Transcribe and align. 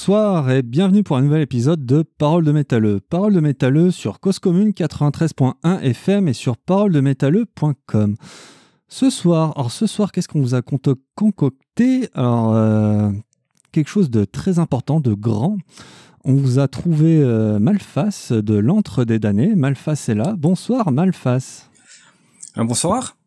Bonsoir 0.00 0.50
et 0.50 0.62
bienvenue 0.62 1.02
pour 1.02 1.18
un 1.18 1.20
nouvel 1.20 1.42
épisode 1.42 1.84
de 1.84 2.02
Parole 2.02 2.42
de 2.42 2.52
métalleux. 2.52 3.00
Parole 3.00 3.34
de 3.34 3.40
métalleux 3.40 3.90
sur 3.90 4.18
Cause 4.18 4.38
Commune 4.38 4.70
93.1 4.70 5.78
FM 5.82 6.26
et 6.26 6.32
sur 6.32 6.56
paroledemétalleux.com. 6.56 8.16
Ce 8.88 9.10
soir, 9.10 9.52
alors 9.56 9.70
ce 9.70 9.86
soir, 9.86 10.10
qu'est-ce 10.10 10.26
qu'on 10.26 10.40
vous 10.40 10.54
a 10.54 10.62
concocté? 10.62 12.08
Alors, 12.14 12.54
euh, 12.54 13.10
quelque 13.72 13.90
chose 13.90 14.08
de 14.08 14.24
très 14.24 14.58
important, 14.58 15.00
de 15.00 15.12
grand. 15.12 15.58
On 16.24 16.32
vous 16.32 16.58
a 16.58 16.66
trouvé 16.66 17.20
euh, 17.20 17.58
Malface 17.58 18.32
de 18.32 18.54
l'antre 18.54 19.04
des 19.04 19.18
damnés. 19.18 19.54
Malface 19.54 20.08
est 20.08 20.14
là. 20.14 20.34
Bonsoir 20.34 20.92
Malface. 20.92 21.68
Un 22.56 22.64
bonsoir. 22.64 23.18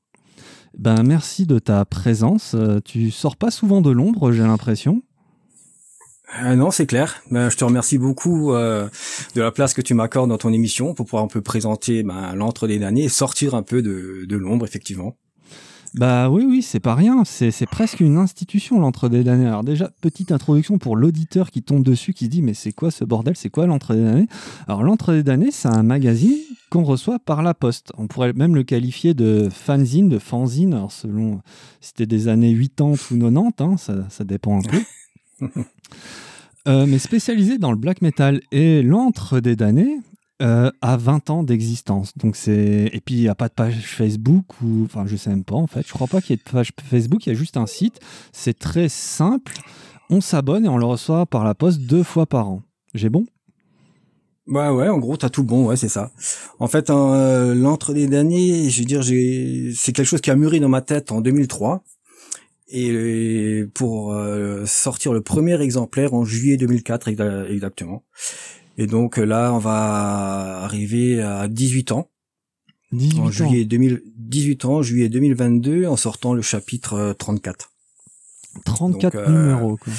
Ben 0.75 1.03
merci 1.03 1.45
de 1.45 1.59
ta 1.59 1.85
présence. 1.85 2.55
Euh, 2.55 2.79
tu 2.83 3.11
sors 3.11 3.37
pas 3.37 3.51
souvent 3.51 3.81
de 3.81 3.91
l'ombre, 3.91 4.31
j'ai 4.31 4.41
l'impression. 4.41 5.03
Euh, 6.41 6.55
non, 6.55 6.71
c'est 6.71 6.87
clair. 6.87 7.21
Ben, 7.31 7.49
je 7.49 7.57
te 7.57 7.63
remercie 7.63 7.97
beaucoup 7.97 8.53
euh, 8.53 8.89
de 9.35 9.41
la 9.41 9.51
place 9.51 9.73
que 9.73 9.81
tu 9.81 9.93
m'accordes 9.93 10.29
dans 10.29 10.37
ton 10.37 10.51
émission 10.51 10.93
pour 10.93 11.05
pouvoir 11.05 11.23
un 11.23 11.27
peu 11.27 11.41
présenter 11.41 12.03
ben, 12.03 12.33
l'entre 12.35 12.67
des 12.67 12.79
damnés 12.79 13.03
et 13.03 13.09
sortir 13.09 13.55
un 13.55 13.63
peu 13.63 13.81
de, 13.81 14.25
de 14.27 14.37
l'ombre, 14.37 14.65
effectivement. 14.65 15.15
Bah 15.93 16.27
oui, 16.31 16.43
oui, 16.47 16.63
c'est 16.63 16.79
pas 16.79 16.95
rien. 16.95 17.23
C'est 17.23 17.67
presque 17.67 17.99
une 17.99 18.17
institution, 18.17 18.79
l'entre 18.79 19.09
des 19.09 19.23
damnés. 19.23 19.45
Alors 19.45 19.63
déjà, 19.63 19.91
petite 20.01 20.31
introduction 20.31 20.79
pour 20.79 20.95
l'auditeur 20.95 21.51
qui 21.51 21.61
tombe 21.61 21.83
dessus, 21.83 22.13
qui 22.13 22.25
se 22.25 22.29
dit, 22.31 22.41
mais 22.41 22.55
c'est 22.55 22.71
quoi 22.71 22.89
ce 22.89 23.05
bordel? 23.05 23.35
C'est 23.37 23.51
quoi 23.51 23.67
l'entre 23.67 23.93
des 23.93 24.03
damnés? 24.03 24.27
Alors 24.67 24.81
l'entre 24.81 25.13
des 25.13 25.21
damnés, 25.21 25.51
c'est 25.51 25.67
un 25.67 25.83
magazine 25.83 26.35
qu'on 26.71 26.83
reçoit 26.83 27.19
par 27.19 27.43
la 27.43 27.53
poste. 27.53 27.91
On 27.95 28.07
pourrait 28.07 28.33
même 28.33 28.55
le 28.55 28.63
qualifier 28.63 29.13
de 29.13 29.49
fanzine, 29.53 30.09
de 30.09 30.17
fanzine, 30.17 30.73
alors 30.73 30.91
selon 30.91 31.41
si 31.79 31.89
c'était 31.89 32.07
des 32.07 32.27
années 32.27 32.57
80 32.57 32.95
ou 33.11 33.51
90, 33.51 33.53
hein, 33.59 33.77
ça, 33.77 34.09
ça 34.09 34.23
dépend 34.23 34.57
un 34.57 34.63
peu. 34.63 34.79
Euh, 36.65 36.85
mais 36.87 36.97
spécialisé 36.97 37.57
dans 37.57 37.71
le 37.71 37.77
black 37.77 38.01
metal. 38.01 38.39
Et 38.53 38.81
l'entre 38.83 39.41
des 39.41 39.57
damnés 39.57 39.99
euh, 40.41 40.71
a 40.81 40.97
20 40.97 41.29
ans 41.29 41.43
d'existence. 41.43 42.17
Donc 42.17 42.35
c'est 42.35 42.89
et 42.91 43.01
puis 43.01 43.15
il 43.15 43.21
n'y 43.21 43.27
a 43.27 43.35
pas 43.35 43.49
de 43.49 43.53
page 43.53 43.85
Facebook 43.85 44.45
ou 44.61 44.83
enfin 44.85 45.03
je 45.05 45.15
sais 45.17 45.29
même 45.29 45.43
pas 45.43 45.55
en 45.55 45.67
fait. 45.67 45.85
Je 45.85 45.91
crois 45.91 46.07
pas 46.07 46.21
qu'il 46.21 46.31
y 46.31 46.33
ait 46.33 46.43
de 46.43 46.49
page 46.49 46.71
Facebook. 46.89 47.25
Il 47.25 47.29
y 47.29 47.31
a 47.33 47.35
juste 47.35 47.57
un 47.57 47.67
site. 47.67 47.99
C'est 48.31 48.57
très 48.57 48.87
simple. 48.87 49.53
On 50.09 50.21
s'abonne 50.21 50.65
et 50.65 50.69
on 50.69 50.77
le 50.77 50.85
reçoit 50.85 51.25
par 51.25 51.43
la 51.43 51.53
poste 51.53 51.81
deux 51.81 52.03
fois 52.03 52.25
par 52.25 52.47
an. 52.47 52.61
J'ai 52.93 53.09
bon? 53.09 53.25
Ouais, 54.47 54.69
ouais, 54.69 54.89
en 54.89 54.97
gros, 54.97 55.15
t'as 55.15 55.29
tout 55.29 55.43
bon, 55.43 55.67
ouais, 55.67 55.77
c'est 55.77 55.87
ça. 55.87 56.11
En 56.59 56.67
fait, 56.67 56.89
euh, 56.89 57.55
l'entre 57.55 57.93
des 57.93 58.07
damnés, 58.07 58.69
je 58.69 58.79
veux 58.79 58.85
dire, 58.85 59.01
c'est 59.01 59.93
quelque 59.93 60.05
chose 60.05 60.19
qui 60.19 60.31
a 60.31 60.35
mûri 60.35 60.59
dans 60.59 60.67
ma 60.67 60.81
tête 60.81 61.13
en 61.13 61.21
2003 61.21 61.81
et 62.67 63.65
pour 63.73 64.13
euh, 64.13 64.65
sortir 64.65 65.13
le 65.13 65.21
premier 65.21 65.61
exemplaire 65.61 66.13
en 66.13 66.23
juillet 66.25 66.57
2004 66.57 67.07
exactement. 67.49 68.03
Et 68.77 68.87
donc 68.87 69.17
là, 69.17 69.53
on 69.53 69.59
va 69.59 70.61
arriver 70.63 71.21
à 71.21 71.47
18 71.47 71.91
ans. 71.91 72.09
18 72.91 73.19
en 73.19 73.31
juillet 73.31 73.65
2000, 73.65 74.03
18 74.17 74.65
ans, 74.65 74.81
juillet 74.81 75.09
2022, 75.09 75.87
en 75.87 75.95
sortant 75.95 76.33
le 76.33 76.41
chapitre 76.41 77.15
34. 77.17 77.71
Euh, 78.55 78.59
34 78.65 79.15
euh, 79.15 79.29
numéros. 79.29 79.77
Quoi. 79.77 79.93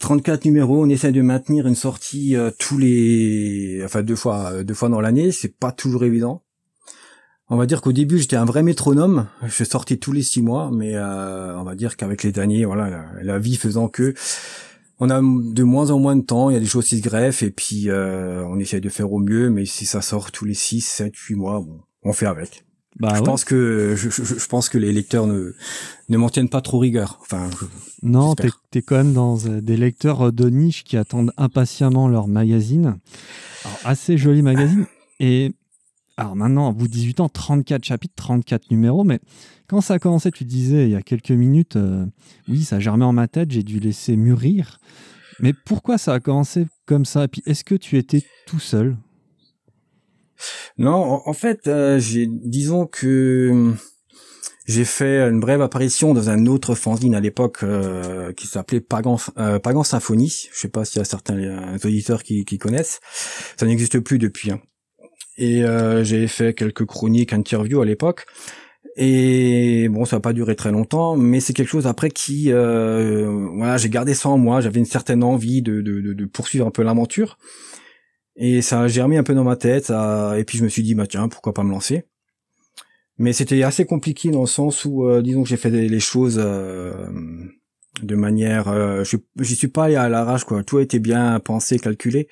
34 0.00 0.44
numéros. 0.44 0.84
On 0.84 0.88
essaie 0.88 1.12
de 1.12 1.22
maintenir 1.22 1.66
une 1.66 1.74
sortie 1.74 2.34
tous 2.58 2.78
les, 2.78 3.82
enfin 3.84 4.02
deux 4.02 4.16
fois, 4.16 4.64
deux 4.64 4.74
fois 4.74 4.88
dans 4.88 5.00
l'année. 5.00 5.30
C'est 5.30 5.56
pas 5.56 5.72
toujours 5.72 6.04
évident. 6.04 6.42
On 7.52 7.56
va 7.56 7.66
dire 7.66 7.82
qu'au 7.82 7.92
début 7.92 8.18
j'étais 8.18 8.36
un 8.36 8.44
vrai 8.44 8.62
métronome, 8.62 9.26
je 9.44 9.64
sortais 9.64 9.96
tous 9.96 10.12
les 10.12 10.22
six 10.22 10.40
mois, 10.40 10.70
mais 10.72 10.94
euh, 10.94 11.58
on 11.58 11.64
va 11.64 11.74
dire 11.74 11.96
qu'avec 11.96 12.22
les 12.22 12.30
derniers, 12.30 12.64
voilà, 12.64 13.06
la, 13.20 13.38
vie 13.40 13.56
faisant 13.56 13.88
que 13.88 14.14
on 15.00 15.10
a 15.10 15.20
de 15.20 15.62
moins 15.64 15.90
en 15.90 15.98
moins 15.98 16.14
de 16.14 16.22
temps, 16.22 16.48
il 16.50 16.52
y 16.54 16.56
a 16.56 16.60
des 16.60 16.66
choses 16.66 16.86
qui 16.86 16.98
se 16.98 17.02
greffent 17.02 17.42
et 17.42 17.50
puis 17.50 17.90
euh, 17.90 18.44
on 18.46 18.60
essaye 18.60 18.80
de 18.80 18.88
faire 18.88 19.12
au 19.12 19.18
mieux, 19.18 19.50
mais 19.50 19.64
si 19.64 19.84
ça 19.84 20.00
sort 20.00 20.30
tous 20.30 20.44
les 20.44 20.54
six, 20.54 20.80
sept, 20.80 21.16
huit 21.16 21.34
mois, 21.34 21.58
bon, 21.58 21.80
on 22.04 22.12
fait 22.12 22.26
avec. 22.26 22.64
Bah 23.00 23.14
je 23.16 23.22
pense 23.22 23.44
que 23.44 23.94
je, 23.96 24.46
pense 24.46 24.68
que 24.68 24.78
les 24.78 24.92
lecteurs 24.92 25.26
ne 25.26 25.54
ne 26.08 26.16
m'en 26.16 26.28
tiennent 26.28 26.48
pas 26.48 26.60
trop 26.60 26.78
rigueur. 26.78 27.18
Enfin, 27.20 27.50
non, 28.02 28.34
t'es 28.36 28.50
es 28.74 28.82
quand 28.82 28.96
même 28.96 29.12
dans 29.12 29.44
euh, 29.46 29.60
des 29.60 29.76
lecteurs 29.76 30.32
de 30.32 30.48
niche 30.48 30.84
qui 30.84 30.96
attendent 30.96 31.32
impatiemment 31.36 32.06
leur 32.06 32.28
magazine. 32.28 32.98
Alors, 33.64 33.78
assez 33.84 34.18
joli 34.18 34.42
magazine 34.42 34.86
et 35.18 35.52
alors 36.20 36.36
maintenant, 36.36 36.68
au 36.68 36.72
bout 36.74 36.86
de 36.86 36.92
18 36.92 37.20
ans, 37.20 37.28
34 37.30 37.82
chapitres, 37.82 38.12
34 38.14 38.70
numéros, 38.70 39.04
mais 39.04 39.20
quand 39.68 39.80
ça 39.80 39.94
a 39.94 39.98
commencé, 39.98 40.30
tu 40.30 40.44
disais 40.44 40.84
il 40.84 40.90
y 40.90 40.94
a 40.94 41.00
quelques 41.00 41.30
minutes, 41.30 41.76
euh, 41.76 42.04
oui, 42.46 42.62
ça 42.62 42.78
germait 42.78 43.06
en 43.06 43.14
ma 43.14 43.26
tête, 43.26 43.50
j'ai 43.50 43.62
dû 43.62 43.80
laisser 43.80 44.16
mûrir. 44.16 44.80
Mais 45.38 45.54
pourquoi 45.64 45.96
ça 45.96 46.12
a 46.12 46.20
commencé 46.20 46.66
comme 46.84 47.06
ça? 47.06 47.24
Et 47.24 47.28
puis, 47.28 47.42
est-ce 47.46 47.64
que 47.64 47.74
tu 47.74 47.96
étais 47.96 48.22
tout 48.46 48.58
seul? 48.58 48.98
Non, 50.76 51.22
en 51.24 51.32
fait, 51.32 51.66
euh, 51.68 51.98
disons 52.26 52.86
que 52.86 53.72
j'ai 54.66 54.84
fait 54.84 55.26
une 55.26 55.40
brève 55.40 55.62
apparition 55.62 56.12
dans 56.12 56.28
un 56.28 56.44
autre 56.44 56.74
fanzine 56.74 57.14
à 57.14 57.20
l'époque 57.20 57.62
euh, 57.62 58.34
qui 58.34 58.46
s'appelait 58.46 58.80
Pagan, 58.82 59.16
Pagan 59.62 59.84
Symphonie. 59.84 60.48
Je 60.52 60.58
sais 60.58 60.68
pas 60.68 60.84
s'il 60.84 60.98
y 60.98 61.02
a 61.02 61.06
certains 61.06 61.76
auditeurs 61.82 62.22
qui, 62.22 62.44
qui 62.44 62.58
connaissent. 62.58 63.00
Ça 63.56 63.64
n'existe 63.64 64.00
plus 64.00 64.18
depuis. 64.18 64.50
Hein 64.50 64.60
et 65.40 65.64
euh, 65.64 66.04
j'ai 66.04 66.28
fait 66.28 66.54
quelques 66.54 66.84
chroniques, 66.84 67.32
interviews 67.32 67.80
à 67.80 67.86
l'époque. 67.86 68.26
Et 68.96 69.88
bon, 69.88 70.04
ça 70.04 70.16
n'a 70.16 70.20
pas 70.20 70.32
duré 70.32 70.54
très 70.54 70.70
longtemps, 70.70 71.16
mais 71.16 71.40
c'est 71.40 71.54
quelque 71.54 71.68
chose 71.68 71.86
après 71.86 72.10
qui, 72.10 72.52
euh, 72.52 73.48
voilà, 73.56 73.78
j'ai 73.78 73.88
gardé 73.88 74.14
ça 74.14 74.28
en 74.28 74.36
moi. 74.36 74.60
J'avais 74.60 74.78
une 74.78 74.84
certaine 74.84 75.24
envie 75.24 75.62
de, 75.62 75.80
de, 75.80 76.00
de, 76.12 76.24
poursuivre 76.26 76.66
un 76.66 76.70
peu 76.70 76.82
l'aventure, 76.82 77.38
et 78.36 78.62
ça 78.62 78.82
a 78.82 78.88
germé 78.88 79.16
un 79.16 79.22
peu 79.22 79.34
dans 79.34 79.44
ma 79.44 79.56
tête. 79.56 79.90
Et 79.90 80.44
puis 80.44 80.58
je 80.58 80.64
me 80.64 80.68
suis 80.68 80.82
dit, 80.82 80.94
bah 80.94 81.06
tiens, 81.06 81.28
pourquoi 81.28 81.54
pas 81.54 81.62
me 81.62 81.70
lancer. 81.70 82.04
Mais 83.20 83.34
c'était 83.34 83.62
assez 83.62 83.84
compliqué 83.84 84.30
dans 84.30 84.40
le 84.40 84.46
sens 84.46 84.86
où, 84.86 85.04
euh, 85.04 85.20
disons 85.22 85.42
que 85.42 85.48
j'ai 85.50 85.58
fait 85.58 85.70
les 85.70 86.00
choses 86.00 86.40
euh, 86.42 87.06
de 88.02 88.14
manière, 88.14 88.68
euh, 88.68 89.04
je 89.04 89.18
j'y 89.40 89.56
suis 89.56 89.68
pas 89.68 89.84
allé 89.84 89.96
à 89.96 90.08
l'arrache 90.08 90.44
quoi. 90.44 90.64
Tout 90.64 90.78
a 90.78 90.82
été 90.82 90.98
bien 91.00 91.38
pensé, 91.40 91.78
calculé. 91.78 92.28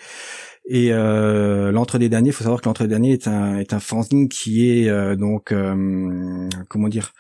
Et 0.71 0.93
euh, 0.93 1.73
l'entre 1.73 1.99
des 1.99 2.11
derniers, 2.11 2.29
il 2.29 2.33
faut 2.33 2.45
savoir 2.45 2.61
que 2.61 2.69
l'entre 2.69 2.83
des 2.83 2.89
derniers 2.89 3.15
est 3.15 3.27
un 3.27 3.57
est 3.57 3.73
un 3.73 3.81
fanzine 3.81 4.29
qui 4.29 4.69
est 4.71 4.91
euh, 4.91 5.17
donc 5.17 5.51
euh, 5.51 6.47
comment 6.69 6.89
dire 6.89 7.15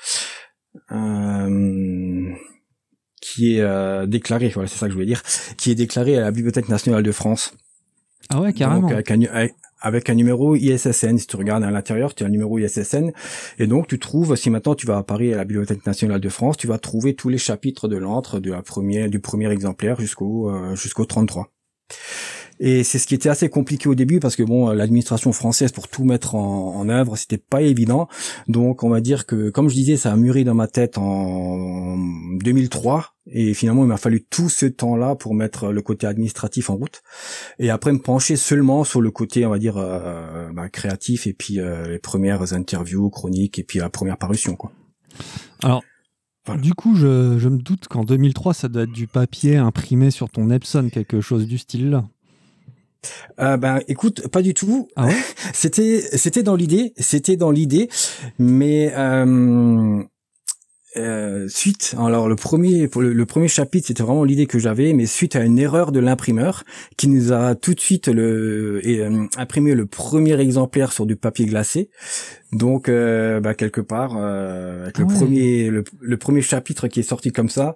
euh, 0.93 2.31
qui 3.23 3.57
est 3.57 3.61
euh, 3.61 4.07
déclaré, 4.07 4.51
voilà, 4.51 4.69
c'est 4.69 4.79
ça 4.79 4.87
que 4.87 4.91
je 4.91 4.95
voulais 4.95 5.07
dire, 5.07 5.23
qui 5.57 5.71
est 5.71 5.75
déclaré 5.75 6.19
à 6.19 6.21
la 6.21 6.31
Bibliothèque 6.31 6.69
nationale 6.69 7.03
de 7.03 7.13
France. 7.13 7.55
Ah 8.29 8.41
ouais, 8.41 8.53
carrément. 8.53 8.83
Donc, 8.83 8.93
avec, 8.93 9.11
un, 9.11 9.21
avec 9.81 10.11
un 10.11 10.15
numéro 10.15 10.55
ISSN, 10.55 11.17
si 11.17 11.27
tu 11.27 11.37
regardes 11.37 11.65
à 11.65 11.71
l'intérieur, 11.71 12.15
tu 12.15 12.25
as 12.25 12.27
un 12.27 12.31
numéro 12.31 12.59
ISSN, 12.59 13.13
et 13.59 13.67
donc 13.67 13.89
tu 13.89 13.99
trouves, 13.99 14.37
si 14.37 14.51
maintenant 14.51 14.75
tu 14.75 14.87
vas 14.87 14.99
à 14.99 15.03
Paris 15.03 15.33
à 15.33 15.39
la 15.39 15.45
Bibliothèque 15.45 15.87
nationale 15.87 16.21
de 16.21 16.29
France, 16.29 16.59
tu 16.59 16.67
vas 16.67 16.79
trouver 16.79 17.15
tous 17.15 17.31
les 17.31 17.39
chapitres 17.39 17.89
de 17.89 17.97
l'entre 17.97 18.41
de 18.41 18.53
la 18.53 18.63
première, 18.63 19.09
du 19.09 19.21
premier 19.21 19.51
exemplaire 19.51 19.99
jusqu'au 19.99 20.53
jusqu'au 20.75 21.07
33. 21.07 21.51
Et 22.61 22.85
c'est 22.85 22.99
ce 22.99 23.07
qui 23.07 23.15
était 23.15 23.29
assez 23.29 23.49
compliqué 23.49 23.89
au 23.89 23.95
début 23.95 24.21
parce 24.21 24.37
que 24.37 24.43
bon, 24.43 24.71
l'administration 24.71 25.33
française 25.33 25.73
pour 25.73 25.89
tout 25.89 26.05
mettre 26.05 26.35
en, 26.35 26.77
en 26.77 26.89
œuvre, 26.89 27.17
c'était 27.17 27.39
pas 27.39 27.63
évident. 27.63 28.09
Donc 28.49 28.83
on 28.83 28.89
va 28.89 29.01
dire 29.01 29.27
que, 29.27 29.51
comme 29.51 29.69
je 29.69 29.75
disais, 29.75 29.97
ça 29.97 30.13
a 30.13 30.17
mûri 30.17 30.45
dans 30.45 30.55
ma 30.55 30.67
tête 30.67 30.99
en 30.99 31.97
2003. 32.39 33.15
Et 33.31 33.53
finalement, 33.55 33.85
il 33.85 33.89
m'a 33.89 33.99
fallu 33.99 34.25
tout 34.25 34.49
ce 34.49 34.67
temps-là 34.67 35.15
pour 35.15 35.35
mettre 35.35 35.71
le 35.71 35.83
côté 35.83 36.07
administratif 36.07 36.71
en 36.71 36.77
route. 36.77 37.03
Et 37.59 37.71
après, 37.71 37.93
me 37.93 37.99
pencher 37.99 38.37
seulement 38.37 38.85
sur 38.85 39.01
le 39.01 39.11
côté, 39.11 39.45
on 39.45 39.51
va 39.51 39.59
dire, 39.59 39.77
euh, 39.77 40.51
bah, 40.53 40.69
créatif 40.71 41.27
et 41.27 41.35
puis 41.35 41.61
euh, 41.61 41.89
les 41.89 41.99
premières 41.99 42.55
interviews, 42.55 43.11
chroniques 43.11 43.59
et 43.59 43.65
puis 43.65 43.81
la 43.81 43.91
première 43.91 44.17
parution, 44.17 44.57
quoi. 44.57 44.73
Alors, 45.63 45.83
Du 46.57 46.73
coup, 46.73 46.97
je, 46.97 47.39
je 47.39 47.49
me 47.51 47.59
doute 47.59 47.89
qu'en 47.89 48.05
2003, 48.05 48.55
ça 48.55 48.69
doit 48.69 48.85
être 48.85 48.93
du 48.93 49.07
papier 49.07 49.57
imprimé 49.59 50.11
sur 50.11 50.31
ton 50.31 50.49
Epson, 50.49 50.89
quelque 50.91 51.21
chose 51.21 51.47
du 51.47 51.59
style 51.59 51.91
là. 51.91 52.09
Euh, 53.41 53.57
ben 53.57 53.81
écoute, 53.89 54.29
pas 54.29 54.43
du 54.43 54.55
tout. 54.55 54.89
Ah 54.97 55.09
c'était 55.55 56.01
c'était 56.17 56.43
dans 56.43 56.57
l'idée, 56.57 56.93
c'était 56.97 57.37
dans 57.37 57.51
l'idée, 57.51 57.89
mais 58.39 58.93
euh, 58.97 60.03
euh, 60.97 61.49
suite, 61.49 61.95
alors 61.99 62.29
le 62.29 62.35
premier, 62.35 62.89
le, 62.97 63.27
premier 63.27 63.47
chapitre, 63.47 63.87
c'était 63.87 64.03
vraiment 64.03 64.25
l'idée 64.25 64.47
que 64.47 64.59
j'avais, 64.59 64.93
mais 64.95 65.07
suite 65.07 65.37
à 65.37 65.45
une 65.45 65.59
erreur 65.59 65.93
de 65.93 66.01
l'imprimeur 66.01 66.65
qui 66.97 67.09
nous 67.09 67.33
a 67.33 67.55
tout 67.55 67.75
de 67.75 67.81
suite 67.81 68.09
le 68.09 68.81
et, 68.85 69.05
imprimé 69.37 69.75
le 69.75 69.87
premier 69.87 70.41
exemplaire 70.41 70.93
sur 70.93 71.07
du 71.07 71.15
papier 71.15 71.47
glacé. 71.47 71.91
Donc, 72.53 72.89
euh, 72.89 73.41
bah, 73.41 73.55
quelque 73.55 73.81
part, 73.81 74.17
avec 74.17 74.99
le 74.99 75.07
premier 75.07 75.71
le, 75.71 76.17
premier 76.17 76.41
chapitre 76.41 76.89
qui 76.89 77.01
est 77.01 77.03
sorti 77.05 77.31
comme 77.31 77.49
ça, 77.49 77.75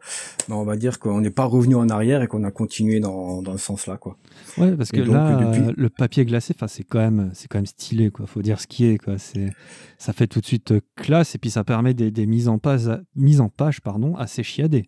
bah, 0.48 0.56
on 0.56 0.64
va 0.64 0.76
dire 0.76 0.98
qu'on 0.98 1.20
n'est 1.20 1.30
pas 1.30 1.44
revenu 1.44 1.74
en 1.74 1.88
arrière 1.90 2.22
et 2.22 2.26
qu'on 2.26 2.44
a 2.44 2.50
continué 2.50 2.98
dans 2.98 3.42
dans 3.42 3.56
ce 3.56 3.64
sens-là, 3.64 3.98
quoi. 3.98 4.16
Ouais, 4.56 4.74
parce 4.76 4.90
que 4.90 5.00
là, 5.00 5.38
le 5.76 5.88
papier 5.90 6.24
glacé, 6.24 6.54
enfin, 6.56 6.68
c'est 6.68 6.84
quand 6.84 7.00
même 7.00 7.30
c'est 7.34 7.48
quand 7.48 7.58
même 7.58 7.66
stylé, 7.66 8.10
quoi. 8.10 8.26
Faut 8.26 8.42
dire 8.42 8.60
ce 8.60 8.66
qui 8.66 8.86
est, 8.86 8.98
quoi. 8.98 9.18
C'est 9.18 9.50
ça 9.98 10.12
fait 10.12 10.26
tout 10.26 10.40
de 10.40 10.46
suite 10.46 10.74
classe 10.96 11.34
et 11.34 11.38
puis 11.38 11.50
ça 11.50 11.64
permet 11.64 11.92
des, 11.92 12.10
des 12.10 12.26
mises 12.26 12.48
en 12.48 12.58
page 12.58 12.88
mise 13.14 13.40
en 13.40 13.48
page 13.48 13.82
pardon, 13.82 14.16
assez 14.16 14.42
chiadée. 14.42 14.86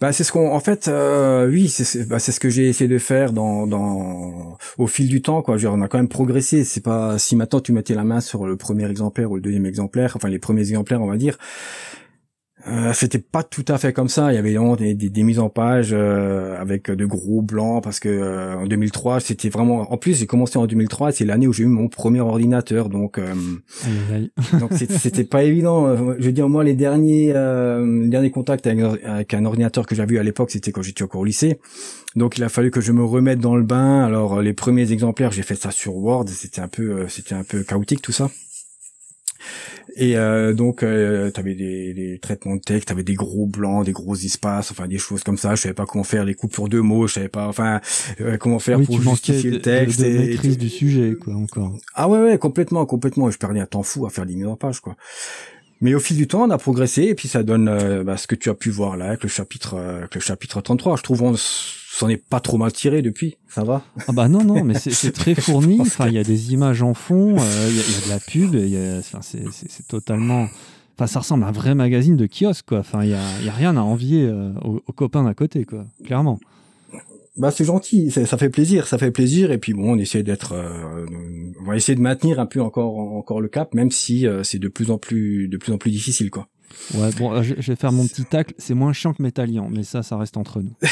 Bah 0.00 0.12
c'est 0.12 0.24
ce 0.24 0.32
qu'on 0.32 0.52
en 0.52 0.60
fait 0.60 0.88
euh, 0.88 1.48
oui 1.48 1.68
c'est 1.68 2.06
bah, 2.06 2.18
c'est 2.18 2.30
ce 2.30 2.38
que 2.38 2.50
j'ai 2.50 2.68
essayé 2.68 2.86
de 2.86 2.98
faire 2.98 3.32
dans 3.32 3.66
dans 3.66 4.58
au 4.76 4.86
fil 4.86 5.08
du 5.08 5.22
temps 5.22 5.40
quoi. 5.40 5.56
on 5.64 5.80
a 5.80 5.88
quand 5.88 5.98
même 5.98 6.08
progressé. 6.08 6.64
C'est 6.64 6.82
pas 6.82 7.18
si 7.18 7.34
maintenant 7.34 7.60
tu 7.60 7.72
mettais 7.72 7.94
la 7.94 8.04
main 8.04 8.20
sur 8.20 8.46
le 8.46 8.56
premier 8.56 8.88
exemplaire 8.90 9.30
ou 9.30 9.36
le 9.36 9.40
deuxième 9.40 9.64
exemplaire, 9.64 10.12
enfin 10.16 10.28
les 10.28 10.38
premiers 10.38 10.68
exemplaires 10.68 11.00
on 11.00 11.06
va 11.06 11.16
dire. 11.16 11.38
Euh, 12.68 12.92
c'était 12.92 13.18
pas 13.18 13.44
tout 13.44 13.64
à 13.68 13.78
fait 13.78 13.92
comme 13.92 14.08
ça. 14.08 14.32
Il 14.32 14.34
y 14.34 14.38
avait 14.38 14.54
vraiment 14.54 14.74
des, 14.74 14.94
des, 14.94 15.22
mises 15.22 15.38
en 15.38 15.48
page 15.48 15.90
euh, 15.92 16.60
avec 16.60 16.90
de 16.90 17.06
gros 17.06 17.40
blancs 17.40 17.82
parce 17.82 18.00
que 18.00 18.08
euh, 18.08 18.56
en 18.56 18.66
2003 18.66 19.20
c'était 19.20 19.48
vraiment. 19.48 19.92
En 19.92 19.96
plus 19.96 20.18
j'ai 20.18 20.26
commencé 20.26 20.58
en 20.58 20.66
2003, 20.66 21.12
c'est 21.12 21.24
l'année 21.24 21.46
où 21.46 21.52
j'ai 21.52 21.62
eu 21.62 21.68
mon 21.68 21.88
premier 21.88 22.20
ordinateur, 22.20 22.88
donc 22.88 23.20
donc 24.60 24.72
c'était 24.72 25.24
pas 25.24 25.44
évident. 25.44 25.96
Je 26.18 26.24
veux 26.24 26.32
dire 26.32 26.48
moi 26.48 26.64
les 26.64 26.74
derniers 26.74 27.32
les 27.32 28.08
derniers 28.08 28.30
contacts 28.30 28.66
avec, 28.66 29.04
avec 29.04 29.34
un 29.34 29.44
ordinateur 29.44 29.86
que 29.86 29.94
j'avais 29.94 30.16
eu 30.16 30.18
à 30.18 30.24
l'époque 30.24 30.50
c'était 30.50 30.72
quand 30.72 30.82
j'étais 30.82 31.04
encore 31.04 31.20
au 31.20 31.24
lycée. 31.24 31.60
Donc 32.16 32.38
il 32.38 32.44
a 32.44 32.48
fallu 32.48 32.70
que 32.70 32.80
je 32.80 32.92
me 32.92 33.04
remette 33.04 33.38
dans 33.38 33.56
le 33.56 33.62
bain. 33.62 34.04
Alors 34.04 34.42
les 34.42 34.54
premiers 34.54 34.90
exemplaires 34.90 35.30
j'ai 35.30 35.42
fait 35.42 35.54
ça 35.54 35.70
sur 35.70 35.96
Word, 35.96 36.26
c'était 36.28 36.62
un 36.62 36.68
peu 36.68 37.06
c'était 37.08 37.34
un 37.34 37.44
peu 37.44 37.62
chaotique 37.62 38.02
tout 38.02 38.12
ça. 38.12 38.28
Et 39.94 40.16
euh, 40.16 40.52
donc, 40.52 40.82
euh, 40.82 41.30
tu 41.32 41.40
avais 41.40 41.54
des, 41.54 41.94
des, 41.94 42.18
traitements 42.18 42.56
de 42.56 42.60
texte, 42.60 42.88
tu 42.88 42.92
avais 42.92 43.02
des 43.02 43.14
gros 43.14 43.46
blancs, 43.46 43.84
des 43.84 43.92
gros 43.92 44.14
espaces, 44.14 44.70
enfin 44.70 44.86
des 44.86 44.98
choses 44.98 45.22
comme 45.22 45.38
ça. 45.38 45.54
Je 45.54 45.62
savais 45.62 45.74
pas 45.74 45.86
comment 45.86 46.04
faire 46.04 46.24
les 46.24 46.34
coupures 46.34 46.68
de 46.68 46.80
mots, 46.80 47.06
je 47.06 47.14
savais 47.14 47.28
pas, 47.28 47.48
enfin 47.48 47.80
euh, 48.20 48.36
comment 48.36 48.58
faire 48.58 48.80
pour 48.82 49.00
justifier 49.00 49.50
le 49.50 49.60
texte. 49.60 50.00
De, 50.00 50.04
de, 50.04 50.18
maîtrise 50.18 50.58
du 50.58 50.68
sujet, 50.68 51.14
quoi, 51.14 51.34
encore. 51.34 51.78
Ah 51.94 52.08
ouais, 52.08 52.18
ouais, 52.18 52.38
complètement, 52.38 52.84
complètement. 52.84 53.30
Je 53.30 53.38
perdais 53.38 53.60
un 53.60 53.66
temps 53.66 53.82
fou 53.82 54.06
à 54.06 54.10
faire 54.10 54.26
des 54.26 54.34
mises 54.34 54.46
en 54.46 54.56
page, 54.56 54.80
quoi. 54.80 54.96
Mais 55.80 55.94
au 55.94 56.00
fil 56.00 56.16
du 56.16 56.26
temps, 56.26 56.44
on 56.44 56.50
a 56.50 56.58
progressé 56.58 57.02
et 57.02 57.14
puis 57.14 57.28
ça 57.28 57.42
donne 57.42 57.68
euh, 57.68 58.02
bah, 58.02 58.16
ce 58.16 58.26
que 58.26 58.34
tu 58.34 58.48
as 58.48 58.54
pu 58.54 58.70
voir 58.70 58.96
là 58.96 59.08
avec 59.08 59.22
le 59.22 59.28
chapitre, 59.28 59.74
euh, 59.74 59.98
avec 59.98 60.14
le 60.14 60.20
chapitre 60.20 60.60
33. 60.60 60.96
Je 60.96 61.02
trouve 61.02 61.22
on 61.22 61.34
s'en 61.98 62.08
est 62.08 62.16
pas 62.16 62.40
trop 62.40 62.58
mal 62.58 62.72
tiré 62.72 63.02
depuis. 63.02 63.36
Ça 63.48 63.64
va 63.64 63.82
Ah 64.06 64.12
bah 64.12 64.28
non 64.28 64.44
non, 64.44 64.64
mais 64.64 64.74
c'est 64.78 65.12
très 65.12 65.34
fourni. 65.34 65.80
Enfin, 65.80 66.08
il 66.08 66.14
y 66.14 66.18
a 66.18 66.24
des 66.24 66.52
images 66.52 66.82
en 66.82 66.94
fond, 66.94 67.36
euh, 67.38 67.68
il 67.68 67.76
y, 67.76 67.80
a 67.80 68.06
de 68.06 68.10
la 68.10 68.18
pub, 68.18 68.54
enfin, 68.98 69.20
c'est 69.22 69.86
totalement. 69.88 70.48
Enfin, 70.96 71.06
ça 71.06 71.20
ressemble 71.20 71.44
à 71.44 71.48
un 71.48 71.52
vrai 71.52 71.74
magazine 71.74 72.16
de 72.16 72.26
kiosque, 72.26 72.66
quoi. 72.68 72.78
Enfin, 72.78 73.04
il 73.04 73.10
y 73.10 73.14
a, 73.14 73.52
rien 73.52 73.76
à 73.76 73.80
envier 73.80 74.30
aux, 74.64 74.82
aux, 74.86 74.92
copains 74.92 75.24
d'à 75.24 75.34
côté, 75.34 75.64
quoi. 75.64 75.84
Clairement. 76.04 76.38
Bah 77.36 77.50
c'est 77.50 77.66
gentil, 77.66 78.10
ça 78.10 78.38
fait 78.38 78.48
plaisir, 78.48 78.86
ça 78.86 78.96
fait 78.96 79.10
plaisir. 79.10 79.52
Et 79.52 79.58
puis 79.58 79.74
bon, 79.74 79.92
on 79.92 79.98
essaie 79.98 80.22
d'être, 80.22 80.52
euh, 80.52 81.04
on 81.60 81.64
va 81.64 81.76
essayer 81.76 81.94
de 81.94 82.00
maintenir 82.00 82.40
un 82.40 82.46
peu 82.46 82.62
encore 82.62 82.98
encore 82.98 83.42
le 83.42 83.48
cap, 83.48 83.74
même 83.74 83.90
si 83.90 84.26
euh, 84.26 84.42
c'est 84.42 84.58
de 84.58 84.68
plus 84.68 84.90
en 84.90 84.96
plus 84.96 85.46
de 85.48 85.58
plus 85.58 85.72
en 85.72 85.76
plus 85.76 85.90
difficile, 85.90 86.30
quoi. 86.30 86.48
Ouais, 86.94 87.10
bon, 87.18 87.32
euh, 87.32 87.42
je, 87.42 87.54
vais 87.54 87.76
faire 87.76 87.92
mon 87.92 88.06
petit 88.06 88.24
tacle. 88.24 88.54
C'est 88.56 88.72
moins 88.72 88.94
chiant 88.94 89.12
que 89.12 89.22
Métallian, 89.22 89.68
mais 89.70 89.82
ça, 89.82 90.02
ça 90.02 90.16
reste 90.16 90.38
entre 90.38 90.62
nous. 90.62 90.72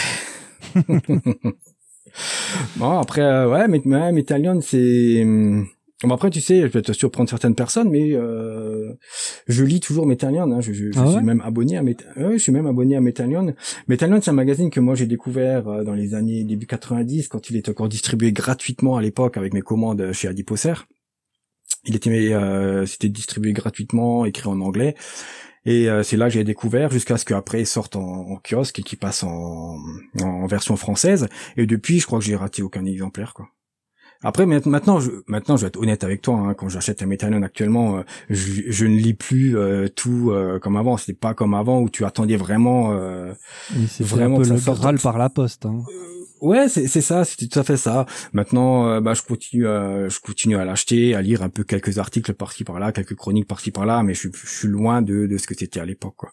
bon 2.77 2.99
après, 2.99 3.47
ouais, 3.47 3.69
mais 3.69 4.13
Métallian, 4.13 4.61
c'est 4.61 5.23
hum, 5.23 5.67
après, 6.13 6.31
tu 6.31 6.41
sais, 6.41 6.63
je 6.63 6.67
vais 6.67 6.83
te 6.83 6.93
surprendre 6.93 7.31
certaines 7.31 7.55
personnes, 7.55 7.89
mais 7.89 8.13
euh, 8.13 8.93
je 9.49 9.65
lis 9.65 9.81
toujours 9.81 10.07
Metallion. 10.07 10.51
Hein, 10.51 10.61
je, 10.61 10.73
je, 10.73 10.93
je 10.93 10.99
ah 10.99 11.11
suis 11.11 11.23
même 11.23 11.41
abonné 11.41 11.77
à 11.77 11.83
Met 11.83 11.97
je 12.17 12.37
suis 12.37 12.53
même 12.53 12.67
abonné 12.67 12.97
à 12.97 13.01
Metallion. 13.01 13.55
Metallion, 13.89 14.21
c'est 14.21 14.31
un 14.31 14.35
magazine 14.35 14.71
que 14.71 14.81
moi 14.81 14.95
j'ai 14.95 15.07
découvert 15.07 15.69
euh, 15.69 15.85
dans 15.85 15.95
les 15.95 16.15
années 16.15 16.45
début 16.45 16.67
90, 16.67 17.29
quand 17.29 17.51
il 17.51 17.57
était 17.57 17.71
encore 17.71 17.89
distribué 17.89 18.33
gratuitement 18.33 18.97
à 18.97 19.03
l'époque 19.03 19.37
avec 19.37 19.55
mes 19.55 19.63
commandes 19.63 20.13
chez 20.13 20.29
Adiposer. 20.29 20.75
Il 21.87 21.97
était, 21.97 22.11
euh, 22.11 22.87
c'était 22.87 23.09
distribué 23.09 23.53
gratuitement, 23.53 24.25
écrit 24.25 24.49
en 24.49 24.61
anglais. 24.61 24.95
Et 25.67 25.89
euh, 25.89 26.03
c'est 26.03 26.17
là 26.17 26.27
que 26.27 26.35
j'ai 26.35 26.45
découvert 26.45 26.91
jusqu'à 26.91 27.17
ce 27.17 27.25
qu'après 27.25 27.63
il 27.63 27.67
sorte 27.67 27.97
en, 27.97 28.03
en, 28.03 28.37
kiosque 28.37 28.79
et 28.81 28.83
qu'il 28.83 28.99
passe 28.99 29.23
en, 29.23 29.79
en 30.23 30.47
version 30.47 30.77
française. 30.77 31.29
Et 31.57 31.67
depuis, 31.67 32.01
je 32.01 32.07
crois 32.07 32.19
que 32.19 32.25
j'ai 32.25 32.37
raté 32.37 32.63
aucun 32.63 32.85
exemplaire, 32.85 33.35
quoi. 33.35 33.49
Après, 34.25 34.47
maintenant, 34.47 35.01
je, 35.01 35.11
maintenant, 35.27 35.59
je 35.59 35.63
vais 35.63 35.69
être 35.69 35.79
honnête 35.79 36.03
avec 36.03 36.23
toi. 36.23 36.37
Hein, 36.37 36.55
quand 36.55 36.71
j'achète 36.71 37.03
un 37.03 37.07
Metallion 37.07 37.43
actuellement, 37.43 37.99
euh, 37.99 38.03
je, 38.31 38.87
ne 38.87 38.97
lis 38.97 39.13
plus 39.13 39.57
euh, 39.57 39.87
tout 39.89 40.31
euh, 40.31 40.59
comme 40.59 40.77
avant. 40.77 40.97
C'était 40.97 41.13
pas 41.13 41.35
comme 41.35 41.53
avant 41.53 41.81
où 41.81 41.91
tu 41.91 42.07
attendais 42.07 42.37
vraiment, 42.37 42.91
oui, 43.77 43.87
vraiment 44.01 44.41
un 44.41 44.43
peu 44.43 44.49
le 44.49 44.75
Graal 44.75 44.99
par 44.99 45.19
la 45.19 45.29
poste. 45.29 45.67
Hein. 45.67 45.83
Ouais, 46.45 46.69
c'est 46.69 47.01
ça, 47.01 47.25
c'était 47.25 47.47
tout 47.49 47.59
à 47.59 47.65
fait 47.65 47.77
ça. 47.77 48.07
Maintenant, 48.33 49.01
bah, 49.01 49.15
je 49.15 49.23
continue, 49.23 49.65
je 49.65 50.21
continue 50.21 50.57
à 50.57 50.65
l'acheter, 50.65 51.15
à 51.15 51.23
lire 51.23 51.43
un 51.43 51.49
peu 51.49 51.65
quelques 51.65 51.99
articles 51.99 52.35
par-ci 52.35 52.65
par-là, 52.65 52.93
quelques 52.93 53.15
chroniques 53.15 53.49
par-ci 53.49 53.71
par-là, 53.71 54.03
mais 54.03 54.15
je, 54.15 54.29
je, 54.33 54.47
suis 54.47 54.69
loin 54.69 55.01
de, 55.01 55.27
de 55.27 55.39
ce 55.39 55.47
que 55.47 55.55
c'était 55.55 55.81
à 55.81 55.87
l'époque, 55.87 56.15
quoi. 56.17 56.33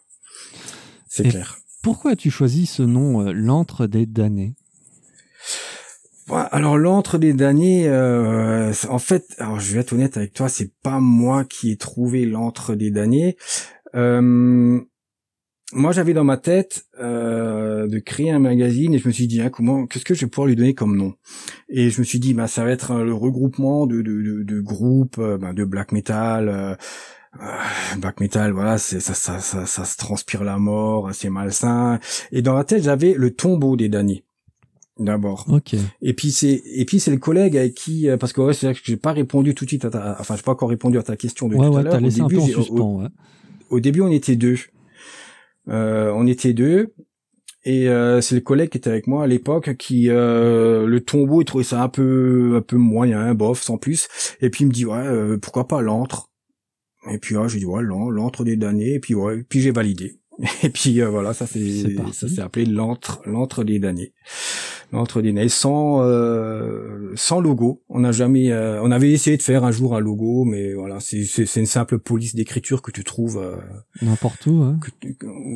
C'est 1.08 1.28
clair. 1.28 1.58
Pourquoi 1.82 2.12
as-tu 2.12 2.30
choisi 2.30 2.66
ce 2.66 2.82
nom, 2.82 3.22
l'antre 3.32 3.86
des 3.86 4.06
damnés? 4.06 4.54
Alors 6.28 6.78
l'entre 6.78 7.18
des 7.18 7.32
damnés, 7.32 7.88
euh, 7.88 8.72
en 8.88 8.98
fait, 8.98 9.26
alors 9.38 9.60
je 9.60 9.74
vais 9.74 9.80
être 9.80 9.92
honnête 9.92 10.16
avec 10.16 10.32
toi, 10.32 10.48
c'est 10.48 10.72
pas 10.82 11.00
moi 11.00 11.44
qui 11.44 11.72
ai 11.72 11.76
trouvé 11.76 12.24
l'entre 12.24 12.74
des 12.74 12.90
damnés. 12.90 13.36
Euh, 13.94 14.80
moi, 15.72 15.92
j'avais 15.92 16.12
dans 16.12 16.24
ma 16.24 16.36
tête 16.36 16.86
euh, 17.00 17.86
de 17.86 17.98
créer 17.98 18.30
un 18.30 18.38
magazine 18.38 18.94
et 18.94 18.98
je 18.98 19.08
me 19.08 19.12
suis 19.12 19.26
dit 19.26 19.40
ah, 19.40 19.50
comment, 19.50 19.86
qu'est-ce 19.86 20.04
que 20.04 20.14
je 20.14 20.22
vais 20.22 20.30
pouvoir 20.30 20.48
lui 20.48 20.56
donner 20.56 20.74
comme 20.74 20.96
nom? 20.96 21.14
Et 21.68 21.90
je 21.90 22.00
me 22.00 22.04
suis 22.04 22.18
dit 22.18 22.34
bah 22.34 22.46
ça 22.46 22.64
va 22.64 22.70
être 22.70 22.94
le 23.02 23.14
regroupement 23.14 23.86
de 23.86 24.02
de, 24.02 24.42
de, 24.42 24.60
groupes 24.60 25.20
bah, 25.20 25.52
de 25.52 25.64
black 25.64 25.92
metal. 25.92 26.78
black 27.98 28.20
metal, 28.20 28.52
voilà, 28.52 28.78
c'est 28.78 29.00
ça, 29.00 29.14
ça, 29.14 29.40
ça, 29.40 29.66
ça, 29.66 29.84
se 29.84 29.96
transpire 29.96 30.44
la 30.44 30.58
mort, 30.58 31.10
c'est 31.12 31.30
malsain. 31.30 31.98
Et 32.30 32.42
dans 32.42 32.54
la 32.54 32.64
tête, 32.64 32.82
j'avais 32.82 33.14
le 33.14 33.30
tombeau 33.30 33.76
des 33.76 33.88
damnés 33.88 34.24
d'abord. 34.98 35.46
Ok. 35.48 35.74
Et 36.00 36.12
puis 36.14 36.30
c'est 36.30 36.62
et 36.64 36.84
puis 36.84 37.00
c'est 37.00 37.10
le 37.10 37.18
collègue 37.18 37.56
avec 37.56 37.74
qui 37.74 38.08
euh, 38.08 38.16
parce 38.16 38.32
que 38.32 38.40
ouais, 38.40 38.54
c'est 38.54 38.66
vrai 38.66 38.74
que 38.74 38.80
j'ai 38.82 38.96
pas 38.96 39.12
répondu 39.12 39.54
tout 39.54 39.64
de 39.64 39.70
suite 39.70 39.84
à 39.84 39.90
ta 39.90 40.16
enfin 40.18 40.36
j'ai 40.36 40.42
pas 40.42 40.52
encore 40.52 40.68
répondu 40.68 40.98
à 40.98 41.02
ta 41.02 41.16
question 41.16 41.48
de 41.48 41.54
ouais, 41.54 41.66
tout 41.66 41.72
ouais, 41.72 41.80
à 41.80 41.82
l'heure. 41.82 41.94
Au 41.94 42.08
début, 42.08 42.36
au, 42.36 43.00
ouais. 43.00 43.08
au, 43.70 43.80
début 43.80 44.00
on 44.00 44.10
était 44.10 44.36
deux. 44.36 44.56
Euh, 45.68 46.12
on 46.14 46.26
était 46.26 46.52
deux. 46.52 46.94
Et 47.64 47.88
euh, 47.88 48.20
c'est 48.20 48.34
le 48.34 48.40
collègue 48.40 48.70
qui 48.70 48.78
était 48.78 48.90
avec 48.90 49.06
moi 49.06 49.22
à 49.22 49.26
l'époque 49.26 49.76
qui 49.76 50.10
euh, 50.10 50.86
le 50.86 51.00
tombeau 51.00 51.42
il 51.42 51.44
trouvait 51.44 51.62
ça 51.62 51.80
un 51.82 51.88
peu 51.88 52.54
un 52.56 52.60
peu 52.60 52.76
moyen 52.76 53.34
bof 53.34 53.62
sans 53.62 53.78
plus. 53.78 54.08
Et 54.40 54.50
puis 54.50 54.64
il 54.64 54.66
me 54.66 54.72
dit 54.72 54.84
ouais 54.84 54.98
euh, 54.98 55.38
pourquoi 55.38 55.68
pas 55.68 55.80
l'antre? 55.80 56.30
Et 57.10 57.18
puis 57.18 57.36
ouais, 57.36 57.48
j'ai 57.48 57.58
dit 57.58 57.64
ouais 57.64 57.82
l'antre 57.82 58.42
des 58.44 58.56
damnés. 58.56 58.94
Et 58.94 59.00
puis 59.00 59.14
ouais 59.14 59.44
puis 59.48 59.60
j'ai 59.60 59.70
validé. 59.70 60.18
Et 60.62 60.70
puis 60.70 61.00
voilà 61.02 61.34
ça 61.34 61.46
c'est 61.46 61.94
ça 62.12 62.26
s'est 62.26 62.40
appelé 62.40 62.64
l'antre 62.64 63.20
l'antre 63.26 63.64
des 63.64 63.78
damnés 63.78 64.12
entre 64.92 65.22
des 65.22 65.48
sans 65.48 66.02
euh, 66.02 67.12
sans 67.14 67.40
logo. 67.40 67.82
On 67.88 68.00
n'a 68.00 68.12
jamais, 68.12 68.52
euh, 68.52 68.80
on 68.82 68.90
avait 68.90 69.10
essayé 69.10 69.36
de 69.36 69.42
faire 69.42 69.64
un 69.64 69.70
jour 69.70 69.96
un 69.96 70.00
logo, 70.00 70.44
mais 70.44 70.74
voilà, 70.74 71.00
c'est 71.00 71.24
c'est 71.24 71.60
une 71.60 71.66
simple 71.66 71.98
police 71.98 72.34
d'écriture 72.34 72.82
que 72.82 72.90
tu 72.90 73.04
trouves 73.04 73.38
euh, 73.38 73.56
n'importe 74.02 74.46
où. 74.46 74.62
Hein. 74.62 74.78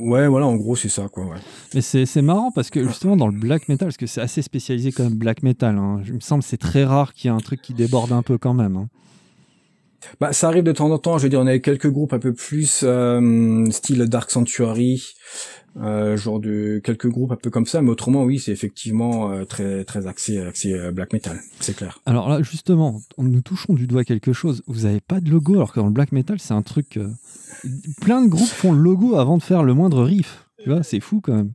ouais, 0.07 0.27
voilà, 0.27 0.47
en 0.47 0.57
gros 0.57 0.77
c'est 0.77 0.89
ça 0.89 1.09
quoi. 1.09 1.27
Ouais. 1.27 1.37
Mais 1.75 1.83
c'est 1.83 2.07
c'est 2.07 2.23
marrant 2.23 2.51
parce 2.51 2.71
que 2.71 2.87
justement 2.87 3.17
dans 3.17 3.29
le 3.29 3.39
black 3.39 3.69
metal, 3.69 3.89
parce 3.89 3.97
que 3.97 4.07
c'est 4.07 4.21
assez 4.21 4.43
spécialisé 4.43 4.93
comme 4.93 5.15
black 5.15 5.43
metal. 5.43 5.77
Hein, 5.77 6.01
il 6.07 6.15
me 6.15 6.21
semble 6.21 6.43
c'est 6.43 6.57
très 6.57 6.85
rare 6.85 7.13
qu'il 7.13 7.31
y 7.31 7.35
ait 7.35 7.37
un 7.37 7.41
truc 7.41 7.61
qui 7.61 7.75
déborde 7.75 8.13
un 8.13 8.23
peu 8.23 8.39
quand 8.39 8.55
même. 8.55 8.77
Hein. 8.77 8.89
Bah, 10.21 10.33
ça 10.33 10.49
arrive 10.49 10.65
de 10.65 10.73
temps 10.73 10.91
en 10.91 10.99
temps. 10.99 11.19
Je 11.19 11.25
veux 11.25 11.29
dire, 11.29 11.41
on 11.41 11.47
avait 11.47 11.61
quelques 11.61 11.91
groupes 11.91 12.13
un 12.13 12.19
peu 12.19 12.33
plus 12.33 12.81
euh, 12.83 13.71
style 13.71 14.05
Dark 14.05 14.31
Sanctuary, 14.31 15.15
euh, 15.79 16.17
genre 16.17 16.41
de 16.41 16.81
quelques 16.83 17.09
groupes 17.09 17.33
un 17.33 17.37
peu 17.37 17.51
comme 17.51 17.67
ça, 17.67 17.83
mais 17.83 17.91
autrement 17.91 18.25
oui, 18.25 18.39
c'est 18.39 18.53
effectivement 18.53 19.31
euh, 19.31 19.45
très 19.45 19.85
très 19.85 20.07
axé 20.07 20.41
axé 20.41 20.75
black 20.93 21.13
metal, 21.13 21.41
c'est 21.61 21.77
clair. 21.77 22.01
Alors 22.07 22.29
là 22.29 22.43
justement, 22.43 23.01
nous 23.19 23.41
touchons 23.43 23.75
du 23.75 23.87
doigt 23.87 24.05
quelque 24.05 24.33
chose. 24.33 24.63
Vous 24.67 24.87
avez 24.87 25.01
pas 25.01 25.21
de 25.21 25.31
logo 25.31 25.55
alors 25.55 25.73
que 25.73 25.81
dans 25.81 25.87
le 25.87 25.93
black 25.93 26.13
metal, 26.13 26.39
c'est 26.41 26.55
un 26.55 26.63
truc 26.63 26.99
plein 28.01 28.23
de 28.23 28.29
groupes 28.29 28.49
font 28.49 28.73
le 28.73 28.81
logo 28.81 29.17
avant 29.17 29.37
de 29.37 29.43
faire 29.43 29.63
le 29.63 29.75
moindre 29.75 30.03
riff. 30.03 30.47
Tu 30.63 30.71
vois, 30.71 30.83
c'est 30.83 31.01
fou 31.01 31.21
quand 31.21 31.35
même. 31.35 31.53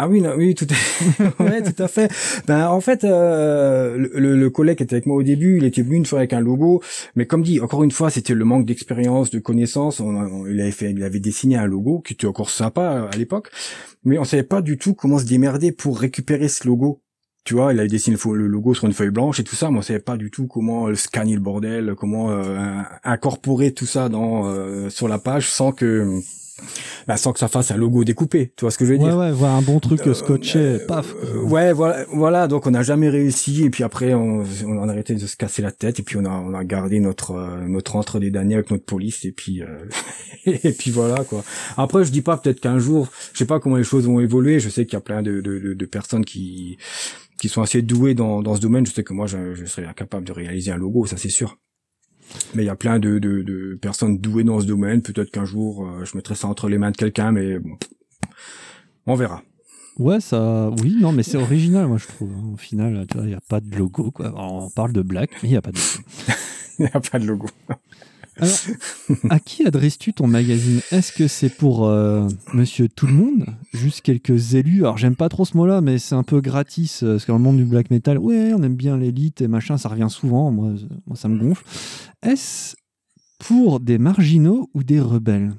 Ah 0.00 0.08
oui, 0.08 0.20
non, 0.20 0.34
oui, 0.36 0.54
tout 0.54 0.66
à, 0.70 1.42
ouais, 1.42 1.60
tout 1.60 1.82
à 1.82 1.88
fait. 1.88 2.08
Ben 2.46 2.68
en 2.68 2.80
fait, 2.80 3.02
euh, 3.02 3.96
le, 3.96 4.36
le, 4.36 4.50
collègue 4.50 4.76
qui 4.76 4.84
était 4.84 4.94
avec 4.94 5.06
moi 5.06 5.16
au 5.16 5.24
début, 5.24 5.56
il 5.56 5.64
était 5.64 5.82
venu 5.82 5.96
une 5.96 6.06
fois 6.06 6.20
avec 6.20 6.32
un 6.32 6.38
logo, 6.38 6.80
mais 7.16 7.26
comme 7.26 7.42
dit, 7.42 7.58
encore 7.58 7.82
une 7.82 7.90
fois, 7.90 8.08
c'était 8.08 8.34
le 8.34 8.44
manque 8.44 8.64
d'expérience, 8.64 9.30
de 9.30 9.40
connaissances. 9.40 9.98
On, 9.98 10.46
il 10.46 10.60
avait 10.60 10.70
fait, 10.70 10.92
il 10.92 11.02
avait 11.02 11.18
dessiné 11.18 11.56
un 11.56 11.66
logo 11.66 11.98
qui 11.98 12.12
était 12.12 12.28
encore 12.28 12.50
sympa 12.50 13.08
à 13.12 13.16
l'époque, 13.16 13.50
mais 14.04 14.20
on 14.20 14.24
savait 14.24 14.44
pas 14.44 14.62
du 14.62 14.78
tout 14.78 14.94
comment 14.94 15.18
se 15.18 15.24
démerder 15.24 15.72
pour 15.72 15.98
récupérer 15.98 16.46
ce 16.46 16.68
logo. 16.68 17.02
Tu 17.42 17.54
vois, 17.54 17.72
il 17.72 17.80
avait 17.80 17.88
dessiné 17.88 18.16
le 18.16 18.46
logo 18.46 18.74
sur 18.74 18.86
une 18.86 18.92
feuille 18.92 19.10
blanche 19.10 19.40
et 19.40 19.44
tout 19.44 19.56
ça, 19.56 19.68
mais 19.68 19.78
on 19.78 19.82
savait 19.82 19.98
pas 19.98 20.16
du 20.16 20.30
tout 20.30 20.46
comment 20.46 20.94
scanner 20.94 21.34
le 21.34 21.40
bordel, 21.40 21.94
comment 21.96 22.30
euh, 22.30 22.82
incorporer 23.02 23.72
tout 23.72 23.86
ça 23.86 24.08
dans 24.08 24.46
euh, 24.46 24.90
sur 24.90 25.08
la 25.08 25.18
page 25.18 25.50
sans 25.50 25.72
que 25.72 26.20
bah, 27.06 27.16
sans 27.16 27.32
que 27.32 27.38
ça 27.38 27.48
fasse 27.48 27.70
un 27.70 27.76
logo 27.76 28.04
découpé. 28.04 28.52
Tu 28.56 28.62
vois 28.64 28.70
ce 28.70 28.78
que 28.78 28.84
je 28.84 28.92
veux 28.92 28.98
dire? 28.98 29.16
Ouais, 29.16 29.30
ouais, 29.30 29.48
un 29.48 29.62
bon 29.62 29.80
truc 29.80 30.00
scotché, 30.14 30.78
paf. 30.86 31.14
ouais, 31.44 31.72
voilà, 31.72 32.04
voilà. 32.12 32.48
Donc 32.48 32.66
on 32.66 32.70
n'a 32.70 32.82
jamais 32.82 33.08
réussi 33.08 33.64
et 33.64 33.70
puis 33.70 33.84
après 33.84 34.14
on, 34.14 34.44
on 34.66 34.88
a 34.88 34.92
arrêté 34.92 35.14
de 35.14 35.26
se 35.26 35.36
casser 35.36 35.62
la 35.62 35.72
tête 35.72 36.00
et 36.00 36.02
puis 36.02 36.16
on 36.16 36.24
a 36.24 36.30
on 36.30 36.54
a 36.54 36.64
gardé 36.64 37.00
notre 37.00 37.34
notre 37.66 37.96
entre 37.96 38.18
des 38.18 38.30
derniers 38.30 38.54
avec 38.56 38.70
notre 38.70 38.84
police 38.84 39.24
et 39.24 39.32
puis 39.32 39.62
et 40.46 40.72
puis 40.72 40.90
voilà 40.90 41.24
quoi. 41.24 41.44
Après 41.76 42.04
je 42.04 42.10
dis 42.10 42.22
pas 42.22 42.36
peut-être 42.36 42.60
qu'un 42.60 42.78
jour, 42.78 43.08
je 43.32 43.38
sais 43.38 43.46
pas 43.46 43.60
comment 43.60 43.76
les 43.76 43.84
choses 43.84 44.06
vont 44.06 44.20
évoluer. 44.20 44.60
Je 44.60 44.68
sais 44.68 44.84
qu'il 44.84 44.94
y 44.94 44.96
a 44.96 45.00
plein 45.00 45.22
de, 45.22 45.40
de, 45.40 45.58
de, 45.58 45.74
de 45.74 45.86
personnes 45.86 46.24
qui 46.24 46.78
qui 47.40 47.48
sont 47.48 47.62
assez 47.62 47.82
doués 47.82 48.14
dans, 48.14 48.42
dans 48.42 48.56
ce 48.56 48.60
domaine. 48.60 48.84
Je 48.86 48.92
sais 48.92 49.04
que 49.04 49.12
moi, 49.12 49.26
je, 49.26 49.54
je 49.54 49.64
serais 49.64 49.86
incapable 49.86 50.26
de 50.26 50.32
réaliser 50.32 50.72
un 50.72 50.76
logo, 50.76 51.06
ça 51.06 51.16
c'est 51.16 51.28
sûr. 51.28 51.56
Mais 52.54 52.62
il 52.62 52.66
y 52.66 52.70
a 52.70 52.76
plein 52.76 52.98
de, 52.98 53.18
de, 53.18 53.42
de, 53.42 53.78
personnes 53.80 54.18
douées 54.18 54.44
dans 54.44 54.60
ce 54.60 54.66
domaine. 54.66 55.02
Peut-être 55.02 55.30
qu'un 55.30 55.44
jour, 55.44 55.86
euh, 55.86 56.04
je 56.04 56.16
mettrai 56.16 56.34
ça 56.34 56.48
entre 56.48 56.68
les 56.68 56.78
mains 56.78 56.90
de 56.90 56.96
quelqu'un, 56.96 57.32
mais 57.32 57.58
bon, 57.58 57.76
on 59.06 59.14
verra. 59.14 59.42
Ouais, 59.98 60.20
ça, 60.20 60.70
oui, 60.80 60.96
non, 61.00 61.10
mais 61.10 61.24
c'est 61.24 61.38
original, 61.38 61.88
moi 61.88 61.98
je 61.98 62.06
trouve. 62.06 62.30
Au 62.52 62.56
final, 62.56 63.04
il 63.16 63.20
n'y 63.22 63.34
a 63.34 63.40
pas 63.40 63.60
de 63.60 63.76
logo, 63.76 64.12
quoi. 64.12 64.32
on 64.36 64.70
parle 64.70 64.92
de 64.92 65.02
black, 65.02 65.30
mais 65.42 65.48
il 65.48 65.52
n'y 65.52 65.56
a 65.56 65.62
pas 65.62 65.72
de 65.72 65.78
logo. 65.78 66.08
Il 66.78 66.84
n'y 66.84 66.90
a 66.92 67.00
pas 67.00 67.18
de 67.18 67.26
logo. 67.26 67.48
Alors, 68.38 68.56
à 69.30 69.40
qui 69.40 69.66
adresses-tu 69.66 70.12
ton 70.12 70.26
magazine? 70.26 70.80
Est-ce 70.90 71.12
que 71.12 71.26
c'est 71.26 71.48
pour 71.48 71.86
euh, 71.86 72.28
monsieur 72.54 72.88
tout 72.88 73.06
le 73.06 73.12
monde? 73.12 73.46
Juste 73.72 74.02
quelques 74.02 74.54
élus 74.54 74.80
Alors, 74.80 74.96
j'aime 74.96 75.16
pas 75.16 75.28
trop 75.28 75.44
ce 75.44 75.56
mot-là, 75.56 75.80
mais 75.80 75.98
c'est 75.98 76.14
un 76.14 76.22
peu 76.22 76.40
gratis. 76.40 77.02
Euh, 77.02 77.12
parce 77.12 77.24
que 77.24 77.32
dans 77.32 77.38
le 77.38 77.44
monde 77.44 77.56
du 77.56 77.64
black 77.64 77.90
metal, 77.90 78.18
ouais, 78.18 78.52
on 78.54 78.62
aime 78.62 78.76
bien 78.76 78.96
l'élite 78.96 79.40
et 79.40 79.48
machin, 79.48 79.76
ça 79.76 79.88
revient 79.88 80.08
souvent. 80.08 80.50
Moi, 80.50 80.74
moi 81.06 81.16
ça 81.16 81.28
me 81.28 81.38
gonfle. 81.38 81.64
Est-ce 82.22 82.76
pour 83.38 83.80
des 83.80 83.98
marginaux 83.98 84.70
ou 84.74 84.82
des 84.84 85.00
rebelles? 85.00 85.52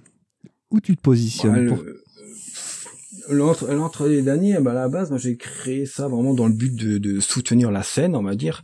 Où 0.71 0.79
tu 0.79 0.95
te 0.95 1.01
positionnes 1.01 1.77
L'entre 3.29 4.07
les 4.07 4.21
derniers, 4.21 4.59
bah, 4.59 4.71
à 4.71 4.75
la 4.75 4.89
base, 4.89 5.09
moi 5.09 5.19
j'ai 5.19 5.37
créé 5.37 5.85
ça 5.85 6.07
vraiment 6.07 6.33
dans 6.33 6.47
le 6.47 6.53
but 6.53 6.75
de, 6.75 6.97
de 6.97 7.19
soutenir 7.19 7.69
la 7.69 7.83
scène, 7.83 8.15
on 8.15 8.23
va 8.23 8.35
dire 8.35 8.63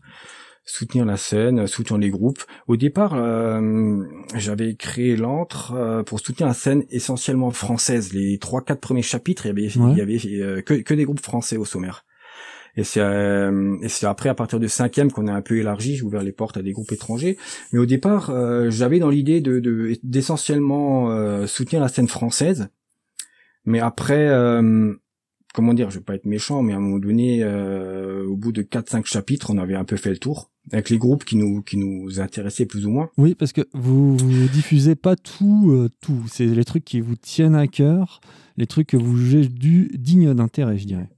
soutenir 0.66 1.06
la 1.06 1.16
scène, 1.16 1.68
soutenir 1.68 2.00
les 2.00 2.10
groupes. 2.10 2.44
Au 2.68 2.76
départ, 2.76 3.14
euh, 3.14 4.04
j'avais 4.36 4.76
créé 4.76 5.16
l'antre 5.16 5.74
euh, 5.74 6.04
pour 6.04 6.20
soutenir 6.20 6.48
la 6.48 6.56
scène 6.56 6.84
essentiellement 6.90 7.52
française. 7.52 8.14
Les 8.14 8.40
trois, 8.40 8.62
quatre 8.64 8.82
premiers 8.82 9.04
chapitres, 9.04 9.46
il 9.46 9.50
y 9.50 9.52
avait, 9.52 9.68
il 9.68 9.98
y 9.98 10.02
avait 10.02 10.42
euh, 10.42 10.62
que, 10.62 10.74
que, 10.74 10.94
des 10.96 11.06
groupes 11.06 11.22
français 11.22 11.58
au 11.58 11.66
sommaire. 11.66 12.04
Et 12.78 12.84
c'est 12.84 13.00
et 13.00 13.88
c'est 13.88 14.06
après 14.06 14.28
à 14.28 14.36
partir 14.36 14.60
du 14.60 14.68
cinquième 14.68 15.10
qu'on 15.10 15.28
a 15.28 15.32
un 15.32 15.42
peu 15.42 15.56
élargi, 15.56 15.96
j'ai 15.96 16.04
ouvert 16.04 16.24
les 16.24 16.34
portes 16.34 16.58
à 16.58 16.62
des 16.62 16.74
groupes 16.74 16.92
étrangers. 16.92 17.38
Mais 17.72 17.80
au 17.80 17.86
départ, 17.86 18.34
j'avais 18.70 19.00
dans 19.00 19.10
l'idée 19.10 19.40
de 19.40 19.98
d'essentiellement 20.04 21.48
soutenir 21.48 21.82
la 21.82 21.88
scène 21.88 22.10
française. 22.10 22.68
Mais 23.64 23.80
après, 23.80 24.28
comment 25.54 25.74
dire, 25.74 25.90
je 25.90 26.00
vais 26.00 26.04
pas 26.04 26.16
être 26.16 26.26
méchant, 26.26 26.64
mais 26.64 26.74
à 26.74 26.76
un 26.76 26.82
moment 26.82 27.00
donné, 27.00 27.46
au 27.46 28.36
bout 28.36 28.52
de 28.52 28.62
4-5 28.62 29.06
chapitres, 29.06 29.52
on 29.52 29.58
avait 29.58 29.76
un 29.76 29.86
peu 29.86 29.96
fait 29.96 30.10
le 30.10 30.18
tour 30.18 30.52
avec 30.72 30.90
les 30.90 30.98
groupes 30.98 31.26
qui 31.26 31.36
nous 31.36 31.62
qui 31.62 31.78
nous 31.78 32.20
intéressaient 32.20 32.66
plus 32.66 32.86
ou 32.86 32.92
moins. 32.92 33.10
Oui, 33.18 33.36
parce 33.36 33.54
que 33.54 33.62
vous, 33.74 34.18
vous 34.18 34.48
diffusez 34.50 34.96
pas 34.96 35.16
tout 35.16 35.72
euh, 35.72 35.90
tout, 36.02 36.24
c'est 36.28 36.46
les 36.46 36.66
trucs 36.66 36.86
qui 36.86 37.02
vous 37.02 37.16
tiennent 37.16 37.56
à 37.56 37.68
cœur, 37.68 38.22
les 38.58 38.68
trucs 38.68 38.88
que 38.88 38.98
vous 38.98 39.18
jugez 39.18 39.48
du, 39.48 39.92
dignes 39.98 40.34
d'intérêt, 40.34 40.78
je 40.78 40.88
dirais. 40.88 41.10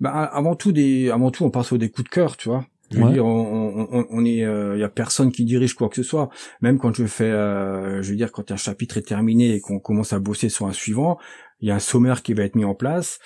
Bah 0.00 0.10
avant 0.10 0.56
tout 0.56 0.72
des 0.72 1.10
avant 1.10 1.30
tout 1.30 1.44
on 1.44 1.50
passe 1.50 1.72
au 1.72 1.78
des 1.78 1.88
coups 1.88 2.08
de 2.08 2.14
cœur, 2.14 2.36
tu 2.36 2.48
vois. 2.48 2.66
Je 2.90 2.98
veux 2.98 3.12
dire, 3.12 3.26
on, 3.26 3.86
on, 3.92 4.06
on 4.08 4.24
est, 4.24 4.38
il 4.38 4.44
euh, 4.44 4.78
y 4.78 4.82
a 4.82 4.88
personne 4.88 5.30
qui 5.30 5.44
dirige 5.44 5.74
quoi 5.74 5.90
que 5.90 5.96
ce 5.96 6.02
soit. 6.02 6.30
Même 6.62 6.78
quand 6.78 6.94
je 6.94 7.04
fais, 7.04 7.24
euh, 7.24 8.02
je 8.02 8.10
veux 8.10 8.16
dire, 8.16 8.32
quand 8.32 8.50
un 8.50 8.56
chapitre 8.56 8.96
est 8.96 9.02
terminé 9.02 9.54
et 9.54 9.60
qu'on 9.60 9.78
commence 9.78 10.14
à 10.14 10.18
bosser 10.18 10.48
sur 10.48 10.66
un 10.66 10.72
suivant, 10.72 11.18
il 11.60 11.68
y 11.68 11.70
a 11.70 11.74
un 11.74 11.80
sommaire 11.80 12.22
qui 12.22 12.32
va 12.32 12.44
être 12.44 12.54
mis 12.54 12.64
en 12.64 12.74
place 12.74 13.18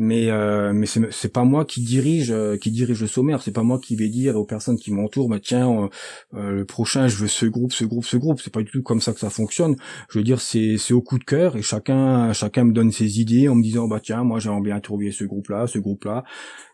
mais 0.00 0.30
euh, 0.30 0.72
mais 0.72 0.86
c'est 0.86 1.30
pas 1.30 1.44
moi 1.44 1.66
qui 1.66 1.82
dirige 1.82 2.30
euh, 2.30 2.56
qui 2.56 2.70
dirige 2.70 3.02
le 3.02 3.06
sommaire. 3.06 3.42
C'est 3.42 3.52
pas 3.52 3.62
moi 3.62 3.78
qui 3.78 3.96
vais 3.96 4.08
dire 4.08 4.34
aux 4.36 4.46
personnes 4.46 4.78
qui 4.78 4.90
m'entourent 4.92 5.28
bah 5.28 5.40
tiens 5.42 5.90
euh, 6.34 6.52
le 6.52 6.64
prochain 6.64 7.06
je 7.06 7.16
veux 7.16 7.28
ce 7.28 7.44
groupe 7.44 7.74
ce 7.74 7.84
groupe 7.84 8.06
ce 8.06 8.16
groupe. 8.16 8.40
C'est 8.40 8.52
pas 8.52 8.62
du 8.62 8.70
tout 8.70 8.82
comme 8.82 9.02
ça 9.02 9.12
que 9.12 9.20
ça 9.20 9.28
fonctionne. 9.28 9.76
Je 10.08 10.18
veux 10.18 10.24
dire 10.24 10.40
c'est 10.40 10.78
c'est 10.78 10.94
au 10.94 11.02
coup 11.02 11.18
de 11.18 11.24
cœur 11.24 11.54
et 11.56 11.60
chacun 11.60 12.32
chacun 12.32 12.64
me 12.64 12.72
donne 12.72 12.92
ses 12.92 13.20
idées 13.20 13.50
en 13.50 13.54
me 13.56 13.62
disant 13.62 13.88
bah 13.88 14.00
tiens 14.02 14.24
moi 14.24 14.38
j'aimerais 14.40 14.62
bien 14.62 14.80
trouver 14.80 15.12
ce 15.12 15.24
groupe 15.24 15.50
là 15.50 15.66
ce 15.66 15.78
groupe 15.78 16.04
là 16.04 16.24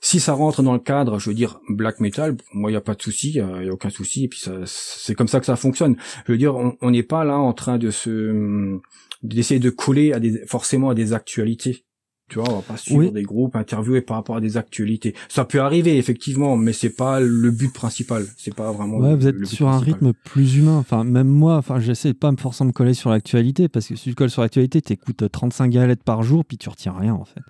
si 0.00 0.20
ça 0.20 0.32
rentre 0.32 0.62
dans 0.62 0.74
le 0.74 0.78
cadre 0.78 1.18
je 1.18 1.28
veux 1.28 1.34
dire 1.34 1.58
black 1.68 1.98
metal 1.98 2.36
moi 2.52 2.70
y 2.70 2.76
a 2.76 2.80
pas 2.80 2.94
de 2.94 3.02
souci 3.02 3.30
il 3.30 3.64
y, 3.64 3.68
a 3.68 3.72
aucun 3.72 3.90
souci. 3.90 4.26
Et 4.26 4.28
puis 4.28 4.38
ça 4.38 4.52
c'est 4.66 5.16
comme 5.16 5.26
ça 5.26 5.40
que 5.40 5.46
ça 5.46 5.56
fonctionne. 5.56 5.96
Je 6.26 6.32
veux 6.32 6.38
dire 6.38 6.54
on 6.54 6.90
n'est 6.92 7.02
pas 7.02 7.24
là 7.24 7.38
en 7.38 7.52
train 7.54 7.76
de 7.76 7.90
se 7.90 8.78
d'essayer 9.24 9.58
de 9.58 9.70
coller 9.70 10.12
à 10.12 10.20
des 10.20 10.46
forcément 10.46 10.90
à 10.90 10.94
des 10.94 11.12
actualités 11.12 11.85
tu 12.28 12.40
vois, 12.40 12.50
on 12.50 12.56
va 12.56 12.62
pas 12.62 12.76
suivre 12.76 13.12
des 13.12 13.22
groupes, 13.22 13.54
interviewer 13.54 14.00
par 14.00 14.16
rapport 14.16 14.36
à 14.36 14.40
des 14.40 14.56
actualités. 14.56 15.14
Ça 15.28 15.44
peut 15.44 15.60
arriver 15.60 15.96
effectivement, 15.96 16.56
mais 16.56 16.72
c'est 16.72 16.90
pas 16.90 17.20
le 17.20 17.50
but 17.52 17.72
principal. 17.72 18.26
C'est 18.36 18.54
pas 18.54 18.72
vraiment. 18.72 18.98
Ouais, 18.98 19.14
vous 19.14 19.28
êtes 19.28 19.44
sur 19.46 19.68
un 19.68 19.78
rythme 19.78 20.12
plus 20.12 20.56
humain. 20.56 20.76
Enfin, 20.76 21.04
même 21.04 21.28
moi, 21.28 21.56
enfin, 21.56 21.78
j'essaie 21.78 22.08
de 22.08 22.18
pas 22.18 22.32
me 22.32 22.36
forcer 22.36 22.64
à 22.64 22.66
me 22.66 22.72
coller 22.72 22.94
sur 22.94 23.10
l'actualité 23.10 23.68
parce 23.68 23.86
que 23.86 23.94
si 23.94 24.10
tu 24.10 24.14
colles 24.14 24.30
sur 24.30 24.42
l'actualité, 24.42 24.82
t'écoutes 24.82 25.30
35 25.30 25.70
galettes 25.70 26.02
par 26.02 26.24
jour, 26.24 26.44
puis 26.44 26.58
tu 26.58 26.68
retiens 26.68 26.94
rien 26.98 27.14
en 27.14 27.24
fait. 27.24 27.42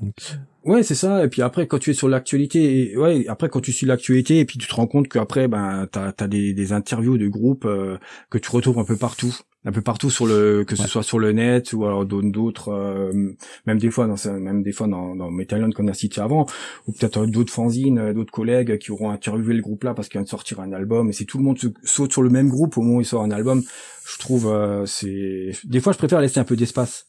Donc... 0.00 0.14
Ouais, 0.64 0.82
c'est 0.82 0.94
ça. 0.94 1.24
Et 1.24 1.28
puis 1.28 1.42
après, 1.42 1.66
quand 1.66 1.78
tu 1.78 1.90
es 1.90 1.94
sur 1.94 2.08
l'actualité, 2.08 2.96
ouais, 2.96 3.26
après 3.28 3.50
quand 3.50 3.60
tu 3.60 3.72
suis 3.72 3.86
l'actualité, 3.86 4.38
et 4.38 4.44
puis 4.46 4.58
tu 4.58 4.68
te 4.68 4.74
rends 4.74 4.86
compte 4.86 5.08
qu'après, 5.08 5.48
ben, 5.48 5.86
t'as 5.90 6.12
as 6.16 6.28
des, 6.28 6.54
des 6.54 6.72
interviews 6.72 7.18
de 7.18 7.28
groupes 7.28 7.66
euh, 7.66 7.98
que 8.30 8.38
tu 8.38 8.50
retrouves 8.50 8.78
un 8.78 8.84
peu 8.84 8.96
partout 8.96 9.36
un 9.64 9.72
peu 9.72 9.80
partout 9.80 10.10
sur 10.10 10.26
le 10.26 10.64
que 10.64 10.74
ce 10.74 10.88
soit 10.88 11.02
sur 11.02 11.18
le 11.18 11.32
net 11.32 11.72
ou 11.72 11.84
alors 11.84 12.04
d'autres 12.04 12.72
euh, 12.72 13.34
même 13.66 13.78
des 13.78 13.90
fois 13.90 14.08
dans 14.08 14.16
même 14.32 14.62
des 14.62 14.72
fois 14.72 14.88
dans 14.88 15.14
dans 15.14 15.30
Metalon 15.30 15.70
qu'on 15.70 15.86
a 15.86 15.94
cité 15.94 16.20
avant 16.20 16.46
ou 16.88 16.92
peut-être 16.92 17.26
d'autres 17.26 17.52
fanzines 17.52 17.98
euh, 17.98 18.12
d'autres 18.12 18.32
collègues 18.32 18.78
qui 18.78 18.90
auront 18.90 19.10
interviewé 19.10 19.54
le 19.54 19.62
groupe 19.62 19.84
là 19.84 19.94
parce 19.94 20.08
qu'il 20.08 20.18
vient 20.18 20.24
de 20.24 20.28
sortir 20.28 20.60
un 20.60 20.72
album 20.72 21.10
et 21.10 21.12
si 21.12 21.26
tout 21.26 21.38
le 21.38 21.44
monde 21.44 21.58
se, 21.58 21.68
saute 21.84 22.12
sur 22.12 22.22
le 22.22 22.30
même 22.30 22.48
groupe 22.48 22.76
au 22.76 22.82
moment 22.82 22.96
où 22.96 23.00
il 23.00 23.06
sort 23.06 23.22
un 23.22 23.30
album. 23.30 23.62
Je 24.04 24.18
trouve 24.18 24.48
euh, 24.48 24.84
c'est 24.84 25.52
des 25.64 25.80
fois 25.80 25.92
je 25.92 25.98
préfère 25.98 26.20
laisser 26.20 26.40
un 26.40 26.44
peu 26.44 26.56
d'espace. 26.56 27.06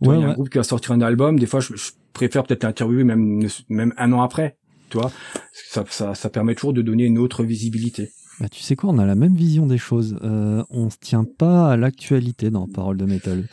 Ouais, 0.00 0.16
il 0.16 0.22
y 0.22 0.24
a 0.24 0.28
un 0.28 0.32
groupe 0.32 0.48
qui 0.48 0.58
va 0.58 0.64
sortir 0.64 0.92
un 0.92 1.02
album 1.02 1.38
des 1.38 1.46
fois 1.46 1.60
je, 1.60 1.74
préfère 2.14 2.44
peut-être 2.44 2.64
l'interviewer 2.64 3.04
même 3.04 3.46
même 3.68 3.92
un 3.98 4.12
an 4.12 4.22
après 4.22 4.56
tu 4.88 4.98
vois. 4.98 5.12
Ça, 5.52 5.84
ça 5.90 6.14
ça 6.14 6.30
permet 6.30 6.54
toujours 6.54 6.72
de 6.72 6.80
donner 6.80 7.04
une 7.04 7.18
autre 7.18 7.44
visibilité 7.44 8.10
bah, 8.40 8.48
tu 8.48 8.62
sais 8.62 8.76
quoi, 8.76 8.90
on 8.90 8.98
a 8.98 9.06
la 9.06 9.14
même 9.14 9.34
vision 9.34 9.66
des 9.66 9.78
choses. 9.78 10.18
Euh, 10.22 10.62
on 10.70 10.86
ne 10.86 10.90
se 10.90 10.96
tient 11.00 11.24
pas 11.24 11.70
à 11.70 11.76
l'actualité 11.76 12.50
dans 12.50 12.66
Parole 12.66 12.96
de 12.96 13.04
métal. 13.04 13.44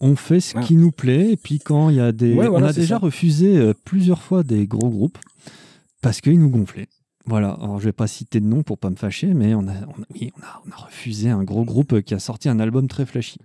On 0.00 0.16
fait 0.16 0.40
ce 0.40 0.58
qui 0.60 0.76
nous 0.76 0.92
plaît, 0.92 1.32
et 1.32 1.36
puis 1.36 1.58
quand 1.58 1.90
il 1.90 1.96
y 1.96 2.00
a 2.00 2.12
des. 2.12 2.34
on 2.34 2.62
a 2.62 2.72
déjà 2.72 2.98
refusé 2.98 3.58
euh, 3.58 3.74
plusieurs 3.84 4.22
fois 4.22 4.42
des 4.42 4.66
gros 4.66 4.88
groupes 4.88 5.18
parce 6.00 6.20
qu'ils 6.20 6.38
nous 6.38 6.48
gonflaient. 6.48 6.88
Voilà, 7.26 7.50
alors 7.60 7.78
je 7.78 7.84
vais 7.84 7.92
pas 7.92 8.06
citer 8.06 8.40
de 8.40 8.46
nom 8.46 8.62
pour 8.62 8.78
pas 8.78 8.88
me 8.88 8.96
fâcher, 8.96 9.34
mais 9.34 9.54
on 9.54 9.68
a, 9.68 9.74
oui, 10.14 10.32
on 10.38 10.42
a, 10.42 10.62
on 10.66 10.72
a 10.72 10.86
refusé 10.86 11.28
un 11.28 11.44
gros 11.44 11.64
groupe 11.64 12.00
qui 12.00 12.14
a 12.14 12.18
sorti 12.18 12.48
un 12.48 12.58
album 12.60 12.88
très 12.88 13.04
flashy. 13.04 13.38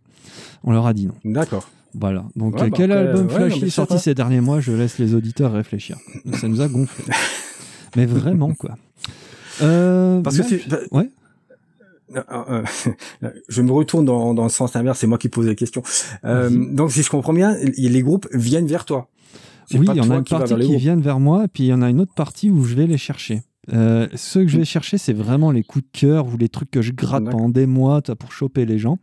On 0.64 0.72
leur 0.72 0.88
a 0.88 0.94
dit 0.94 1.08
non. 1.08 1.16
D'accord. 1.26 1.70
Voilà. 1.94 2.26
Donc, 2.36 2.58
bah 2.58 2.70
quel 2.70 2.92
album 2.92 3.30
flashy 3.30 3.66
est 3.66 3.70
sorti 3.70 4.00
ces 4.00 4.14
derniers 4.14 4.42
mois? 4.42 4.60
Je 4.60 4.72
laisse 4.72 4.98
les 4.98 5.14
auditeurs 5.14 5.52
réfléchir. 5.52 5.98
Ça 6.34 6.48
nous 6.48 6.62
a 6.62 6.68
gonflé. 6.68 7.06
mais 7.96 8.06
vraiment, 8.06 8.54
quoi. 8.54 8.76
Euh, 9.62 10.22
Parce 10.22 10.38
que 10.38 10.44
c'est. 10.44 10.68
Bah, 10.68 10.80
ouais. 10.92 11.10
Euh, 12.16 12.22
euh, 13.24 13.30
je 13.50 13.62
me 13.62 13.72
retourne 13.72 14.06
dans, 14.06 14.34
dans 14.34 14.44
le 14.44 14.50
sens 14.50 14.76
inverse, 14.76 15.00
c'est 15.00 15.08
moi 15.08 15.18
qui 15.18 15.30
pose 15.30 15.48
la 15.48 15.56
question. 15.56 15.84
Euh, 16.24 16.50
donc 16.50 16.92
si 16.92 17.04
je 17.04 17.10
comprends 17.10 17.34
bien, 17.34 17.56
les 17.78 18.02
groupes 18.02 18.28
viennent 18.32 18.68
vers 18.68 18.86
toi. 18.86 19.10
Oui, 19.74 19.88
il 19.90 19.96
y 19.96 20.02
en 20.02 20.12
a 20.12 20.18
une 20.18 20.24
partie 20.24 20.56
qui 20.56 20.78
viennent 20.78 21.02
vers 21.02 21.20
moi, 21.20 21.46
et 21.46 21.48
puis 21.48 21.64
il 21.64 21.68
y 21.68 21.74
en 21.74 21.82
a 21.82 21.90
une 21.90 22.00
autre 22.00 22.14
partie 22.14 22.52
où 22.52 22.64
je 22.64 22.76
vais 22.76 22.86
les 22.86 22.98
chercher. 22.98 23.42
Ceux 23.68 24.44
que 24.44 24.48
je 24.48 24.58
vais 24.58 24.66
chercher, 24.66 25.00
c'est 25.00 25.14
vraiment 25.14 25.50
les 25.52 25.64
coups 25.64 25.86
de 25.86 26.00
cœur 26.00 26.28
ou 26.28 26.38
les 26.38 26.50
trucs 26.50 26.70
que 26.70 26.84
je 26.84 26.92
gratte 26.92 27.26
pendant 27.26 27.50
des 27.50 27.66
mois 27.66 28.02
pour 28.02 28.32
choper 28.32 28.66
les 28.66 28.78
gens. 28.78 29.00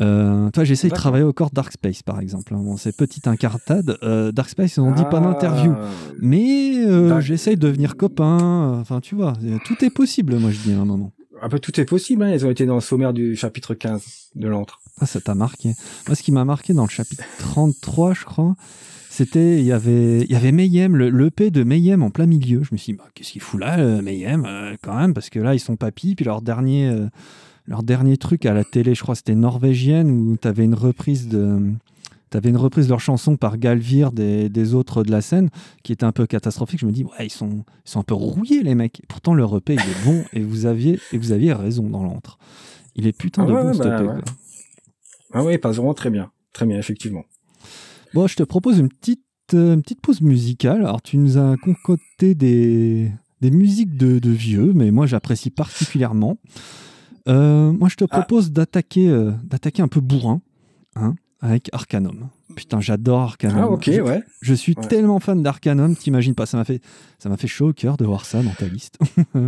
Euh, 0.00 0.50
toi, 0.50 0.64
j'essaie 0.64 0.88
de 0.88 0.94
travailler 0.94 1.24
au 1.24 1.32
corps 1.32 1.50
Dark 1.50 1.72
Space, 1.72 2.02
par 2.02 2.20
exemple. 2.20 2.54
Hein. 2.54 2.60
Bon, 2.62 2.76
c'est 2.76 2.96
petite 2.96 3.26
incartade. 3.26 3.98
Euh, 4.02 4.32
Dark 4.32 4.48
Space, 4.50 4.76
ils 4.76 4.80
n'ont 4.80 4.92
dit 4.92 5.04
pas 5.10 5.20
d'interview. 5.20 5.72
Ah. 5.76 5.88
Mais 6.20 6.76
euh, 6.76 7.20
j'essaie 7.20 7.56
de 7.56 7.60
devenir 7.60 7.96
copain. 7.96 8.78
Enfin, 8.80 9.00
tu 9.00 9.14
vois, 9.14 9.34
tout 9.64 9.84
est 9.84 9.90
possible, 9.90 10.36
moi, 10.36 10.50
je 10.50 10.60
dis 10.60 10.72
à 10.72 10.78
un 10.78 10.84
moment. 10.84 11.12
Un 11.40 11.48
peu 11.48 11.58
tout 11.58 11.78
est 11.80 11.84
possible. 11.84 12.24
Hein. 12.24 12.32
Ils 12.32 12.46
ont 12.46 12.50
été 12.50 12.66
dans 12.66 12.74
le 12.74 12.80
sommaire 12.80 13.12
du 13.12 13.36
chapitre 13.36 13.74
15 13.74 14.30
de 14.34 14.48
l'antre. 14.48 14.80
Ah, 15.00 15.06
ça 15.06 15.20
t'a 15.20 15.34
marqué. 15.34 15.74
Moi, 16.06 16.16
ce 16.16 16.22
qui 16.22 16.32
m'a 16.32 16.44
marqué 16.44 16.74
dans 16.74 16.84
le 16.84 16.90
chapitre 16.90 17.24
33, 17.38 18.14
je 18.14 18.24
crois, 18.24 18.56
c'était 19.08 19.58
il 19.58 19.64
y 19.64 19.72
avait 19.72 20.22
il 20.22 20.30
y 20.30 20.36
avait 20.36 20.52
Mayhem 20.52 20.96
le 20.96 21.10
l'EP 21.10 21.50
de 21.50 21.64
Mayhem 21.64 22.02
en 22.02 22.10
plein 22.10 22.26
milieu 22.26 22.62
je 22.62 22.68
me 22.70 22.76
suis 22.76 22.92
dit 22.92 22.98
bah, 22.98 23.08
qu'est-ce 23.14 23.32
qu'il 23.32 23.40
fout 23.40 23.58
là 23.58 23.78
Mayhem 24.00 24.46
quand 24.80 24.94
même 24.94 25.12
parce 25.12 25.28
que 25.28 25.40
là 25.40 25.54
ils 25.54 25.60
sont 25.60 25.76
papis 25.76 26.14
puis 26.14 26.24
leur 26.24 26.40
dernier 26.40 26.94
leur 27.68 27.82
dernier 27.82 28.16
truc 28.16 28.46
à 28.46 28.54
la 28.54 28.64
télé, 28.64 28.94
je 28.94 29.02
crois, 29.02 29.14
c'était 29.14 29.34
norvégienne, 29.34 30.10
où 30.10 30.36
tu 30.40 30.48
avais 30.48 30.64
une 30.64 30.74
reprise 30.74 31.28
de. 31.28 31.60
T'avais 32.30 32.50
une 32.50 32.58
reprise 32.58 32.86
de 32.86 32.90
leur 32.90 33.00
chanson 33.00 33.38
par 33.38 33.56
Galvir 33.56 34.12
des, 34.12 34.50
des, 34.50 34.74
autres 34.74 35.02
de 35.02 35.10
la 35.10 35.22
scène 35.22 35.48
qui 35.82 35.92
était 35.92 36.04
un 36.04 36.12
peu 36.12 36.26
catastrophique. 36.26 36.80
Je 36.80 36.84
me 36.84 36.92
dis, 36.92 37.04
ouais, 37.04 37.26
ils 37.26 37.30
sont, 37.30 37.64
ils 37.86 37.90
sont 37.90 38.00
un 38.00 38.02
peu 38.02 38.12
rouillés, 38.12 38.62
les 38.62 38.74
mecs. 38.74 39.00
pourtant, 39.08 39.32
leur 39.32 39.56
EP, 39.56 39.74
il 39.74 39.80
est 39.80 40.04
bon 40.04 40.24
et 40.34 40.42
vous 40.42 40.66
aviez, 40.66 40.98
et 41.12 41.16
vous 41.16 41.32
aviez 41.32 41.54
raison 41.54 41.88
dans 41.88 42.02
l'antre. 42.02 42.38
Il 42.96 43.06
est 43.06 43.16
putain 43.16 43.46
de 43.46 43.54
ah 43.54 43.62
bon, 43.62 43.78
bah, 43.78 44.20
Ah 45.32 45.42
oui, 45.42 45.56
passe 45.56 45.76
vraiment 45.76 45.94
très 45.94 46.10
bien. 46.10 46.30
Très 46.52 46.66
bien, 46.66 46.78
effectivement. 46.78 47.24
Bon, 48.12 48.26
je 48.26 48.36
te 48.36 48.42
propose 48.42 48.78
une 48.78 48.90
petite, 48.90 49.24
euh, 49.54 49.72
une 49.72 49.80
petite 49.80 50.02
pause 50.02 50.20
musicale. 50.20 50.80
Alors, 50.80 51.00
tu 51.00 51.16
nous 51.16 51.38
as 51.38 51.56
concocté 51.56 52.34
des, 52.34 53.10
des 53.40 53.50
musiques 53.50 53.96
de, 53.96 54.18
de 54.18 54.30
vieux, 54.30 54.72
mais 54.74 54.90
moi, 54.90 55.06
j'apprécie 55.06 55.48
particulièrement. 55.50 56.36
Euh, 57.28 57.72
moi, 57.72 57.88
je 57.88 57.96
te 57.96 58.04
Ah. 58.04 58.08
propose 58.08 58.52
d'attaquer 58.52 59.08
euh, 59.08 59.32
d'attaquer 59.44 59.82
un 59.82 59.88
peu 59.88 60.00
bourrin 60.00 60.40
hein, 60.96 61.14
avec 61.40 61.68
Arcanum. 61.72 62.28
Putain, 62.56 62.80
j'adore 62.80 63.20
Arcanum. 63.20 63.58
Ah 63.60 63.68
ok, 63.70 63.90
je, 63.92 64.00
ouais. 64.00 64.22
je 64.40 64.54
suis 64.54 64.74
Ouais. 64.76 64.86
tellement 64.86 65.20
fan 65.20 65.42
d'Arcanum, 65.42 65.94
t'imagines 65.94 66.34
pas, 66.34 66.46
ça 66.46 66.56
m'a 66.56 66.64
fait, 66.64 66.80
ça 67.18 67.28
m'a 67.28 67.36
fait 67.36 67.46
chaud 67.46 67.68
au 67.68 67.72
cœur 67.72 67.96
de 67.96 68.04
voir 68.04 68.24
ça 68.24 68.42
dans 68.42 68.50
ta 68.50 68.66
liste. 68.66 68.98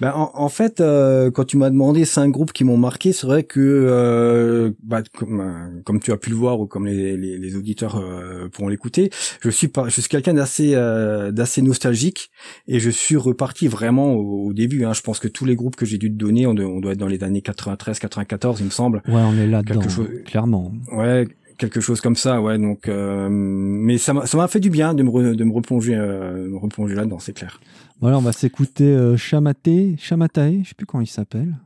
Ben, 0.00 0.12
en, 0.14 0.30
en 0.34 0.48
fait, 0.48 0.80
euh, 0.80 1.30
quand 1.30 1.44
tu 1.44 1.56
m'as 1.56 1.70
demandé 1.70 2.04
cinq 2.04 2.30
groupes 2.30 2.52
qui 2.52 2.64
m'ont 2.64 2.76
marqué, 2.76 3.12
c'est 3.12 3.26
vrai 3.26 3.44
que, 3.44 3.60
euh, 3.60 4.72
bah, 4.82 5.02
comme, 5.16 5.40
euh, 5.40 5.80
comme 5.84 6.00
tu 6.00 6.12
as 6.12 6.16
pu 6.16 6.30
le 6.30 6.36
voir 6.36 6.60
ou 6.60 6.66
comme 6.66 6.86
les, 6.86 7.16
les, 7.16 7.38
les 7.38 7.56
auditeurs 7.56 7.96
euh, 7.96 8.48
pourront 8.48 8.68
l'écouter, 8.68 9.10
je 9.40 9.50
suis 9.50 9.68
pas, 9.68 9.88
je 9.88 10.00
suis 10.00 10.08
quelqu'un 10.08 10.34
d'assez 10.34 10.72
euh, 10.74 11.30
d'assez 11.30 11.62
nostalgique 11.62 12.30
et 12.68 12.80
je 12.80 12.90
suis 12.90 13.16
reparti 13.16 13.68
vraiment 13.68 14.12
au, 14.14 14.48
au 14.48 14.52
début. 14.52 14.84
Hein. 14.84 14.92
Je 14.92 15.02
pense 15.02 15.18
que 15.20 15.28
tous 15.28 15.44
les 15.44 15.56
groupes 15.56 15.76
que 15.76 15.86
j'ai 15.86 15.98
dû 15.98 16.08
te 16.10 16.16
donner, 16.16 16.46
on, 16.46 16.54
doit- 16.54 16.66
on 16.66 16.80
doit 16.80 16.92
être 16.92 16.98
dans 16.98 17.06
les 17.08 17.22
années 17.24 17.42
93, 17.42 17.98
94, 17.98 18.60
il 18.60 18.66
me 18.66 18.70
semble. 18.70 18.98
ouais, 19.08 19.14
on 19.14 19.34
est 19.36 19.46
là-dedans, 19.46 19.88
chose- 19.88 20.08
clairement. 20.26 20.72
Ouais, 20.92 21.26
quelque 21.70 21.80
chose 21.80 22.00
comme 22.00 22.16
ça, 22.16 22.40
ouais. 22.40 22.58
Donc, 22.58 22.88
euh, 22.88 23.28
mais 23.30 23.98
ça 23.98 24.12
m'a 24.12 24.26
ça 24.26 24.36
m'a 24.36 24.48
fait 24.48 24.60
du 24.60 24.70
bien 24.70 24.94
de 24.94 25.02
me 25.02 25.10
re- 25.10 25.34
de 25.34 25.44
me 25.44 25.52
replonger 25.52 25.94
euh, 25.96 26.48
me 26.48 26.56
replonger 26.58 26.94
là-dedans, 26.94 27.18
c'est 27.18 27.32
clair. 27.32 27.60
Voilà, 28.00 28.18
on 28.18 28.22
va 28.22 28.32
s'écouter 28.32 28.84
euh, 28.84 29.16
Chamate, 29.16 29.68
Chamatae, 29.98 30.62
je 30.64 30.68
sais 30.70 30.74
plus 30.74 30.86
comment 30.86 31.02
il 31.02 31.06
s'appelle. 31.06 31.56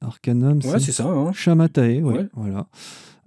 Arcanum, 0.00 0.58
Ouais, 0.64 0.78
c'est 0.80 0.92
ça. 0.92 1.04
Hein. 1.06 1.32
Chamatae, 1.32 2.02
ouais, 2.02 2.02
Ouais. 2.02 2.26
voilà. 2.34 2.66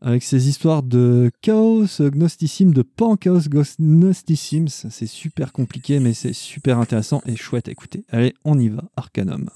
Avec 0.01 0.23
ces 0.23 0.47
histoires 0.47 0.81
de 0.83 1.29
chaos 1.41 1.83
gnosticime, 1.99 2.73
de 2.73 2.83
pan-chaos 2.83 3.49
gnosticime, 3.49 4.69
ça, 4.69 4.89
c'est 4.89 5.07
super 5.07 5.51
compliqué, 5.51 5.99
mais 5.99 6.13
c'est 6.13 6.31
super 6.31 6.79
intéressant 6.79 7.21
et 7.25 7.35
chouette 7.35 7.67
à 7.67 7.71
écouter. 7.71 8.05
Allez, 8.09 8.33
on 8.45 8.57
y 8.57 8.69
va, 8.69 8.83
Arcanum. 8.95 9.49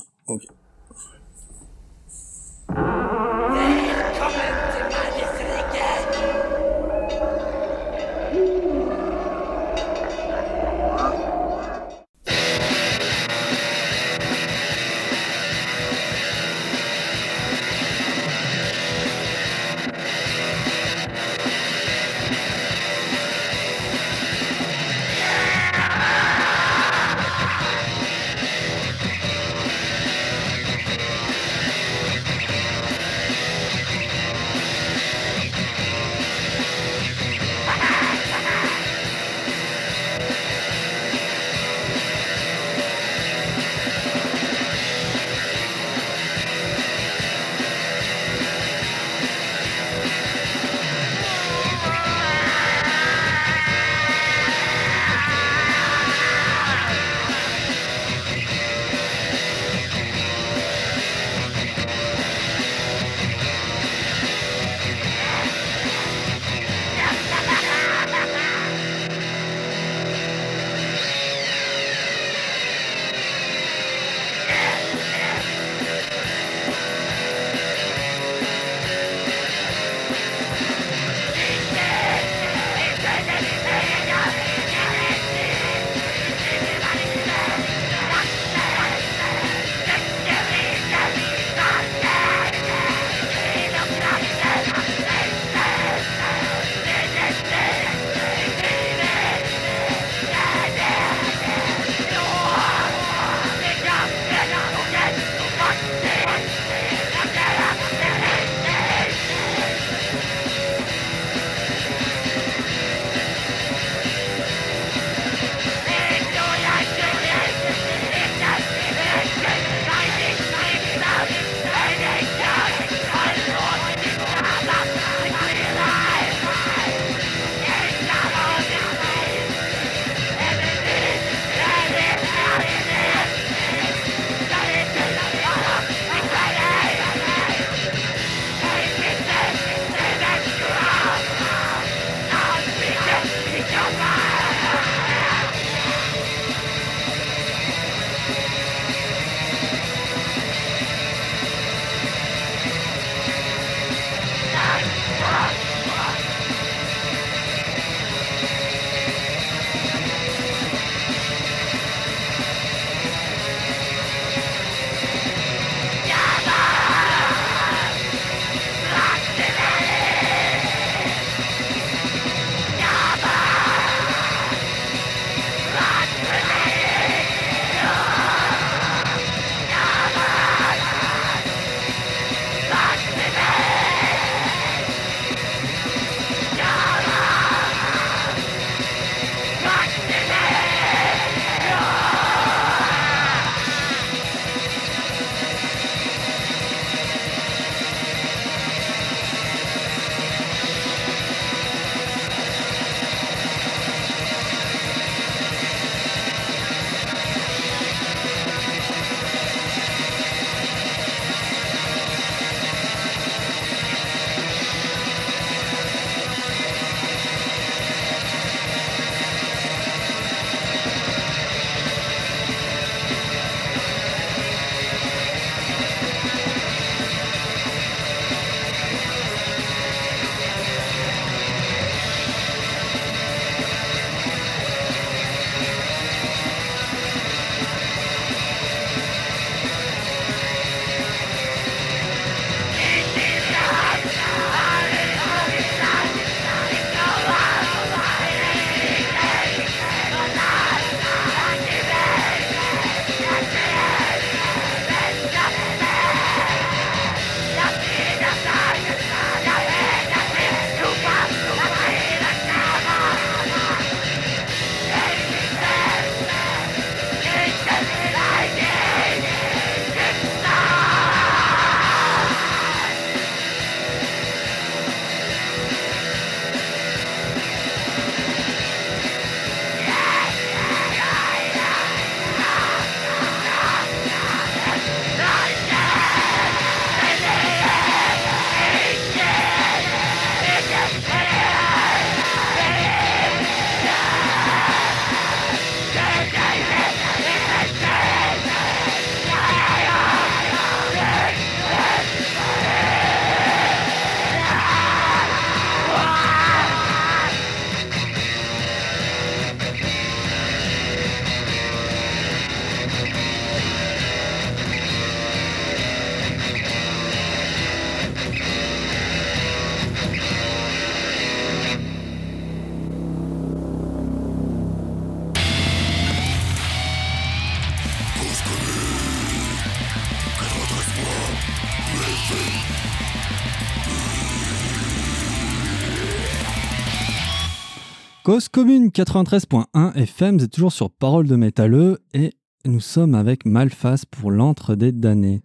Cause 338.33 338.49
commune 338.49 338.87
93.1 338.87 339.93
FM, 339.93 340.39
c'est 340.39 340.47
toujours 340.47 340.73
sur 340.73 340.89
Parole 340.89 341.27
de 341.27 341.35
Métalleux 341.35 341.99
et 342.15 342.33
nous 342.65 342.79
sommes 342.79 343.13
avec 343.13 343.45
Malfas 343.45 344.05
pour 344.09 344.31
l'entre 344.31 344.73
des 344.73 344.91
damnés. 344.91 345.43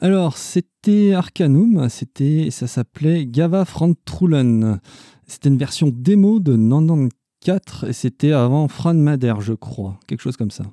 Alors, 0.00 0.36
c'était 0.36 1.12
Arcanum, 1.14 1.88
c'était, 1.88 2.48
ça 2.50 2.66
s'appelait 2.66 3.24
Gava 3.24 3.64
Trullen. 4.04 4.80
C'était 5.28 5.48
une 5.48 5.58
version 5.58 5.92
démo 5.94 6.40
de 6.40 6.56
94 6.56 7.88
et 7.88 7.92
c'était 7.92 8.32
avant 8.32 8.66
Fran 8.66 8.94
Mader, 8.94 9.34
je 9.38 9.52
crois. 9.52 10.00
Quelque 10.08 10.22
chose 10.22 10.36
comme 10.36 10.50
ça. 10.50 10.64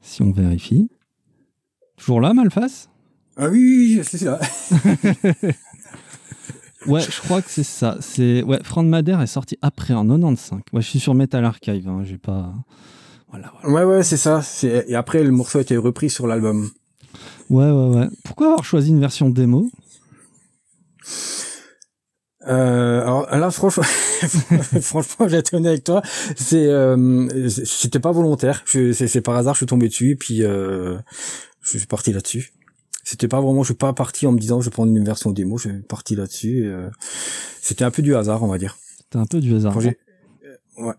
Si 0.00 0.22
on 0.22 0.32
vérifie. 0.32 0.88
Toujours 1.98 2.22
là, 2.22 2.32
Malfas 2.32 2.88
Ah 3.36 3.50
oui, 3.50 4.00
c'est 4.02 4.16
ça. 4.16 4.40
Ouais, 6.86 7.00
je 7.00 7.20
crois 7.20 7.42
que 7.42 7.50
c'est 7.50 7.62
ça. 7.62 7.96
C'est 8.00 8.42
ouais, 8.42 8.58
Frank 8.62 8.86
Madère 8.86 9.20
est 9.20 9.26
sorti 9.26 9.58
après 9.62 9.94
en 9.94 10.06
95. 10.06 10.60
Ouais, 10.72 10.82
je 10.82 10.88
suis 10.88 11.00
sur 11.00 11.14
Metal 11.14 11.44
Archive. 11.44 11.88
Hein, 11.88 12.02
j'ai 12.04 12.18
pas. 12.18 12.52
Voilà, 13.30 13.52
Ouais, 13.64 13.84
ouais, 13.84 14.02
c'est 14.02 14.16
ça. 14.16 14.40
Et 14.62 14.94
après, 14.94 15.22
le 15.22 15.30
morceau 15.30 15.58
a 15.58 15.62
été 15.62 15.76
repris 15.76 16.10
sur 16.10 16.26
l'album. 16.26 16.70
Ouais, 17.50 17.70
ouais, 17.70 17.96
ouais. 17.96 18.08
Pourquoi 18.24 18.46
avoir 18.48 18.64
choisi 18.64 18.90
une 18.90 19.00
version 19.00 19.30
démo? 19.30 19.70
Euh, 22.48 23.02
alors 23.02 23.36
là, 23.36 23.50
franchement, 23.50 23.82
franchement, 24.80 25.26
j'ai 25.28 25.38
été 25.38 25.56
honnête 25.56 25.70
avec 25.70 25.84
toi. 25.84 26.02
C'est, 26.36 26.66
euh, 26.66 27.48
c'était 27.48 27.98
pas 27.98 28.12
volontaire. 28.12 28.62
C'est 28.66 29.20
par 29.20 29.36
hasard, 29.36 29.54
je 29.54 29.58
suis 29.58 29.66
tombé 29.66 29.88
dessus, 29.88 30.12
et 30.12 30.16
puis 30.16 30.44
euh, 30.44 30.96
je 31.62 31.78
suis 31.78 31.86
parti 31.86 32.12
là-dessus 32.12 32.52
c'était 33.06 33.28
pas 33.28 33.40
vraiment, 33.40 33.62
je 33.62 33.68
suis 33.68 33.74
pas 33.76 33.92
parti 33.92 34.26
en 34.26 34.32
me 34.32 34.38
disant 34.38 34.60
je 34.60 34.68
vais 34.68 34.72
prendre 34.72 34.94
une 34.94 35.04
version 35.04 35.30
démo, 35.30 35.58
je 35.58 35.68
suis 35.68 35.82
parti 35.82 36.16
là-dessus. 36.16 36.66
Euh, 36.66 36.90
c'était 37.62 37.84
un 37.84 37.92
peu 37.92 38.02
du 38.02 38.16
hasard, 38.16 38.42
on 38.42 38.48
va 38.48 38.58
dire. 38.58 38.76
C'était 38.98 39.18
un 39.18 39.26
peu 39.26 39.38
du 39.38 39.54
hasard. 39.54 39.74
Quand 39.74 39.80
j'ai, 39.80 39.96
euh, 40.44 40.84
ouais. 40.84 40.94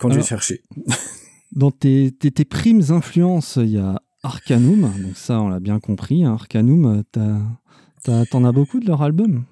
Quand 0.00 0.08
j'ai 0.10 0.22
cherché. 0.22 0.62
dans 1.52 1.72
tes, 1.72 2.12
tes, 2.12 2.30
tes, 2.30 2.44
primes 2.44 2.82
influences, 2.90 3.56
il 3.56 3.70
y 3.70 3.78
a 3.78 4.00
Arcanum, 4.22 4.82
donc 4.82 5.16
ça 5.16 5.40
on 5.40 5.48
l'a 5.48 5.58
bien 5.58 5.80
compris. 5.80 6.24
Hein. 6.24 6.34
Arcanum, 6.34 7.02
t'en 7.10 8.44
as, 8.44 8.52
beaucoup 8.52 8.78
de 8.78 8.86
leur 8.86 9.02
album? 9.02 9.46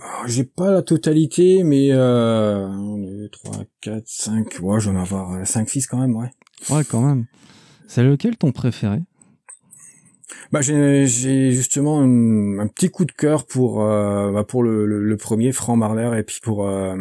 Ah, 0.00 0.24
j'ai 0.26 0.42
pas 0.42 0.72
la 0.72 0.82
totalité, 0.82 1.62
mais 1.62 1.90
euh, 1.92 3.28
3, 3.30 3.52
4, 3.82 4.02
5, 4.04 4.58
ouais, 4.62 4.80
je 4.80 4.90
vais 4.90 4.96
en 4.96 5.00
avoir 5.00 5.46
5, 5.46 5.62
euh, 5.62 5.70
6 5.70 5.86
quand 5.86 5.98
même, 5.98 6.16
ouais. 6.16 6.32
Ouais, 6.70 6.82
quand 6.84 7.02
même. 7.02 7.26
C'est 7.86 8.02
lequel 8.02 8.36
ton 8.36 8.50
préféré? 8.50 9.00
Bah, 10.52 10.60
j'ai 10.62 11.52
justement 11.52 12.00
un 12.00 12.66
petit 12.68 12.90
coup 12.90 13.04
de 13.04 13.12
cœur 13.12 13.46
pour 13.46 13.82
euh, 13.82 14.32
bah, 14.32 14.44
pour 14.44 14.62
le, 14.62 14.86
le, 14.86 15.16
premier 15.16 15.52
Franck 15.52 15.78
Marler 15.78 16.18
et 16.18 16.22
puis 16.22 16.38
pour 16.42 16.68
euh, 16.68 16.96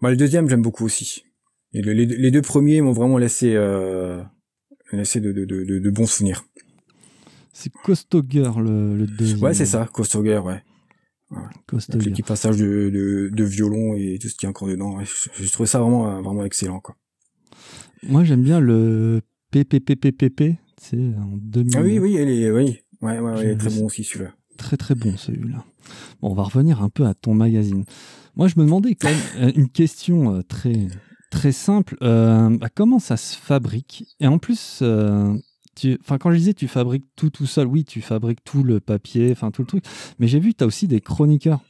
bah, 0.00 0.10
le 0.10 0.16
deuxième 0.16 0.48
j'aime 0.48 0.62
beaucoup 0.62 0.84
aussi. 0.84 1.24
Et 1.72 1.82
les, 1.82 2.30
deux 2.30 2.42
premiers 2.42 2.80
m'ont 2.80 2.92
vraiment 2.92 3.18
laissé 3.18 3.54
euh, 3.54 4.22
laissé 4.92 5.20
de, 5.20 5.32
de, 5.32 5.44
de, 5.44 5.78
de, 5.78 5.90
bons 5.90 6.06
souvenirs. 6.06 6.44
C'est 7.52 7.72
Costoger 7.72 8.50
le, 8.58 8.96
le 8.96 9.06
deuxième. 9.06 9.42
Ouais 9.42 9.54
c'est 9.54 9.66
ça, 9.66 9.88
Costoger 9.92 10.38
ouais. 10.38 10.62
ouais. 11.30 11.38
Les 11.72 12.10
petits 12.10 12.22
passages 12.22 12.56
de, 12.56 12.90
de, 12.90 13.30
de, 13.32 13.44
violon 13.44 13.94
et 13.94 14.18
tout 14.20 14.28
ce 14.28 14.36
qui 14.36 14.46
est 14.46 14.48
encore 14.48 14.68
dedans. 14.68 14.96
Ouais. 14.96 15.04
Je, 15.34 15.50
trouve 15.50 15.66
ça 15.66 15.80
vraiment 15.80 16.22
vraiment 16.22 16.44
excellent 16.44 16.80
quoi. 16.80 16.96
Moi 18.02 18.24
j'aime 18.24 18.42
bien 18.42 18.60
le 18.60 19.22
PPPPPP 19.50 20.58
en 20.94 21.36
2000. 21.36 21.76
Ah 21.76 21.82
oui, 21.82 21.98
oui, 21.98 22.16
elle 22.16 22.28
est, 22.30 22.50
oui. 22.50 22.78
Ouais, 23.02 23.18
ouais, 23.18 23.32
ouais, 23.32 23.56
très 23.56 23.70
bon 23.70 23.86
aussi 23.86 24.04
celui-là. 24.04 24.32
Très 24.56 24.76
très 24.76 24.94
bon 24.94 25.16
celui-là. 25.16 25.64
Bon, 26.20 26.30
on 26.30 26.34
va 26.34 26.44
revenir 26.44 26.82
un 26.82 26.88
peu 26.88 27.06
à 27.06 27.14
ton 27.14 27.34
magazine. 27.34 27.84
Moi, 28.36 28.48
je 28.48 28.54
me 28.58 28.64
demandais 28.64 28.94
quand 28.94 29.08
même 29.08 29.48
euh, 29.48 29.52
une 29.56 29.68
question 29.68 30.34
euh, 30.34 30.42
très 30.42 30.88
très 31.30 31.52
simple. 31.52 31.96
Euh, 32.02 32.56
bah, 32.56 32.68
comment 32.74 32.98
ça 32.98 33.16
se 33.16 33.36
fabrique? 33.36 34.04
Et 34.20 34.26
en 34.26 34.38
plus, 34.38 34.82
tu, 35.74 35.98
quand 36.20 36.30
je 36.30 36.36
disais 36.36 36.54
tu 36.54 36.68
fabriques 36.68 37.06
tout 37.16 37.30
tout 37.30 37.46
seul, 37.46 37.66
oui, 37.66 37.84
tu 37.84 38.00
fabriques 38.00 38.44
tout 38.44 38.62
le 38.62 38.80
papier, 38.80 39.32
enfin 39.32 39.50
tout 39.50 39.62
le 39.62 39.66
truc. 39.66 39.84
Mais 40.18 40.28
j'ai 40.28 40.40
vu 40.40 40.52
que 40.52 40.58
tu 40.58 40.64
as 40.64 40.66
aussi 40.66 40.88
des 40.88 41.00
chroniqueurs. 41.00 41.60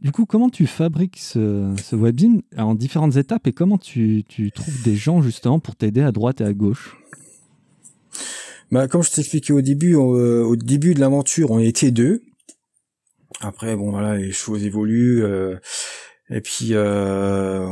Du 0.00 0.10
coup, 0.10 0.26
comment 0.26 0.48
tu 0.48 0.66
fabriques 0.66 1.18
ce, 1.18 1.72
ce 1.80 1.94
webzine 1.94 2.42
en 2.56 2.74
différentes 2.74 3.16
étapes? 3.16 3.46
Et 3.46 3.52
comment 3.52 3.78
tu, 3.78 4.24
tu 4.26 4.50
trouves 4.50 4.82
des 4.82 4.96
gens 4.96 5.22
justement 5.22 5.60
pour 5.60 5.76
t'aider 5.76 6.00
à 6.00 6.10
droite 6.10 6.40
et 6.40 6.44
à 6.44 6.52
gauche? 6.52 6.96
Bah, 8.72 8.88
comme 8.88 9.02
je 9.02 9.10
t'expliquais 9.10 9.52
au 9.52 9.60
début, 9.60 9.94
euh, 9.94 10.42
au 10.42 10.56
début 10.56 10.94
de 10.94 11.00
l'aventure, 11.00 11.50
on 11.50 11.58
était 11.58 11.90
deux. 11.90 12.22
Après, 13.42 13.76
bon 13.76 13.90
voilà, 13.90 14.16
les 14.16 14.32
choses 14.32 14.64
évoluent. 14.64 15.22
Euh, 15.22 15.56
et 16.30 16.40
puis, 16.40 16.68
euh, 16.72 17.66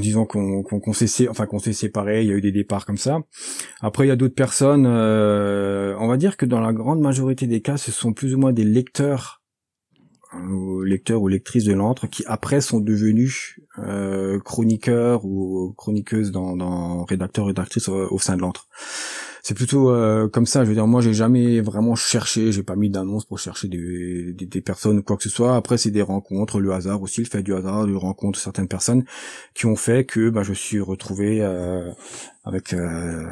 disons 0.00 0.26
qu'on 0.26 0.64
qu'on 0.64 0.92
s'est 0.92 1.28
enfin 1.28 1.46
qu'on 1.46 1.60
s'est 1.60 1.72
séparés, 1.72 2.22
il 2.22 2.28
y 2.28 2.32
a 2.32 2.34
eu 2.34 2.40
des 2.40 2.50
départs 2.50 2.86
comme 2.86 2.96
ça. 2.96 3.20
Après, 3.80 4.04
il 4.04 4.08
y 4.08 4.10
a 4.10 4.16
d'autres 4.16 4.34
personnes. 4.34 4.84
Euh, 4.84 5.94
on 6.00 6.08
va 6.08 6.16
dire 6.16 6.36
que 6.36 6.44
dans 6.44 6.60
la 6.60 6.72
grande 6.72 7.00
majorité 7.00 7.46
des 7.46 7.60
cas, 7.60 7.76
ce 7.76 7.92
sont 7.92 8.12
plus 8.12 8.34
ou 8.34 8.38
moins 8.38 8.52
des 8.52 8.64
lecteurs, 8.64 9.42
ou 10.50 10.82
lecteurs 10.82 11.22
ou 11.22 11.28
lectrices 11.28 11.64
de 11.64 11.72
l'antre, 11.72 12.08
qui 12.08 12.24
après 12.26 12.60
sont 12.60 12.80
devenus 12.80 13.60
chroniqueurs 14.44 15.24
ou 15.24 15.72
chroniqueuses 15.76 16.32
dans, 16.32 16.56
dans 16.56 17.04
rédacteurs 17.04 17.46
rédactrices 17.46 17.88
au, 17.88 18.12
au 18.12 18.18
sein 18.18 18.36
de 18.36 18.40
l'antre 18.40 18.66
c'est 19.48 19.54
plutôt 19.54 19.90
euh, 19.90 20.28
comme 20.28 20.44
ça. 20.44 20.62
Je 20.62 20.68
veux 20.68 20.74
dire, 20.74 20.86
moi, 20.86 21.00
j'ai 21.00 21.14
jamais 21.14 21.62
vraiment 21.62 21.94
cherché, 21.94 22.52
j'ai 22.52 22.62
pas 22.62 22.76
mis 22.76 22.90
d'annonce 22.90 23.24
pour 23.24 23.38
chercher 23.38 23.66
des, 23.66 24.34
des, 24.34 24.60
personnes 24.60 24.98
ou 24.98 25.02
quoi 25.02 25.16
que 25.16 25.22
ce 25.22 25.30
soit. 25.30 25.56
Après, 25.56 25.78
c'est 25.78 25.90
des 25.90 26.02
rencontres, 26.02 26.60
le 26.60 26.70
hasard 26.72 27.00
aussi, 27.00 27.22
le 27.22 27.28
fait 27.28 27.42
du 27.42 27.54
hasard, 27.54 27.86
de 27.86 27.94
rencontre 27.94 28.38
certaines 28.38 28.68
personnes 28.68 29.06
qui 29.54 29.64
ont 29.64 29.74
fait 29.74 30.04
que 30.04 30.28
bah, 30.28 30.42
je 30.42 30.52
suis 30.52 30.80
retrouvé 30.80 31.40
euh, 31.40 31.90
avec 32.44 32.74
euh, 32.74 33.24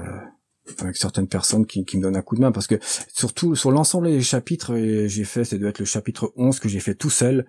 avec 0.78 0.96
certaines 0.96 1.28
personnes 1.28 1.66
qui, 1.66 1.84
qui 1.84 1.98
me 1.98 2.02
donnent 2.04 2.16
un 2.16 2.22
coup 2.22 2.34
de 2.34 2.40
main 2.40 2.50
parce 2.50 2.66
que 2.66 2.76
surtout 3.12 3.54
sur 3.54 3.70
l'ensemble 3.70 4.08
des 4.08 4.22
chapitres 4.22 4.74
j'ai 5.06 5.24
fait 5.24 5.44
c'est 5.44 5.58
doit 5.58 5.68
être 5.68 5.78
le 5.78 5.84
chapitre 5.84 6.32
11 6.34 6.58
que 6.58 6.68
j'ai 6.68 6.80
fait 6.80 6.96
tout 6.96 7.10
seul 7.10 7.46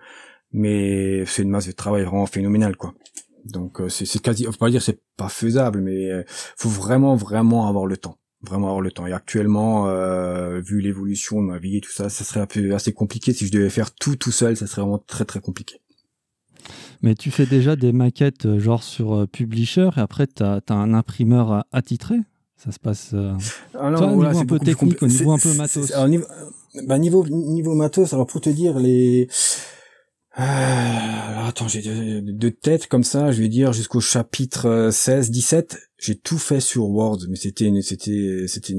mais 0.52 1.24
c'est 1.26 1.42
une 1.42 1.50
masse 1.50 1.66
de 1.66 1.72
travail 1.72 2.04
vraiment 2.04 2.26
phénoménale 2.26 2.76
quoi 2.76 2.94
donc 3.44 3.80
c'est 3.88 4.22
quasi 4.22 4.46
on 4.46 4.52
peut 4.52 4.58
pas 4.58 4.70
dire 4.70 4.82
c'est 4.82 5.00
pas 5.16 5.28
faisable 5.28 5.80
mais 5.80 6.24
faut 6.56 6.68
vraiment 6.68 7.16
vraiment 7.16 7.66
avoir 7.66 7.86
le 7.86 7.96
temps 7.96 8.18
vraiment 8.42 8.68
avoir 8.68 8.80
le 8.80 8.90
temps. 8.90 9.06
Et 9.06 9.12
actuellement, 9.12 9.88
euh, 9.88 10.60
vu 10.60 10.80
l'évolution 10.80 11.42
de 11.42 11.46
ma 11.46 11.58
vie 11.58 11.78
et 11.78 11.80
tout 11.80 11.90
ça, 11.90 12.08
ça 12.08 12.24
serait 12.24 12.40
un 12.40 12.46
peu 12.46 12.74
assez 12.74 12.92
compliqué. 12.92 13.32
Si 13.32 13.46
je 13.46 13.52
devais 13.52 13.70
faire 13.70 13.94
tout 13.94 14.16
tout 14.16 14.32
seul, 14.32 14.56
ça 14.56 14.66
serait 14.66 14.82
vraiment 14.82 14.98
très 14.98 15.24
très 15.24 15.40
compliqué. 15.40 15.80
Mais 17.02 17.14
tu 17.14 17.30
fais 17.30 17.46
déjà 17.46 17.76
des 17.76 17.92
maquettes 17.92 18.46
euh, 18.46 18.58
genre 18.58 18.82
sur 18.82 19.14
euh, 19.14 19.26
Publisher 19.26 19.90
et 19.96 20.00
après 20.00 20.26
tu 20.26 20.42
as, 20.42 20.60
un 20.68 20.94
imprimeur 20.94 21.64
attitré? 21.72 22.16
Ça 22.56 22.72
se 22.72 22.80
passe 22.80 23.14
ah 23.74 23.90
non, 23.90 24.18
au 24.18 24.24
niveau 24.24 24.38
un 24.38 24.44
peu 24.44 24.58
technique, 24.58 25.00
au 25.00 25.06
niveau 25.06 25.30
un 25.30 25.38
peu 25.38 25.54
matos 25.54 25.92
niveau, 26.08 26.26
bah, 26.86 26.98
niveau, 26.98 27.24
niveau 27.28 27.74
matos, 27.76 28.12
alors 28.12 28.26
pour 28.26 28.40
te 28.40 28.50
dire, 28.50 28.80
les 28.80 29.28
euh, 30.38 31.48
attends, 31.48 31.66
j'ai 31.66 31.82
deux, 32.22 32.50
têtes 32.50 32.86
comme 32.86 33.02
ça, 33.02 33.32
je 33.32 33.42
vais 33.42 33.48
dire 33.48 33.72
jusqu'au 33.72 34.00
chapitre 34.00 34.90
16, 34.92 35.28
euh, 35.28 35.32
17, 35.32 35.78
j'ai 35.98 36.14
tout 36.16 36.38
fait 36.38 36.60
sur 36.60 36.88
Word, 36.88 37.18
mais 37.28 37.34
c'était 37.34 37.72
c'était 37.82 38.44
c'était 38.46 38.74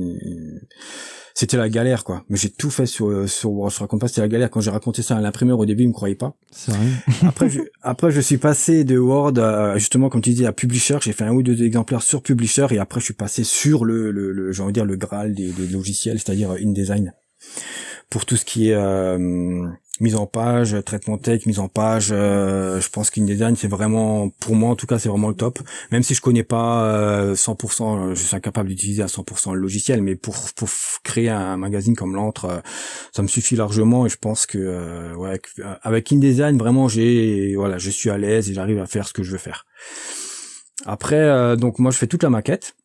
c'était 1.33 1.57
la 1.57 1.67
galère 1.67 2.05
quoi. 2.05 2.23
Mais 2.29 2.37
j'ai 2.37 2.49
tout 2.49 2.69
fait 2.69 2.85
sur 2.85 3.09
euh, 3.09 3.27
sur 3.27 3.51
Word. 3.51 3.71
Je 3.71 3.79
raconte 3.79 3.99
pas 3.99 4.07
c'était 4.07 4.21
la 4.21 4.29
galère 4.29 4.49
quand 4.49 4.61
j'ai 4.61 4.71
raconté 4.71 5.01
ça 5.01 5.17
à 5.17 5.21
l'imprimeur 5.21 5.59
au 5.59 5.65
début, 5.65 5.83
il 5.83 5.89
me 5.89 5.93
croyait 5.93 6.15
pas. 6.15 6.33
C'est 6.51 6.71
vrai. 6.71 6.87
après 7.27 7.49
je, 7.49 7.59
après 7.81 8.11
je 8.11 8.21
suis 8.21 8.37
passé 8.37 8.85
de 8.85 8.97
Word 8.97 9.37
à, 9.39 9.77
justement 9.77 10.07
comme 10.07 10.21
tu 10.21 10.31
dis 10.31 10.45
à 10.45 10.53
Publisher, 10.53 10.99
j'ai 11.01 11.11
fait 11.11 11.25
un 11.25 11.33
ou 11.33 11.43
deux 11.43 11.61
exemplaires 11.63 12.03
sur 12.03 12.21
Publisher 12.21 12.67
et 12.71 12.79
après 12.79 13.01
je 13.01 13.05
suis 13.05 13.13
passé 13.13 13.43
sur 13.43 13.83
le 13.83 14.11
le, 14.11 14.31
le 14.31 14.53
j'ai 14.53 14.63
envie 14.63 14.71
de 14.71 14.75
dire 14.75 14.85
le 14.85 14.95
Graal 14.95 15.33
des, 15.33 15.51
des 15.51 15.67
logiciels, 15.67 16.19
c'est-à-dire 16.19 16.51
InDesign 16.51 17.13
pour 18.09 18.25
tout 18.25 18.35
ce 18.35 18.45
qui 18.45 18.69
est 18.69 18.73
euh, 18.73 19.67
mise 19.99 20.15
en 20.15 20.25
page, 20.25 20.75
traitement 20.85 21.17
tech, 21.17 21.45
mise 21.45 21.59
en 21.59 21.67
page. 21.67 22.09
Euh, 22.11 22.79
je 22.79 22.89
pense 22.89 23.09
qu'InDesign 23.09 23.55
c'est 23.55 23.67
vraiment, 23.67 24.29
pour 24.29 24.55
moi 24.55 24.69
en 24.69 24.75
tout 24.75 24.87
cas, 24.87 24.99
c'est 24.99 25.09
vraiment 25.09 25.29
le 25.29 25.35
top. 25.35 25.59
Même 25.91 26.03
si 26.03 26.13
je 26.13 26.21
connais 26.21 26.43
pas 26.43 27.33
100%, 27.33 28.09
euh, 28.11 28.15
je 28.15 28.23
suis 28.23 28.35
incapable 28.35 28.69
d'utiliser 28.69 29.03
à 29.03 29.07
100% 29.07 29.53
le 29.53 29.59
logiciel, 29.59 30.01
mais 30.01 30.15
pour 30.15 30.35
pour 30.55 30.69
créer 31.03 31.29
un 31.29 31.57
magazine 31.57 31.95
comme 31.95 32.15
l'entre, 32.15 32.61
ça 33.13 33.21
me 33.21 33.27
suffit 33.27 33.55
largement. 33.55 34.05
Et 34.05 34.09
je 34.09 34.17
pense 34.17 34.45
que 34.45 35.15
ouais, 35.15 35.41
avec 35.81 36.11
InDesign 36.11 36.57
vraiment 36.57 36.87
j'ai 36.87 37.55
voilà, 37.55 37.77
je 37.77 37.89
suis 37.89 38.09
à 38.09 38.17
l'aise 38.17 38.49
et 38.49 38.53
j'arrive 38.53 38.79
à 38.79 38.85
faire 38.85 39.07
ce 39.07 39.13
que 39.13 39.23
je 39.23 39.31
veux 39.31 39.37
faire. 39.37 39.65
Après, 40.85 41.57
donc 41.57 41.79
moi 41.79 41.91
je 41.91 41.97
fais 41.97 42.07
toute 42.07 42.23
la 42.23 42.29
maquette. 42.29 42.75